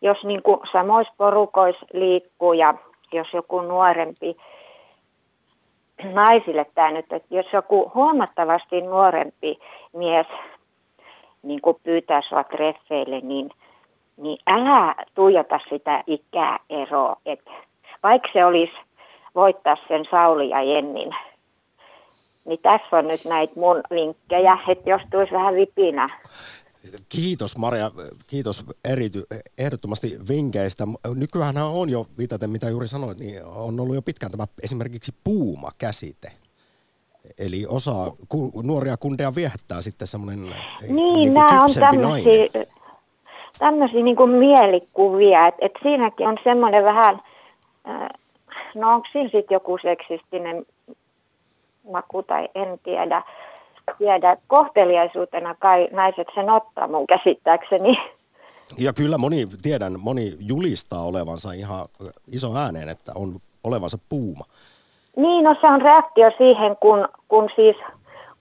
jos 0.07 0.25
niin 0.25 0.43
kuin 0.43 0.61
samoissa 0.73 1.15
porukoissa 1.17 1.87
liikkuu 1.93 2.53
ja 2.53 2.75
jos 3.13 3.27
joku 3.33 3.61
nuorempi 3.61 4.37
naisille 6.13 6.67
tämä 6.75 6.91
nyt, 6.91 7.13
että 7.13 7.35
jos 7.35 7.47
joku 7.53 7.93
huomattavasti 7.95 8.81
nuorempi 8.81 9.59
mies 9.93 10.27
niin 11.43 11.61
kuin 11.61 11.77
pyytää 11.85 12.23
sua 12.29 12.45
treffeille, 12.45 13.21
niin, 13.21 13.51
niin 14.17 14.39
älä 14.47 14.95
tuijota 15.15 15.61
sitä 15.69 16.05
ikäeroa. 16.07 17.17
Et 17.27 17.41
vaikka 18.03 18.29
se 18.33 18.45
olisi 18.45 18.73
voittaa 19.35 19.77
sen 19.89 20.05
Sauli 20.11 20.49
ja 20.49 20.63
Jennin, 20.63 21.15
niin 22.45 22.59
tässä 22.63 22.97
on 22.97 23.09
nyt 23.09 23.25
näitä 23.25 23.61
mun 23.61 23.81
vinkkejä, 23.91 24.59
että 24.69 24.91
jos 24.91 25.03
tulisi 25.11 25.33
vähän 25.33 25.55
vipinä. 25.55 26.09
Kiitos 27.09 27.57
Maria, 27.57 27.91
kiitos 28.27 28.65
erity, 28.85 29.23
ehdottomasti 29.59 30.19
vinkkeistä. 30.29 30.85
Nykyään 31.15 31.57
on 31.57 31.91
jo, 31.91 32.07
viitaten 32.19 32.51
mitä 32.51 32.71
juuri 32.71 32.89
sanoit, 32.89 33.19
niin 33.19 33.45
on 33.45 33.81
ollut 33.81 33.95
jo 33.95 34.03
pitkään 34.03 34.33
tämä 34.33 34.45
esimerkiksi 34.63 35.15
puuma-käsite. 35.25 36.33
Eli 37.39 37.67
osa 37.69 37.93
ku, 38.29 38.63
nuoria 38.65 38.97
kundeja 38.97 39.35
viehättää 39.35 39.83
sitten 39.83 40.09
semmoinen 40.09 40.43
Niin, 40.43 40.97
niin 40.97 41.35
nämä 41.35 41.63
on 41.63 41.69
tämmöisiä. 41.81 42.76
Tämmöisiä 43.59 44.03
niin 44.03 44.17
kuin 44.17 44.31
mielikuvia, 44.31 45.47
että 45.47 45.67
et 45.67 45.73
siinäkin 45.83 46.29
on 46.29 46.39
semmoinen 46.45 46.85
vähän, 46.85 47.21
äh, 47.89 48.09
no 48.75 48.95
onko 48.95 49.07
siinä 49.13 49.29
sitten 49.29 49.55
joku 49.55 49.79
seksistinen 49.83 50.67
maku 51.93 52.23
tai 52.23 52.49
en 52.55 52.79
tiedä, 52.83 53.23
tiedä. 53.99 54.37
Kohteliaisuutena 54.47 55.55
kai 55.55 55.89
naiset 55.93 56.29
sen 56.35 56.51
ottaa 56.51 56.89
mun 56.89 57.07
käsittääkseni. 57.07 57.99
Ja 58.79 58.93
kyllä 58.93 59.19
moni, 59.19 59.47
tiedän, 59.63 59.93
moni 60.01 60.37
julistaa 60.41 61.03
olevansa 61.03 61.53
ihan 61.53 61.89
iso 62.33 62.57
ääneen, 62.57 62.89
että 62.89 63.13
on 63.15 63.29
olevansa 63.65 63.99
puuma. 64.09 64.45
Niin, 65.17 65.45
no 65.45 65.57
se 65.61 65.67
on 65.67 65.83
reaktio 65.83 66.31
siihen, 66.39 66.77
kun, 66.81 67.09
kun 67.29 67.49
siis 67.57 67.77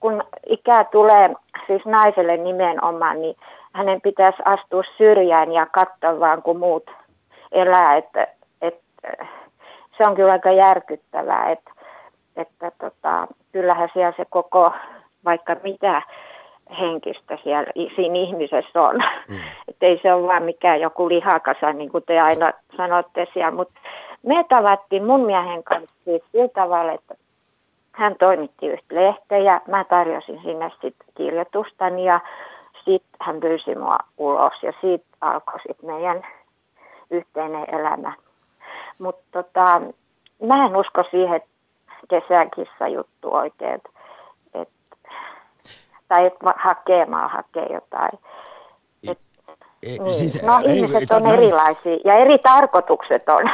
kun 0.00 0.24
ikää 0.46 0.84
tulee 0.84 1.34
siis 1.66 1.84
naiselle 1.84 2.36
nimenomaan, 2.36 3.20
niin 3.20 3.36
hänen 3.76 4.00
pitäisi 4.00 4.42
astua 4.44 4.82
syrjään 4.96 5.52
ja 5.52 5.66
katsoa 5.66 6.20
vaan, 6.20 6.42
kun 6.42 6.58
muut 6.58 6.90
elää. 7.52 7.96
Että, 7.96 8.26
että 8.62 9.16
se 9.96 10.02
on 10.06 10.14
kyllä 10.14 10.32
aika 10.32 10.52
järkyttävää, 10.52 11.50
että, 11.50 11.70
että 12.36 12.72
tota, 12.78 13.26
kyllähän 13.52 13.88
siellä 13.92 14.12
se 14.16 14.24
koko, 14.30 14.72
vaikka 15.24 15.56
mitä 15.62 16.02
henkistä 16.80 17.38
siellä 17.42 17.72
siinä 17.96 18.18
ihmisessä 18.18 18.80
on. 18.80 18.96
Mm. 19.28 19.36
Että 19.68 19.86
ei 19.86 20.00
se 20.02 20.12
ole 20.12 20.28
vaan 20.28 20.42
mikään 20.42 20.80
joku 20.80 21.08
lihakasa, 21.08 21.72
niin 21.72 21.90
kuin 21.90 22.04
te 22.06 22.20
aina 22.20 22.52
sanotte 22.76 23.26
siellä. 23.32 23.50
Mutta 23.50 23.80
me 24.22 24.44
tavattiin 24.48 25.04
mun 25.04 25.26
miehen 25.26 25.62
kanssa 25.62 25.96
siis 26.04 26.22
sillä 26.32 26.48
tavalla, 26.48 26.92
että 26.92 27.14
hän 27.92 28.14
toimitti 28.18 28.66
yhtä 28.66 28.94
lehteä 28.94 29.38
ja 29.38 29.60
mä 29.68 29.84
tarjosin 29.84 30.40
sinne 30.42 30.70
sitten 30.70 31.08
kirjoitustani 31.14 32.04
ja 32.04 32.20
sitten 32.86 33.16
hän 33.20 33.40
pyysi 33.40 33.74
mua 33.74 33.98
ulos 34.18 34.52
ja 34.62 34.72
siitä 34.80 35.06
alkoi 35.20 35.60
sitten 35.66 35.90
meidän 35.90 36.26
yhteinen 37.10 37.74
elämä. 37.74 38.12
Mutta 38.98 39.22
tota, 39.42 39.82
mä 40.46 40.66
en 40.66 40.76
usko 40.76 41.04
siihen 41.10 41.40
kesäkissa 42.10 42.88
juttu 42.88 43.34
oikein, 43.34 43.80
et, 44.54 44.68
tai 46.08 46.26
että 46.26 46.54
hakemaan 46.56 47.30
hakee 47.30 47.66
jotain. 47.74 48.18
E, 49.82 49.88
Niin. 49.88 50.46
no 50.46 50.58
ihmiset 50.64 51.10
on 51.10 51.22
näin- 51.22 51.34
erilaisia 51.38 51.98
ja 52.04 52.14
eri 52.14 52.38
tarkoitukset 52.38 53.28
on. 53.28 53.50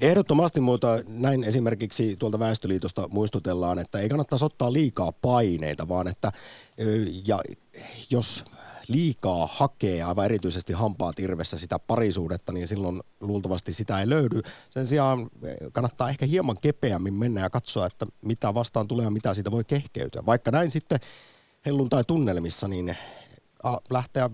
Ehdottomasti, 0.00 0.60
mutta 0.60 0.86
näin 1.08 1.44
esimerkiksi 1.44 2.16
tuolta 2.16 2.38
Väestöliitosta 2.38 3.08
muistutellaan, 3.08 3.78
että 3.78 3.98
ei 3.98 4.08
kannattaisi 4.08 4.44
ottaa 4.44 4.72
liikaa 4.72 5.12
paineita, 5.22 5.88
vaan 5.88 6.08
että 6.08 6.32
ja 7.26 7.38
jos 8.10 8.44
liikaa 8.88 9.48
hakee, 9.52 10.02
aivan 10.02 10.24
erityisesti 10.24 10.72
hampaa 10.72 11.12
tirvessä 11.12 11.58
sitä 11.58 11.78
parisuudetta, 11.78 12.52
niin 12.52 12.68
silloin 12.68 13.00
luultavasti 13.20 13.72
sitä 13.72 14.00
ei 14.00 14.08
löydy. 14.08 14.42
Sen 14.70 14.86
sijaan 14.86 15.20
eh, 15.20 15.56
kannattaa 15.72 16.08
ehkä 16.08 16.26
hieman 16.26 16.56
kepeämmin 16.60 17.14
mennä 17.14 17.40
ja 17.40 17.50
katsoa, 17.50 17.86
että 17.86 18.06
mitä 18.24 18.54
vastaan 18.54 18.88
tulee 18.88 19.04
ja 19.04 19.10
mitä 19.10 19.34
siitä 19.34 19.50
voi 19.50 19.64
kehkeytyä. 19.64 20.22
Vaikka 20.26 20.50
näin 20.50 20.70
sitten 20.70 21.00
helluntai-tunnelmissa, 21.66 22.68
niin 22.68 22.96
lähteä 23.90 24.30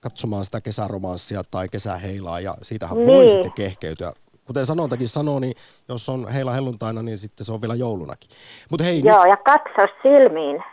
katsomaan 0.00 0.44
sitä 0.44 0.60
kesäromanssia 0.60 1.42
tai 1.50 1.68
kesäheilaa 1.68 2.40
ja 2.40 2.54
siitähän 2.62 2.96
niin. 2.96 3.06
voi 3.06 3.28
sitten 3.28 3.52
kehkeytyä. 3.52 4.12
Kuten 4.44 4.66
sanontakin 4.66 5.08
sanoo, 5.08 5.38
niin 5.38 5.54
jos 5.88 6.08
on 6.08 6.28
heila 6.28 6.52
helluntaina, 6.52 7.02
niin 7.02 7.18
sitten 7.18 7.46
se 7.46 7.52
on 7.52 7.60
vielä 7.60 7.74
joulunakin. 7.74 8.30
Mutta 8.70 8.84
hei, 8.84 8.96
nyt 8.96 9.04
Joo, 9.04 9.24
ja 9.24 9.36
katso 9.36 9.94
silmiin. 10.02 10.64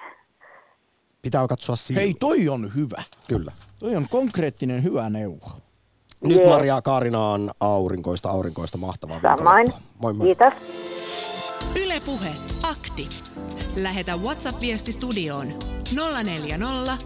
Pitää 1.22 1.48
katsoa 1.48 1.76
silmiin. 1.76 2.04
Hei, 2.04 2.14
toi 2.20 2.50
on 2.50 2.76
hyvä. 2.76 3.04
Kyllä. 3.28 3.52
Toi 3.80 3.96
on 3.96 4.08
konkreettinen 4.10 4.84
hyvä 4.84 5.10
neuvo. 5.10 5.52
Nyt 6.24 6.38
Jee. 6.38 6.50
Maria 6.50 6.82
Kaarinaan 6.82 7.52
aurinkoista, 7.60 8.30
aurinkoista, 8.30 8.78
mahtavaa 8.78 9.22
Samoin. 9.22 9.68
Moi 10.00 10.14
moi. 10.14 10.28
Kiitos. 10.28 10.54
Ylepuhe 11.76 12.34
akti. 12.64 13.10
Lähetä 13.76 14.16
WhatsApp-viesti 14.16 14.92
studioon 14.92 15.48
040 16.24 16.98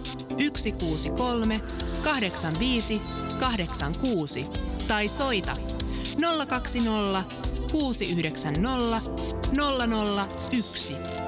163 0.57 1.55
85 2.03 3.01
86 3.39 4.43
tai 4.87 5.07
soita 5.07 5.53
020 6.47 7.23
690 7.71 9.11
001. 10.51 11.22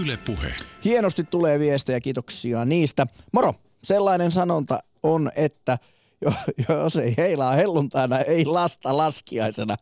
Yle 0.00 0.16
Puhe. 0.16 0.54
Hienosti 0.84 1.24
tulee 1.24 1.58
viestejä, 1.58 2.00
kiitoksia 2.00 2.64
niistä. 2.64 3.06
Moro, 3.32 3.54
sellainen 3.84 4.30
sanonta 4.30 4.82
on, 5.02 5.32
että 5.36 5.78
jo- 6.20 6.32
jos 6.68 6.96
ei 6.96 7.14
heilaa 7.16 7.52
helluntaina, 7.52 8.18
ei 8.18 8.44
lasta 8.44 8.96
laskiaisena. 8.96 9.76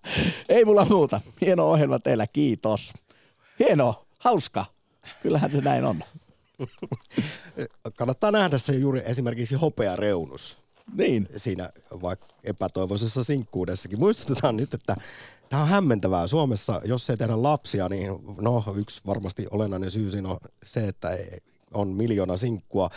Ei 0.49 0.65
mulla 0.65 0.85
muuta. 0.85 1.21
Hieno 1.41 1.71
ohjelma 1.71 1.99
teillä, 1.99 2.27
kiitos. 2.27 2.93
Hieno, 3.59 4.03
hauska. 4.19 4.65
Kyllähän 5.23 5.51
se 5.51 5.61
näin 5.61 5.85
on. 5.85 6.05
Kannattaa 7.97 8.31
nähdä 8.31 8.59
se 8.59 8.73
juuri 8.73 9.03
esimerkiksi 9.05 9.55
hopeareunus 9.55 10.59
Niin. 10.97 11.29
siinä 11.37 11.71
vaikka 12.03 12.27
epätoivoisessa 12.45 13.25
sinkkuudessakin. 13.25 13.99
Muistutetaan 13.99 14.57
nyt, 14.57 14.75
että 14.75 14.97
tämä 15.51 15.63
on 15.63 15.69
hämmentävää. 15.69 16.27
Suomessa, 16.27 16.81
jos 16.85 17.11
ei 17.11 17.17
tehdä 17.17 17.43
lapsia, 17.43 17.89
niin 17.89 18.11
no 18.41 18.65
yksi 18.77 19.01
varmasti 19.07 19.47
olennainen 19.51 19.91
syy 19.91 20.11
siinä 20.11 20.29
on 20.29 20.39
se, 20.67 20.89
että 20.89 21.19
on 21.75 21.89
miljoona 21.89 22.37
sinkkua. 22.37 22.91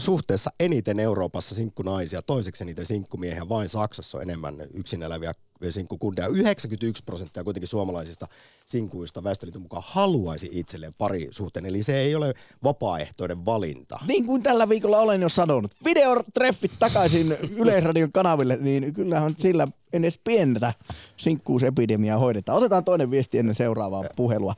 Suhteessa 0.00 0.50
eniten 0.60 1.00
Euroopassa 1.00 1.54
sinkkunaisia, 1.54 2.22
toiseksi 2.22 2.64
eniten 2.64 2.86
sinkkumiehiä, 2.86 3.48
vain 3.48 3.68
Saksassa 3.68 4.18
on 4.18 4.22
enemmän 4.22 4.54
yksin 4.74 5.02
eläviä 5.02 5.34
sinkkukundeja. 5.70 6.28
91 6.28 7.04
prosenttia 7.04 7.44
kuitenkin 7.44 7.68
suomalaisista 7.68 8.26
sinkuista 8.66 9.24
Väestöliiton 9.24 9.62
mukaan 9.62 9.82
haluaisi 9.86 10.48
itselleen 10.52 10.94
pari 10.98 11.28
suhteen, 11.30 11.66
eli 11.66 11.82
se 11.82 12.00
ei 12.00 12.14
ole 12.14 12.34
vapaaehtoinen 12.64 13.44
valinta. 13.44 13.98
Niin 14.08 14.26
kuin 14.26 14.42
tällä 14.42 14.68
viikolla 14.68 14.98
olen 14.98 15.22
jo 15.22 15.28
sanonut. 15.28 15.72
Videotreffit 15.84 16.72
takaisin 16.78 17.36
Yleisradion 17.56 18.12
kanaville, 18.12 18.56
niin 18.60 18.94
kyllähän 18.94 19.36
sillä 19.38 19.68
edes 19.92 20.20
pientä 20.24 20.74
sinkkuusepidemiaa 21.16 22.18
hoidetaan. 22.18 22.58
Otetaan 22.58 22.84
toinen 22.84 23.10
viesti 23.10 23.38
ennen 23.38 23.54
seuraavaa 23.54 24.04
puhelua. 24.16 24.54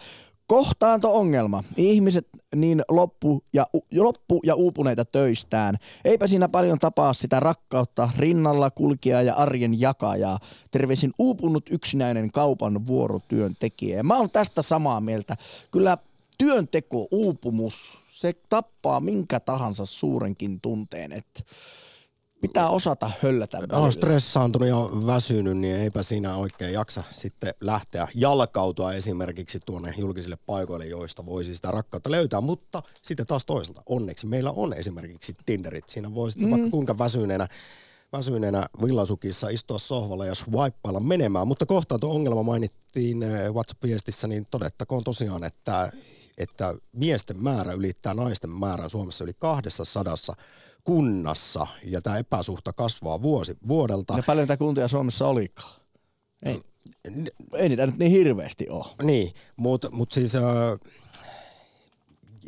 Kohtaanto-ongelma. 0.49 1.65
Ihmiset 1.77 2.29
niin 2.55 2.83
loppu 2.89 3.45
ja, 3.53 3.67
loppu 3.97 4.41
ja 4.45 4.55
uupuneita 4.55 5.05
töistään. 5.05 5.79
Eipä 6.05 6.27
siinä 6.27 6.49
paljon 6.49 6.79
tapaa 6.79 7.15
sitä 7.15 7.41
rakkautta, 7.41 8.11
rinnalla 8.19 8.71
kulkea 8.71 9.23
ja 9.23 9.35
arjen 9.35 9.81
jakajaa. 9.81 10.39
Terveisin 10.71 11.13
uupunut 11.19 11.65
yksinäinen 11.71 12.31
kaupan 12.31 12.87
vuorotyöntekijä. 12.87 14.03
Mä 14.03 14.17
oon 14.17 14.31
tästä 14.31 14.63
samaa 14.63 15.01
mieltä. 15.01 15.37
Kyllä 15.71 15.99
työnteko, 16.39 17.09
uupumus, 17.11 17.99
se 18.13 18.33
tappaa 18.49 19.01
minkä 19.01 19.41
tahansa 19.41 19.87
suurenkin 19.87 20.61
tunteen. 20.61 21.13
Että 21.13 21.41
pitää 22.41 22.69
osata 22.69 23.11
höllätä 23.23 23.59
välillä. 23.59 23.79
On 23.79 23.93
stressaantunut 23.93 24.69
ja 24.69 25.07
väsynyt, 25.07 25.57
niin 25.57 25.77
eipä 25.77 26.03
siinä 26.03 26.37
oikein 26.37 26.73
jaksa 26.73 27.03
sitten 27.11 27.55
lähteä 27.61 28.09
jalkautua 28.15 28.93
esimerkiksi 28.93 29.61
tuonne 29.67 29.95
julkisille 29.99 30.39
paikoille, 30.47 30.87
joista 30.87 31.27
voisi 31.27 31.55
sitä 31.55 31.71
rakkautta 31.71 32.11
löytää. 32.11 32.41
Mutta 32.41 32.83
sitten 33.03 33.27
taas 33.27 33.47
toisaalta, 33.47 33.83
onneksi 33.87 34.27
meillä 34.27 34.51
on 34.51 34.73
esimerkiksi 34.73 35.35
Tinderit. 35.47 35.89
Siinä 35.89 36.15
voi 36.15 36.31
sitten 36.31 36.49
mm. 36.49 36.51
vaikka 36.51 36.71
kuinka 36.71 36.99
väsyneenä 36.99 37.49
väsyneenä 38.13 38.67
villasukissa 38.85 39.49
istua 39.49 39.79
sohvalla 39.79 40.27
ja 40.27 40.35
swipeilla 40.35 41.01
menemään. 41.01 41.49
Mutta 41.49 41.67
kohtaanto 41.67 42.11
ongelma 42.11 42.43
mainittiin 42.43 43.23
eh, 43.23 43.53
WhatsApp-viestissä, 43.53 44.29
niin 44.29 44.47
todettakoon 44.51 45.05
tosiaan, 45.05 45.45
että, 45.45 45.93
että 46.39 46.75
miesten 46.93 47.43
määrä 47.43 47.73
ylittää 47.73 48.15
naisten 48.15 48.51
määrää 48.51 48.89
Suomessa 48.89 49.25
yli 49.25 49.35
200 49.39 49.85
kunnassa 50.85 51.67
ja 51.85 52.03
tämä 52.03 52.19
epäsuhta 52.19 52.73
kasvaa 52.73 53.23
vuosi 53.23 53.57
vuodelta. 53.69 54.15
Ja 54.17 54.23
paljon 54.23 54.47
tätä 54.47 54.59
kuntia 54.59 54.89
Suomessa 54.89 55.29
olikaan? 55.29 55.81
Ei, 56.43 56.63
ei 57.53 57.69
niitä 57.69 57.87
nyt 57.87 57.99
niin 57.99 58.11
hirveästi 58.11 58.69
ole. 58.69 58.87
Niin, 59.03 59.35
mutta 59.57 59.91
mut 59.91 60.13
siis 60.13 60.35
äh, 60.35 60.43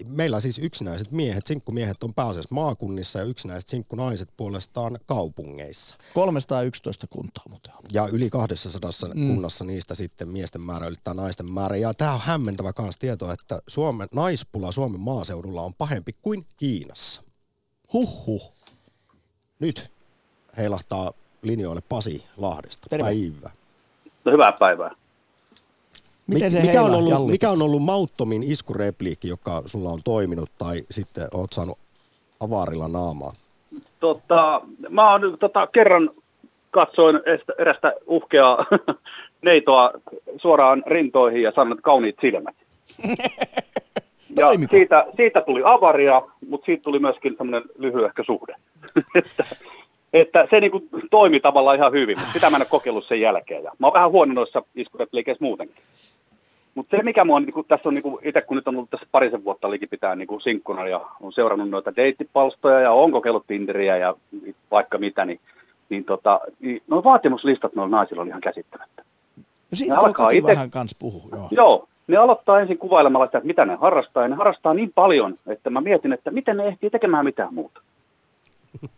meillä 0.09 0.41
siis 0.41 0.59
yksinäiset 0.59 1.11
miehet, 1.11 1.47
sinkkumiehet 1.47 2.03
on 2.03 2.15
pääasiassa 2.15 2.55
maakunnissa 2.55 3.19
ja 3.19 3.25
yksinäiset 3.25 3.69
sinkkunaiset 3.69 4.29
puolestaan 4.37 4.99
kaupungeissa. 5.07 5.97
311 6.15 7.07
kuntaa 7.07 7.45
muuten 7.49 7.73
on. 7.75 7.85
Ja 7.93 8.07
yli 8.07 8.31
200 8.31 8.91
mm. 9.15 9.29
kunnassa 9.29 9.65
niistä 9.65 9.95
sitten 9.95 10.29
miesten 10.29 10.61
määrä 10.61 10.87
ylittää 10.87 11.15
naisten 11.15 11.53
määrä. 11.53 11.77
Ja 11.77 11.95
tämä 11.95 12.15
on 12.15 12.21
hämmentävä 12.21 12.73
kans 12.73 12.99
tieto, 12.99 13.33
että 13.33 13.63
Suomen 13.67 14.09
naispula 14.15 14.73
Suomen 14.73 15.01
maaseudulla 15.01 15.63
on 15.63 15.75
pahempi 15.75 16.13
kuin 16.23 16.47
Kiinassa. 16.57 17.23
Huhhuh. 17.93 18.53
Nyt 19.61 19.91
heilahtaa 20.57 21.13
linjoille 21.43 21.81
Pasi 21.89 22.25
Lahdesta. 22.37 22.87
Terve. 22.91 23.05
Päivä. 23.05 23.51
No 24.25 24.33
hyvää 24.33 24.53
päivää. 24.59 24.91
Miten 26.27 26.51
se 26.51 26.61
mikä, 26.61 26.83
on 26.83 26.95
ollut, 26.95 27.31
mikä 27.31 27.51
on 27.51 27.63
ollut 27.63 27.83
mauttomin 27.83 28.43
iskurepliikki, 28.43 29.29
joka 29.29 29.63
sulla 29.67 29.91
on 29.91 30.01
toiminut, 30.05 30.51
tai 30.59 30.83
sitten 30.91 31.29
oot 31.35 31.53
saanut 31.53 31.79
avarilla 32.41 32.89
naamaa? 32.89 33.33
Tota, 34.01 34.61
mä 34.89 35.13
oon 35.13 35.37
tota, 35.41 35.67
kerran 35.67 36.11
katsoin 36.71 37.21
erästä 37.59 37.93
uhkeaa 38.07 38.67
neitoa 39.45 39.91
suoraan 40.43 40.83
rintoihin 40.87 41.43
ja 41.43 41.53
sanoin, 41.53 41.73
että 41.73 41.83
kauniit 41.83 42.17
silmät. 42.21 42.57
Ja 44.37 44.47
Toimiko? 44.47 44.71
siitä, 44.71 45.07
siitä 45.17 45.41
tuli 45.41 45.63
avaria, 45.65 46.23
mutta 46.49 46.65
siitä 46.65 46.83
tuli 46.83 46.99
myöskin 46.99 47.35
semmoinen 47.37 47.63
lyhyehkö 47.79 48.25
suhde. 48.25 48.55
että, 49.15 49.45
että 50.13 50.47
se 50.51 50.61
niin 50.61 50.71
kuin 50.71 50.89
toimi 51.11 51.41
tavallaan 51.41 51.77
ihan 51.77 51.93
hyvin, 51.93 52.19
mutta 52.19 52.33
sitä 52.33 52.51
mä 52.51 52.57
en 52.57 52.63
ole 52.63 52.69
kokeillut 52.71 53.09
sen 53.09 53.21
jälkeen. 53.21 53.65
Ja 53.65 53.73
mä 53.79 53.87
oon 53.87 53.95
vähän 53.95 54.11
huono 54.11 54.33
noissa 54.33 54.63
iskurepliikeissä 54.75 55.45
muutenkin. 55.45 55.77
Mutta 56.75 56.97
se, 56.97 57.03
mikä 57.03 57.25
mua 57.25 57.37
on, 57.37 57.43
niin 57.43 57.55
kuin, 57.55 57.67
tässä 57.67 57.89
on 57.89 57.95
niin 57.95 58.03
kuin, 58.03 58.19
itse 58.23 58.41
kun 58.41 58.57
nyt 58.57 58.69
on 58.69 58.77
ollut 58.77 58.91
tässä 58.91 59.07
parisen 59.13 59.45
vuotta 59.45 59.71
likipitään 59.71 60.19
niin 60.19 60.29
kuin 60.29 60.41
sinkkuna 60.41 60.89
ja 60.89 61.01
on 61.21 61.33
seurannut 61.33 61.71
noita 61.71 61.97
deittipalstoja 61.97 62.81
ja 62.81 62.93
on 62.93 63.13
kokeillut 63.13 63.47
Tinderiä 63.47 63.97
ja 63.97 64.15
vaikka 64.71 64.99
mitä, 64.99 65.25
niin, 65.25 65.41
niin, 65.89 66.05
tota, 66.05 66.41
niin 66.61 66.83
nuo 66.89 67.05
vaatimuslistat 67.05 67.75
noilla 67.75 67.97
naisilla 67.97 68.23
on 68.23 68.29
ihan 68.29 68.41
käsittämättä. 68.41 69.03
No 69.37 69.75
siitä 69.75 69.99
alkaa 69.99 70.29
ite- 70.29 70.43
vähän 70.43 70.71
kans 70.71 70.97
puhuu. 70.99 71.29
Joo. 71.33 71.49
Joo, 71.51 71.89
ne 72.11 72.17
aloittaa 72.17 72.61
ensin 72.61 72.79
kuvailemalla 72.79 73.27
sitä, 73.27 73.39
että 73.39 73.47
mitä 73.47 73.65
ne 73.65 73.75
harrastaa, 73.75 74.23
ja 74.23 74.29
ne 74.29 74.37
harrastaa 74.37 74.75
niin 74.75 74.93
paljon, 74.95 75.35
että 75.47 75.71
mä 75.71 75.81
mietin, 75.81 76.13
että 76.13 76.31
miten 76.31 76.57
ne 76.57 76.67
ehtii 76.67 76.91
tekemään 76.91 77.25
mitään 77.25 77.55
muuta. 77.55 77.81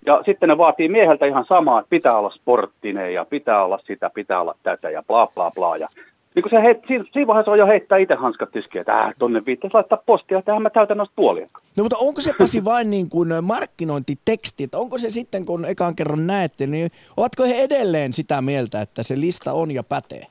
Ja 0.07 0.23
sitten 0.25 0.49
ne 0.49 0.59
vaatii 0.59 0.89
mieheltä 0.89 1.27
ihan 1.27 1.45
samaa, 1.49 1.81
että 1.81 1.91
pitää 1.91 2.19
olla 2.19 2.31
sporttinen 2.31 3.15
ja 3.15 3.25
pitää 3.25 3.65
olla 3.65 3.79
sitä, 3.87 4.11
pitää 4.15 4.41
olla 4.41 4.55
tätä 4.63 4.91
ja 4.91 5.03
bla 5.07 5.27
bla 5.35 5.51
bla. 5.51 5.77
Ja 5.77 5.89
niin 6.35 6.43
kun 6.43 6.51
se 6.51 6.63
heit, 6.63 6.79
siinä, 6.87 7.05
siinä 7.13 7.27
vaiheessa 7.27 7.51
on 7.51 7.59
jo 7.59 7.67
heittää 7.67 7.99
itse 7.99 8.15
hanskat 8.15 8.51
tiskiin, 8.51 8.81
että 8.81 9.03
äh, 9.03 9.15
tonne 9.19 9.43
viittaisi 9.47 9.75
laittaa 9.75 10.03
postia, 10.07 10.39
että 10.39 10.61
mä 10.61 10.71
täytän 10.71 10.97
noista 10.97 11.13
puolia. 11.17 11.49
No 11.77 11.83
mutta 11.83 11.97
onko 12.01 12.21
se 12.21 12.33
Pasi 12.39 12.65
vain 12.65 12.91
niin 12.91 13.09
kuin 13.09 13.29
markkinointiteksti, 13.43 14.65
että 14.65 14.79
onko 14.79 14.99
se 14.99 15.11
sitten 15.11 15.47
kun 15.47 15.65
ekan 15.65 15.97
kerran 15.97 16.27
näette, 16.27 16.67
niin 16.67 16.91
ovatko 17.17 17.43
he 17.45 17.55
edelleen 17.55 18.13
sitä 18.13 18.43
mieltä, 18.43 18.81
että 18.81 19.03
se 19.03 19.21
lista 19.21 19.53
on 19.53 19.71
ja 19.71 19.83
pätee? 19.83 20.27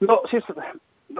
No 0.00 0.22
siis 0.30 0.44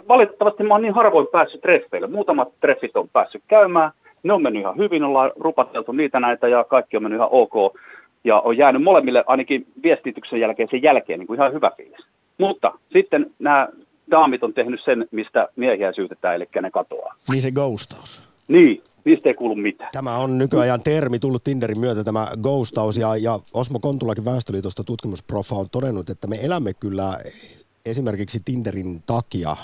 valitettavasti 0.08 0.62
mä 0.62 0.74
oon 0.74 0.82
niin 0.82 0.94
harvoin 0.94 1.26
päässyt 1.32 1.60
treffeille. 1.60 2.06
Muutamat 2.06 2.48
treffit 2.60 2.96
on 2.96 3.08
päässyt 3.08 3.42
käymään. 3.48 3.90
Ne 4.22 4.32
on 4.32 4.42
mennyt 4.42 4.60
ihan 4.60 4.76
hyvin, 4.76 5.04
ollaan 5.04 5.32
rupateltu 5.40 5.92
niitä 5.92 6.20
näitä 6.20 6.48
ja 6.48 6.64
kaikki 6.64 6.96
on 6.96 7.02
mennyt 7.02 7.18
ihan 7.18 7.28
ok. 7.30 7.76
Ja 8.24 8.40
on 8.40 8.56
jäänyt 8.56 8.82
molemmille 8.82 9.24
ainakin 9.26 9.66
viestityksen 9.82 10.40
jälkeen 10.40 10.68
sen 10.70 10.82
jälkeen 10.82 11.18
niin 11.18 11.26
kuin 11.26 11.40
ihan 11.40 11.52
hyvä 11.52 11.70
fiilis. 11.76 12.06
Mutta 12.38 12.72
sitten 12.92 13.30
nämä 13.38 13.68
daamit 14.10 14.44
on 14.44 14.54
tehnyt 14.54 14.80
sen, 14.84 15.08
mistä 15.10 15.48
miehiä 15.56 15.92
syytetään, 15.92 16.34
eli 16.34 16.48
ne 16.62 16.70
katoaa. 16.70 17.14
Niin 17.30 17.42
se 17.42 17.50
ghostaus. 17.50 18.24
Niin, 18.48 18.82
niistä 19.04 19.28
ei 19.28 19.34
kuulu 19.34 19.54
mitään. 19.54 19.90
Tämä 19.92 20.16
on 20.16 20.38
nykyajan 20.38 20.80
termi 20.80 21.18
tullut 21.18 21.44
Tinderin 21.44 21.80
myötä, 21.80 22.04
tämä 22.04 22.28
ghostaus. 22.42 22.96
Ja, 22.96 23.16
ja 23.16 23.38
Osmo 23.54 23.78
Kontulakin 23.78 24.24
Väestöliitosta 24.24 24.84
tutkimusprofa 24.84 25.54
on 25.54 25.66
todennut, 25.72 26.10
että 26.10 26.26
me 26.26 26.38
elämme 26.42 26.72
kyllä 26.80 27.18
esimerkiksi 27.86 28.40
Tinderin 28.44 29.02
takia 29.06 29.56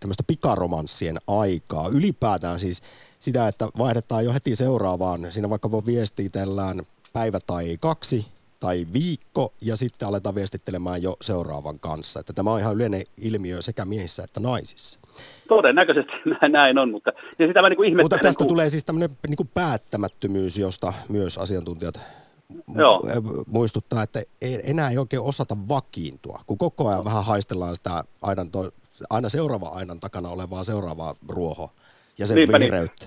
tämmöistä 0.00 0.22
pikaromanssien 0.26 1.16
aikaa. 1.26 1.88
Ylipäätään 1.88 2.58
siis 2.60 2.82
sitä, 3.18 3.48
että 3.48 3.68
vaihdetaan 3.78 4.24
jo 4.24 4.32
heti 4.32 4.56
seuraavaan. 4.56 5.26
Siinä 5.32 5.50
vaikka 5.50 5.70
voi 5.70 5.82
viestitellään 5.86 6.82
päivä 7.12 7.38
tai 7.46 7.76
kaksi 7.80 8.26
tai 8.60 8.86
viikko 8.92 9.52
ja 9.60 9.76
sitten 9.76 10.08
aletaan 10.08 10.34
viestittelemään 10.34 11.02
jo 11.02 11.16
seuraavan 11.20 11.78
kanssa. 11.80 12.20
Että 12.20 12.32
tämä 12.32 12.52
on 12.52 12.60
ihan 12.60 12.74
yleinen 12.74 13.04
ilmiö 13.16 13.62
sekä 13.62 13.84
miehissä 13.84 14.24
että 14.24 14.40
naisissa. 14.40 15.00
Todennäköisesti 15.48 16.12
näin- 16.40 16.52
näin 16.52 16.78
on, 16.78 16.90
mutta 16.90 17.12
ja 17.38 17.46
sitä 17.46 17.62
mä 17.62 17.68
niin 17.68 17.76
kuin. 17.76 17.96
Mutta 17.96 18.18
tästä 18.22 18.38
kun- 18.38 18.48
tulee 18.48 18.70
siis 18.70 18.84
tämmöinen 18.84 19.10
niin 19.28 19.36
kuin 19.36 19.50
päättämättömyys, 19.54 20.58
josta 20.58 20.92
myös 21.08 21.38
asiantuntijat 21.38 22.00
Joo. 22.74 23.02
muistuttaa, 23.46 24.02
että 24.02 24.22
ei, 24.40 24.60
enää 24.70 24.90
ei 24.90 24.98
oikein 24.98 25.22
osata 25.22 25.56
vakiintua, 25.68 26.40
kun 26.46 26.58
koko 26.58 26.88
ajan 26.88 27.04
vähän 27.04 27.24
haistellaan 27.24 27.76
sitä 27.76 28.04
aidan 28.22 28.50
to, 28.50 28.70
aina 29.10 29.28
seuraava 29.28 29.68
aidan 29.68 30.00
takana 30.00 30.28
olevaa 30.28 30.64
seuraavaa 30.64 31.14
ruohoa 31.28 31.68
ja 32.18 32.26
sen 32.26 32.34
Niinpä 32.34 32.58
niin. 32.58 32.64
vihreyttä. 32.64 33.06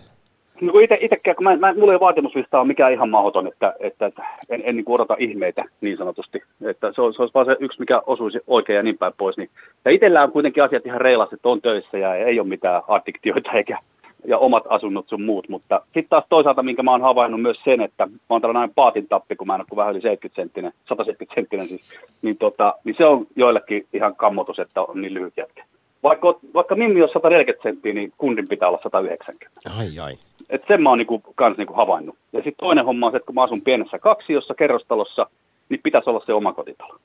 No 0.62 0.72
kun 0.72 0.84
ite, 0.84 0.98
itekään, 1.02 1.36
kun 1.36 1.44
mä, 1.44 1.56
mä, 1.56 1.74
mulla 1.74 1.94
ei 1.94 2.00
vaatimuslista 2.00 2.60
ole 2.60 2.68
mikään 2.68 2.94
ihan 2.94 3.10
mahdoton, 3.10 3.48
että, 3.48 3.74
että, 3.80 4.06
että 4.06 4.24
en, 4.50 4.62
en 4.66 4.76
niin 4.76 4.86
odota 4.88 5.16
ihmeitä 5.20 5.66
niin 5.82 5.98
sanotusti. 5.98 6.44
Että 6.62 6.92
se, 6.96 7.02
on- 7.02 7.14
se 7.14 7.22
olisi 7.22 7.34
vaan 7.34 7.46
se 7.46 7.58
yksi, 7.60 7.80
mikä 7.80 8.02
osuisi 8.06 8.40
oikein 8.48 8.78
ja 8.78 8.84
niin 8.84 8.98
päin 8.98 9.14
pois. 9.18 9.38
Niin. 9.38 9.50
Ja 9.86 9.92
itsellä 9.92 10.24
on 10.24 10.32
kuitenkin 10.32 10.64
asiat 10.64 10.86
ihan 10.86 11.02
reilasti, 11.02 11.36
että 11.36 11.50
on 11.50 11.62
töissä 11.62 11.98
ja 11.98 12.16
ei 12.16 12.40
ole 12.40 12.48
mitään 12.48 12.82
addiktioita 12.88 13.52
eikä 13.52 13.78
ja 14.26 14.38
omat 14.38 14.64
asunnot 14.70 15.08
sun 15.08 15.22
muut. 15.22 15.50
Mutta 15.50 15.82
sitten 15.84 16.10
taas 16.10 16.24
toisaalta, 16.30 16.64
minkä 16.64 16.84
mä 16.84 16.92
oon 16.92 17.02
havainnut 17.02 17.42
myös 17.42 17.58
sen, 17.64 17.82
että 17.82 18.06
mä 18.06 18.16
oon 18.30 18.42
tällainen 18.42 18.76
paatin 18.76 19.08
tappi, 19.08 19.36
kun 19.36 19.48
mä 19.48 19.56
en 19.56 19.62
ole 19.62 19.68
kuin 19.70 19.78
vähän 19.78 19.94
yli 19.94 20.02
70 20.02 20.42
senttinen, 20.42 20.72
170 20.90 21.36
senttinen 21.36 21.68
siis, 21.68 21.82
niin, 22.22 22.38
tota, 22.38 22.74
niin 22.84 22.96
se 22.98 23.08
on 23.08 23.28
joillekin 23.36 23.88
ihan 23.94 24.16
kammotus, 24.16 24.60
että 24.60 24.82
on 24.82 25.02
niin 25.02 25.14
lyhyt 25.14 25.38
jätkä. 25.38 25.64
Vaikka, 26.04 26.40
vaikka 26.54 26.76
Mimmi 26.76 27.04
on 27.04 27.10
140 27.14 27.64
senttiä, 27.64 27.94
niin 27.94 28.14
kundin 28.18 28.48
pitää 28.48 28.68
olla 28.68 28.80
190. 28.84 29.62
Ai 29.78 30.00
ai. 30.00 30.14
Et 30.50 30.62
sen 30.68 30.82
mä 30.82 30.90
oon 30.90 30.98
niinku, 30.98 31.22
kans 31.36 31.58
niinku 31.58 31.74
havainnut. 31.74 32.16
Ja 32.34 32.40
sitten 32.40 32.60
toinen 32.60 32.86
homma 32.86 33.06
on 33.06 33.12
se, 33.12 33.18
että 33.18 33.26
kun 33.26 33.36
mä 33.36 33.44
asun 33.44 33.62
pienessä 33.62 34.00
kaksiossa, 34.00 34.54
kerrostalossa, 34.54 35.28
niin 35.70 35.80
pitäisi 35.84 36.10
olla 36.10 36.24
se 36.26 36.34
omakotitalo. 36.34 37.00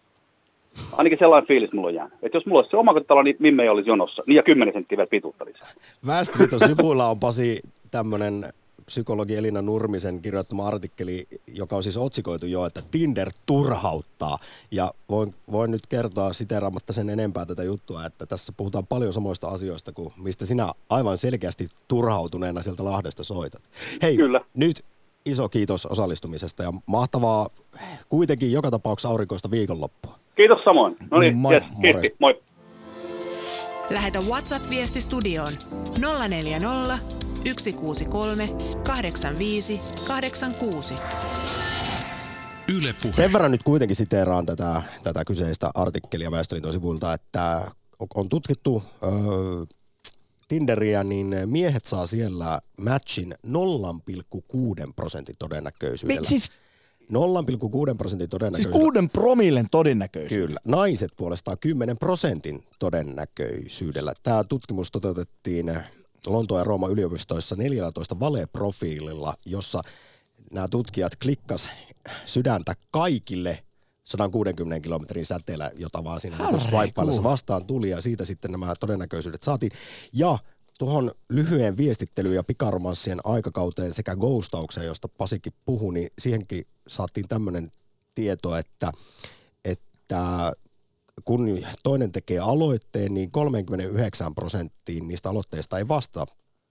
Ainakin 0.92 1.18
sellainen 1.18 1.48
fiilis 1.48 1.72
mulla 1.72 1.88
on 1.88 1.94
jäänyt. 1.94 2.14
Että 2.22 2.36
jos 2.36 2.46
mulla 2.46 2.58
olisi 2.60 2.70
se 2.70 2.76
omakotitalo, 2.76 3.22
niin 3.22 3.36
Mimme 3.38 3.62
ei 3.62 3.68
olisi 3.68 3.90
jonossa. 3.90 4.22
Niin 4.26 4.36
ja 4.36 4.42
10 4.42 4.74
senttiä 4.74 4.96
vielä 4.96 5.08
pituutta 5.10 5.44
lisää. 5.44 5.68
Väestöliiton 6.06 6.60
sivuilla 6.60 7.08
on 7.08 7.20
Pasi 7.20 7.60
tämmöinen 7.90 8.44
psykologi 8.86 9.36
Elina 9.36 9.62
Nurmisen 9.62 10.22
kirjoittama 10.22 10.66
artikkeli, 10.66 11.26
joka 11.46 11.76
on 11.76 11.82
siis 11.82 11.96
otsikoitu 11.96 12.46
jo, 12.46 12.66
että 12.66 12.82
Tinder 12.90 13.30
turhauttaa. 13.46 14.38
Ja 14.70 14.92
voin, 15.08 15.34
voin 15.52 15.70
nyt 15.70 15.86
kertoa 15.86 16.32
siteraamatta 16.32 16.92
sen 16.92 17.10
enempää 17.10 17.46
tätä 17.46 17.62
juttua, 17.62 18.06
että 18.06 18.26
tässä 18.26 18.52
puhutaan 18.56 18.86
paljon 18.86 19.12
samoista 19.12 19.48
asioista 19.48 19.92
kuin 19.92 20.12
mistä 20.22 20.46
sinä 20.46 20.72
aivan 20.90 21.18
selkeästi 21.18 21.68
turhautuneena 21.88 22.62
sieltä 22.62 22.84
Lahdesta 22.84 23.24
soitat. 23.24 23.62
Hei, 24.02 24.16
Kyllä. 24.16 24.40
nyt 24.54 24.84
iso 25.26 25.48
kiitos 25.48 25.86
osallistumisesta 25.86 26.62
ja 26.62 26.72
mahtavaa 26.86 27.48
kuitenkin 28.08 28.52
joka 28.52 28.70
tapauksessa 28.70 29.08
aurinkoista 29.08 29.50
viikonloppua. 29.50 30.18
Kiitos 30.36 30.58
samoin. 30.64 30.96
No 31.10 31.18
niin, 31.18 31.36
Moi. 31.36 31.54
yes, 31.54 31.62
kiitos. 31.82 32.02
Moi. 32.18 32.42
Lähetä 33.90 34.18
WhatsApp-viesti 34.18 35.00
studioon 35.00 35.52
040 36.28 36.98
163 37.44 38.48
85 38.86 39.78
86. 40.06 40.94
Yle 42.68 42.94
Puhe. 43.02 43.14
Sen 43.14 43.32
verran 43.32 43.50
nyt 43.50 43.62
kuitenkin 43.62 43.96
siteeraan 43.96 44.46
tätä, 44.46 44.82
tätä 45.02 45.24
kyseistä 45.24 45.70
artikkelia 45.74 46.30
Väestöliiton 46.30 46.72
sivuilta, 46.72 47.14
että 47.14 47.70
on 48.14 48.28
tutkittu 48.28 48.82
öö, 49.02 49.10
Tinderiä, 50.48 51.04
niin 51.04 51.36
miehet 51.46 51.84
saa 51.84 52.06
siellä 52.06 52.60
matchin 52.80 53.34
0,6 53.46 54.92
prosentin 54.96 55.34
todennäköisyydellä. 55.38 56.20
Mi- 56.20 56.26
siis, 56.26 56.50
0,6 57.12 57.96
prosentin 57.98 58.24
siis 58.24 58.30
todennäköisyydellä. 58.30 58.80
kuuden 58.80 59.10
promillen 59.10 59.66
todennäköisyys. 59.70 60.46
Kyllä. 60.46 60.60
Naiset 60.64 61.10
puolestaan 61.16 61.58
10 61.60 61.98
prosentin 61.98 62.64
todennäköisyydellä. 62.78 64.12
Tämä 64.22 64.44
tutkimus 64.44 64.92
toteutettiin 64.92 65.78
Lontoon 66.26 66.60
ja 66.60 66.64
Rooman 66.64 66.90
yliopistoissa 66.90 67.56
14 67.56 68.20
valeprofiililla, 68.20 69.34
jossa 69.46 69.82
nämä 70.52 70.68
tutkijat 70.68 71.16
klikkas 71.16 71.68
sydäntä 72.24 72.74
kaikille 72.90 73.64
160 74.04 74.80
kilometrin 74.80 75.26
säteellä, 75.26 75.70
jota 75.76 76.04
vaan 76.04 76.20
siinä 76.20 76.36
niin 76.38 76.60
swipeillessa 76.60 77.22
vastaan 77.22 77.66
tuli 77.66 77.90
ja 77.90 78.00
siitä 78.00 78.24
sitten 78.24 78.52
nämä 78.52 78.74
todennäköisyydet 78.80 79.42
saatiin. 79.42 79.72
Ja 80.12 80.38
tuohon 80.78 81.12
lyhyen 81.28 81.76
viestittelyyn 81.76 82.34
ja 82.34 82.44
pikaromanssien 82.44 83.18
aikakauteen 83.24 83.92
sekä 83.92 84.16
ghostaukseen, 84.16 84.86
josta 84.86 85.08
Pasikin 85.08 85.52
puhui, 85.64 85.94
niin 85.94 86.10
siihenkin 86.18 86.66
saatiin 86.88 87.28
tämmöinen 87.28 87.72
tieto, 88.14 88.56
että, 88.56 88.92
että 89.64 90.52
kun 91.24 91.64
toinen 91.82 92.12
tekee 92.12 92.38
aloitteen, 92.38 93.14
niin 93.14 93.30
39 93.30 94.34
prosenttiin 94.34 95.08
niistä 95.08 95.30
aloitteista 95.30 95.78
ei 95.78 95.88
vasta, 95.88 96.26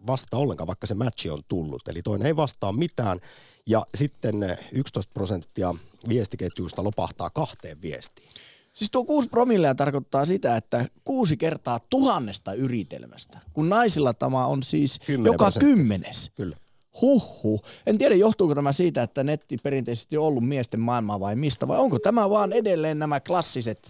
vastata 0.07 0.37
ollenkaan, 0.37 0.67
vaikka 0.67 0.87
se 0.87 0.93
matchi 0.93 1.29
on 1.29 1.41
tullut. 1.47 1.87
Eli 1.87 2.01
toinen 2.01 2.25
ei 2.25 2.35
vastaa 2.35 2.71
mitään 2.71 3.19
ja 3.67 3.85
sitten 3.95 4.57
11 4.71 5.11
prosenttia 5.13 5.75
viestiketjuista 6.09 6.83
lopahtaa 6.83 7.29
kahteen 7.29 7.81
viestiin. 7.81 8.29
Siis 8.73 8.91
tuo 8.91 9.05
kuusi 9.05 9.29
promillea 9.29 9.75
tarkoittaa 9.75 10.25
sitä, 10.25 10.57
että 10.57 10.85
kuusi 11.03 11.37
kertaa 11.37 11.79
tuhannesta 11.89 12.53
yritelmästä, 12.53 13.39
kun 13.53 13.69
naisilla 13.69 14.13
tämä 14.13 14.45
on 14.45 14.63
siis 14.63 14.99
Kymmenen 15.05 15.33
joka 15.33 15.45
prosenttia. 15.45 15.75
kymmenes. 15.75 16.31
Kyllä. 16.35 16.57
Huhhuh. 17.01 17.61
En 17.85 17.97
tiedä, 17.97 18.15
johtuuko 18.15 18.55
tämä 18.55 18.71
siitä, 18.71 19.03
että 19.03 19.23
netti 19.23 19.57
perinteisesti 19.63 20.17
on 20.17 20.25
ollut 20.25 20.47
miesten 20.47 20.79
maailmaa 20.79 21.19
vai 21.19 21.35
mistä, 21.35 21.67
vai 21.67 21.77
onko 21.77 21.99
tämä 21.99 22.29
vaan 22.29 22.53
edelleen 22.53 22.99
nämä 22.99 23.19
klassiset, 23.19 23.89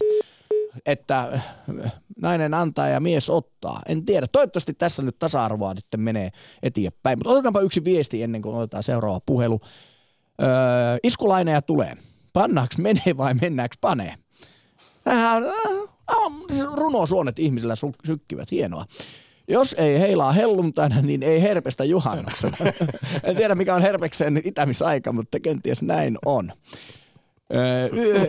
että 0.86 1.20
äh, 1.34 1.94
nainen 2.22 2.54
antaa 2.54 2.88
ja 2.88 3.00
mies 3.00 3.30
ottaa. 3.30 3.82
En 3.88 4.06
tiedä. 4.06 4.28
Toivottavasti 4.32 4.74
tässä 4.74 5.04
nyt 5.04 5.20
tasa-arvoa 5.20 5.76
sitten 5.76 6.00
menee 6.00 6.30
eteenpäin. 6.64 7.18
Mutta 7.18 7.30
otetaanpa 7.30 7.62
yksi 7.62 7.84
viesti 7.84 8.24
ennen 8.24 8.42
kuin 8.42 8.56
otetaan 8.56 8.84
seuraava 8.84 9.20
puhelu. 9.26 9.62
Öö, 10.42 10.48
iskulaineja 11.04 11.62
tulee. 11.62 11.98
Pannaaks 12.34 12.78
menee 12.78 13.18
vai 13.18 13.34
mennäänkö 13.34 13.76
panee? 13.82 14.16
Tähän 15.04 15.44
on 16.08 16.32
runosuonet 16.74 17.40
ihmisillä 17.40 17.76
sykkivät. 18.06 18.52
Hienoa. 18.52 18.86
Jos 19.48 19.76
ei 19.78 20.00
heilaa 20.00 20.32
helluntaina, 20.32 21.02
niin 21.02 21.24
ei 21.24 21.42
herpestä 21.42 21.84
juhannuksena. 21.84 22.58
en 23.24 23.36
tiedä, 23.36 23.56
mikä 23.56 23.76
on 23.76 23.82
herpeksen 23.82 24.42
itämisaika, 24.44 25.14
mutta 25.14 25.40
kenties 25.40 25.82
näin 25.82 26.18
on. 26.26 26.52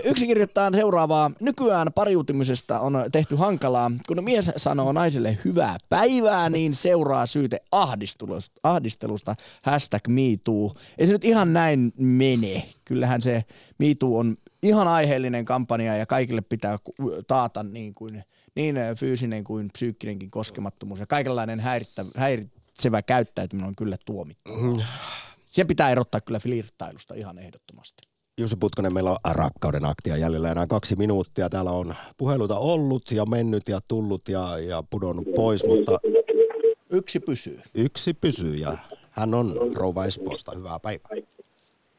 Yksi 0.05 0.27
kirjoittaa 0.27 0.71
seuraavaa. 0.75 1.31
Nykyään 1.41 1.93
pariutumisesta 1.95 2.81
on 2.81 3.05
tehty 3.13 3.37
hankalaa. 3.37 3.91
Kun 4.09 4.25
mies 4.25 4.51
sanoo 4.57 4.93
naiselle 4.93 5.39
hyvää 5.45 5.77
päivää, 5.89 6.51
niin 6.51 6.75
seuraa 6.75 7.27
syyte 7.27 7.61
ahdistelusta. 7.73 8.61
ahdistelusta. 8.63 9.35
Hashtag 9.63 10.09
MeToo. 10.09 10.75
Ei 10.99 11.07
se 11.07 11.13
nyt 11.13 11.25
ihan 11.25 11.53
näin 11.53 11.93
mene. 11.99 12.67
Kyllähän 12.85 13.23
se 13.23 13.45
MeToo 13.79 14.19
on 14.19 14.37
ihan 14.63 14.89
aiheellinen 14.89 15.45
kampanja 15.45 15.97
ja 15.97 16.07
kaikille 16.07 16.41
pitää 16.41 16.79
taata 17.27 17.63
niin, 17.63 17.95
kuin, 17.95 18.23
niin 18.55 18.77
fyysinen 18.97 19.45
kuin 19.45 19.71
psyykkinenkin 19.73 20.31
koskemattomuus. 20.31 21.01
Ja 21.01 21.07
kaikenlainen 21.07 21.61
häirittä, 21.61 22.05
häiritsevä 22.17 23.03
käyttäytyminen 23.03 23.69
on 23.69 23.77
kyllä 23.77 23.97
tuomittu. 24.05 24.53
Se 25.45 25.65
pitää 25.65 25.91
erottaa 25.91 26.21
kyllä 26.21 26.39
flirttailusta 26.39 27.15
ihan 27.15 27.39
ehdottomasti. 27.39 28.14
Jussi 28.41 28.57
Putkonen, 28.61 28.95
meillä 28.95 29.11
on 29.11 29.17
rakkauden 29.35 29.85
aktia 29.85 30.17
jäljellä 30.17 30.51
enää 30.51 30.67
kaksi 30.67 30.97
minuuttia. 30.97 31.49
Täällä 31.49 31.71
on 31.71 31.95
puheluita 32.17 32.59
ollut 32.59 33.03
ja 33.11 33.27
mennyt 33.27 33.69
ja 33.69 33.79
tullut 33.89 34.29
ja, 34.29 34.59
ja 34.59 34.83
pudonnut 34.91 35.27
pois, 35.37 35.67
mutta 35.67 35.99
Yksi 36.91 37.21
pysyy. 37.21 37.61
yksi 37.75 38.15
pysyy 38.15 38.55
ja 38.55 38.73
hän 39.11 39.35
on 39.35 39.47
rouva 39.75 40.05
Espoosta. 40.05 40.53
Hyvää 40.57 40.79
päivää. 40.83 41.11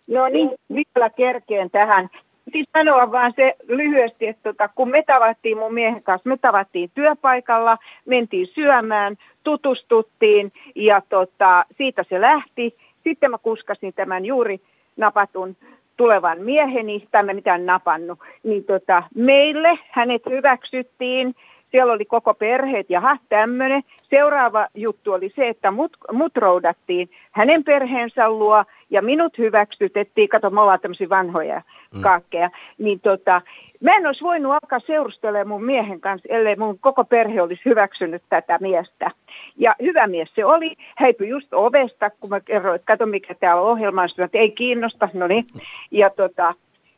No 0.07 0.27
niin, 0.27 0.49
vielä 0.69 1.09
kerkeen 1.09 1.69
tähän. 1.71 2.09
Siis 2.51 2.67
sanoa 2.73 3.11
vaan 3.11 3.33
se 3.35 3.55
lyhyesti, 3.67 4.27
että 4.27 4.43
tota, 4.43 4.67
kun 4.75 4.89
me 4.89 5.03
tavattiin 5.07 5.57
mun 5.57 5.73
miehen 5.73 6.03
kanssa, 6.03 6.29
me 6.29 6.37
tavattiin 6.37 6.91
työpaikalla, 6.93 7.77
mentiin 8.05 8.47
syömään, 8.55 9.17
tutustuttiin 9.43 10.53
ja 10.75 11.01
tota, 11.09 11.65
siitä 11.77 12.05
se 12.09 12.21
lähti. 12.21 12.73
Sitten 13.03 13.31
mä 13.31 13.37
kuskasin 13.37 13.93
tämän 13.93 14.25
juuri 14.25 14.61
napatun 14.97 15.55
tulevan 15.97 16.41
mieheni, 16.41 17.07
tai 17.11 17.23
mä 17.23 17.33
mitään 17.33 17.65
napannut, 17.65 18.19
niin 18.43 18.63
tota, 18.63 19.03
meille 19.15 19.79
hänet 19.91 20.21
hyväksyttiin. 20.29 21.35
Siellä 21.75 21.93
oli 21.93 22.05
koko 22.05 22.33
perheet, 22.33 22.89
jaha, 22.89 23.17
tämmöinen. 23.29 23.83
Seuraava 24.09 24.67
juttu 24.75 25.11
oli 25.11 25.33
se, 25.35 25.47
että 25.47 25.71
mut, 25.71 25.97
mut 26.11 26.37
roudattiin 26.37 27.09
hänen 27.31 27.63
perheensä 27.63 28.29
luo 28.29 28.63
ja 28.89 29.01
minut 29.01 29.37
hyväksytettiin. 29.37 30.29
Kato, 30.29 30.49
me 30.49 30.61
ollaan 30.61 30.79
tämmöisiä 30.79 31.09
vanhoja 31.09 31.61
kaakkeja. 32.03 32.49
Niin 32.77 32.99
tota, 32.99 33.41
mä 33.81 33.95
en 33.95 34.07
olisi 34.07 34.23
voinut 34.23 34.51
alkaa 34.51 34.79
seurustelemaan 34.79 35.47
mun 35.47 35.63
miehen 35.63 36.01
kanssa, 36.01 36.27
ellei 36.31 36.55
mun 36.55 36.79
koko 36.79 37.03
perhe 37.03 37.41
olisi 37.41 37.61
hyväksynyt 37.65 38.23
tätä 38.29 38.57
miestä. 38.61 39.11
Ja 39.57 39.75
hyvä 39.81 40.07
mies 40.07 40.29
se 40.35 40.45
oli. 40.45 40.75
Häipyi 40.97 41.29
just 41.29 41.53
ovesta, 41.53 42.09
kun 42.09 42.29
mä 42.29 42.39
kerroin, 42.39 42.75
että 42.75 42.85
kato 42.85 43.05
mikä 43.05 43.35
täällä 43.35 43.61
on 43.61 43.71
ohjelma. 43.71 44.07
Sanoin, 44.07 44.25
että 44.25 44.37
ei 44.37 44.51
kiinnosta, 44.51 45.09
no 45.13 45.27
niin. 45.27 45.45
Ja 45.91 46.09
tota, 46.09 46.53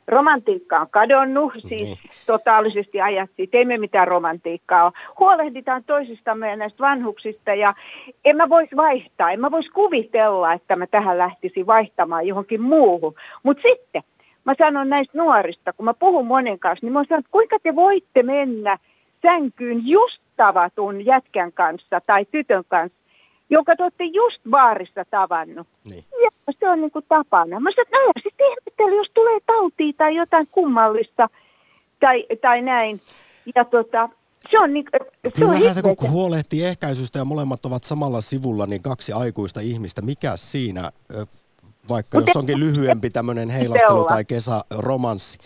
romantiikka 0.08 0.80
on 0.80 0.90
kadonnut, 0.90 1.54
siis 1.58 2.00
totaalisesti 2.26 3.02
ajattiin, 3.02 3.50
teimme 3.50 3.78
mitään 3.78 4.08
romantiikkaa. 4.08 4.92
Huolehditaan 5.20 5.84
toisistamme 5.84 6.50
ja 6.50 6.56
näistä 6.56 6.80
vanhuksista 6.80 7.54
ja 7.54 7.74
en 8.26 8.38
mä 8.38 8.50
voisi 8.50 8.76
vaihtaa, 8.76 9.32
en 9.32 9.40
mä 9.40 9.52
voisi 9.52 9.70
kuvitella, 9.70 10.54
että 10.54 10.76
mä 10.76 10.88
tähän 10.88 11.18
lähtisin 11.18 11.68
vaihtamaan 11.68 12.28
johonkin 12.28 12.62
muuhun. 12.62 13.16
Mutta 13.44 13.64
sitten 13.64 14.04
mä 14.46 14.54
sanon 14.58 14.90
näistä 14.90 15.18
nuorista, 15.18 15.74
kun 15.74 15.86
mä 15.86 15.94
puhun 15.94 16.28
monen 16.28 16.60
kanssa, 16.60 16.86
niin 16.86 16.94
mä 16.94 17.04
sanon, 17.04 17.20
että 17.20 17.32
kuinka 17.32 17.58
te 17.64 17.76
voitte 17.76 18.24
mennä 18.24 18.78
sänkyyn 19.22 19.88
just 19.88 20.22
tavatun 20.36 21.06
jätkän 21.06 21.52
kanssa 21.52 22.02
tai 22.06 22.26
tytön 22.26 22.64
kanssa, 22.68 22.98
jonka 23.50 23.76
te 23.76 23.84
olette 23.84 24.04
just 24.04 24.42
baarissa 24.50 25.06
tavannut. 25.12 25.68
Niin. 25.90 26.04
Ja 26.24 26.54
se 26.60 26.70
on 26.70 26.82
niin 26.82 26.92
kuin 26.92 27.06
tapana. 27.10 27.60
Mä 27.60 27.70
sanoin, 27.72 27.88
että 27.88 27.98
no 27.98 28.12
sitten 28.24 28.48
ihmettely, 28.48 28.96
jos 28.98 29.12
tulee 29.14 29.40
tautia 29.46 29.94
tai 29.98 30.16
jotain 30.16 30.48
kummallista 30.52 31.30
tai, 32.00 32.26
tai 32.42 32.62
näin. 32.62 33.02
Ja 33.56 33.66
tota, 33.66 34.10
se 34.50 34.60
on, 34.60 34.74
niin, 34.74 34.86
se 34.94 35.46
on 35.46 35.56
Kyllähän 35.56 35.74
se, 35.74 35.82
kun 35.82 36.12
huolehtii 36.12 36.64
ehkäisystä 36.64 37.20
ja 37.20 37.26
molemmat 37.26 37.66
ovat 37.66 37.84
samalla 37.84 38.22
sivulla, 38.22 38.66
niin 38.66 38.82
kaksi 38.82 39.14
aikuista 39.14 39.60
ihmistä, 39.60 40.02
mikä 40.02 40.38
siinä, 40.38 40.92
vaikka 41.90 42.18
Mut 42.18 42.28
jos 42.28 42.38
onkin 42.38 42.60
lyhyempi 42.60 43.10
tämmöinen 43.10 43.50
heilastelu 43.50 44.06
tai 44.06 44.26
kesäromanssi. 44.26 45.38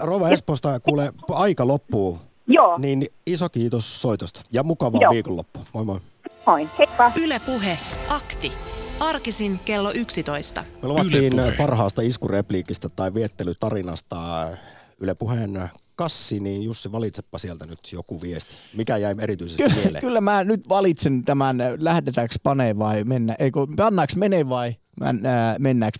Rova 0.00 0.28
Espoosta 0.28 0.80
kuule, 0.80 1.12
aika 1.28 1.66
loppuu, 1.66 2.18
Joo, 2.46 2.78
niin 2.78 3.06
iso 3.26 3.48
kiitos 3.48 4.02
soitosta 4.02 4.40
ja 4.52 4.62
mukavaa 4.62 5.00
Joo. 5.00 5.12
viikonloppua. 5.12 5.62
Moi 5.74 5.84
moi. 5.84 6.00
Noin. 6.46 6.70
Heippa. 6.78 7.12
Yle 7.16 7.40
Puhe, 7.46 7.78
akti. 8.08 8.52
Arkisin 9.00 9.60
kello 9.64 9.92
11. 9.92 10.64
Me 10.82 10.88
luvattiin 10.88 11.32
parhaasta 11.58 12.02
iskurepliikistä 12.02 12.88
tai 12.88 13.14
viettelytarinasta 13.14 14.48
Yle 15.00 15.14
Puheen 15.14 15.68
kassi, 15.96 16.40
niin 16.40 16.62
Jussi 16.62 16.92
valitsepa 16.92 17.38
sieltä 17.38 17.66
nyt 17.66 17.78
joku 17.92 18.22
viesti. 18.22 18.54
Mikä 18.76 18.96
jäi 18.96 19.14
erityisesti 19.20 19.62
Kyllä, 19.62 19.74
mieleen? 19.76 20.00
kyllä 20.00 20.20
mä 20.20 20.44
nyt 20.44 20.68
valitsen 20.68 21.24
tämän, 21.24 21.58
lähdetäänkö 21.78 22.34
paneen 22.42 22.78
vai 22.78 23.04
mennä, 23.04 23.36
eikö, 23.38 23.60
pannaanko 23.76 24.12
menee 24.16 24.48
vai 24.48 24.76
mennäänkö 25.58 25.98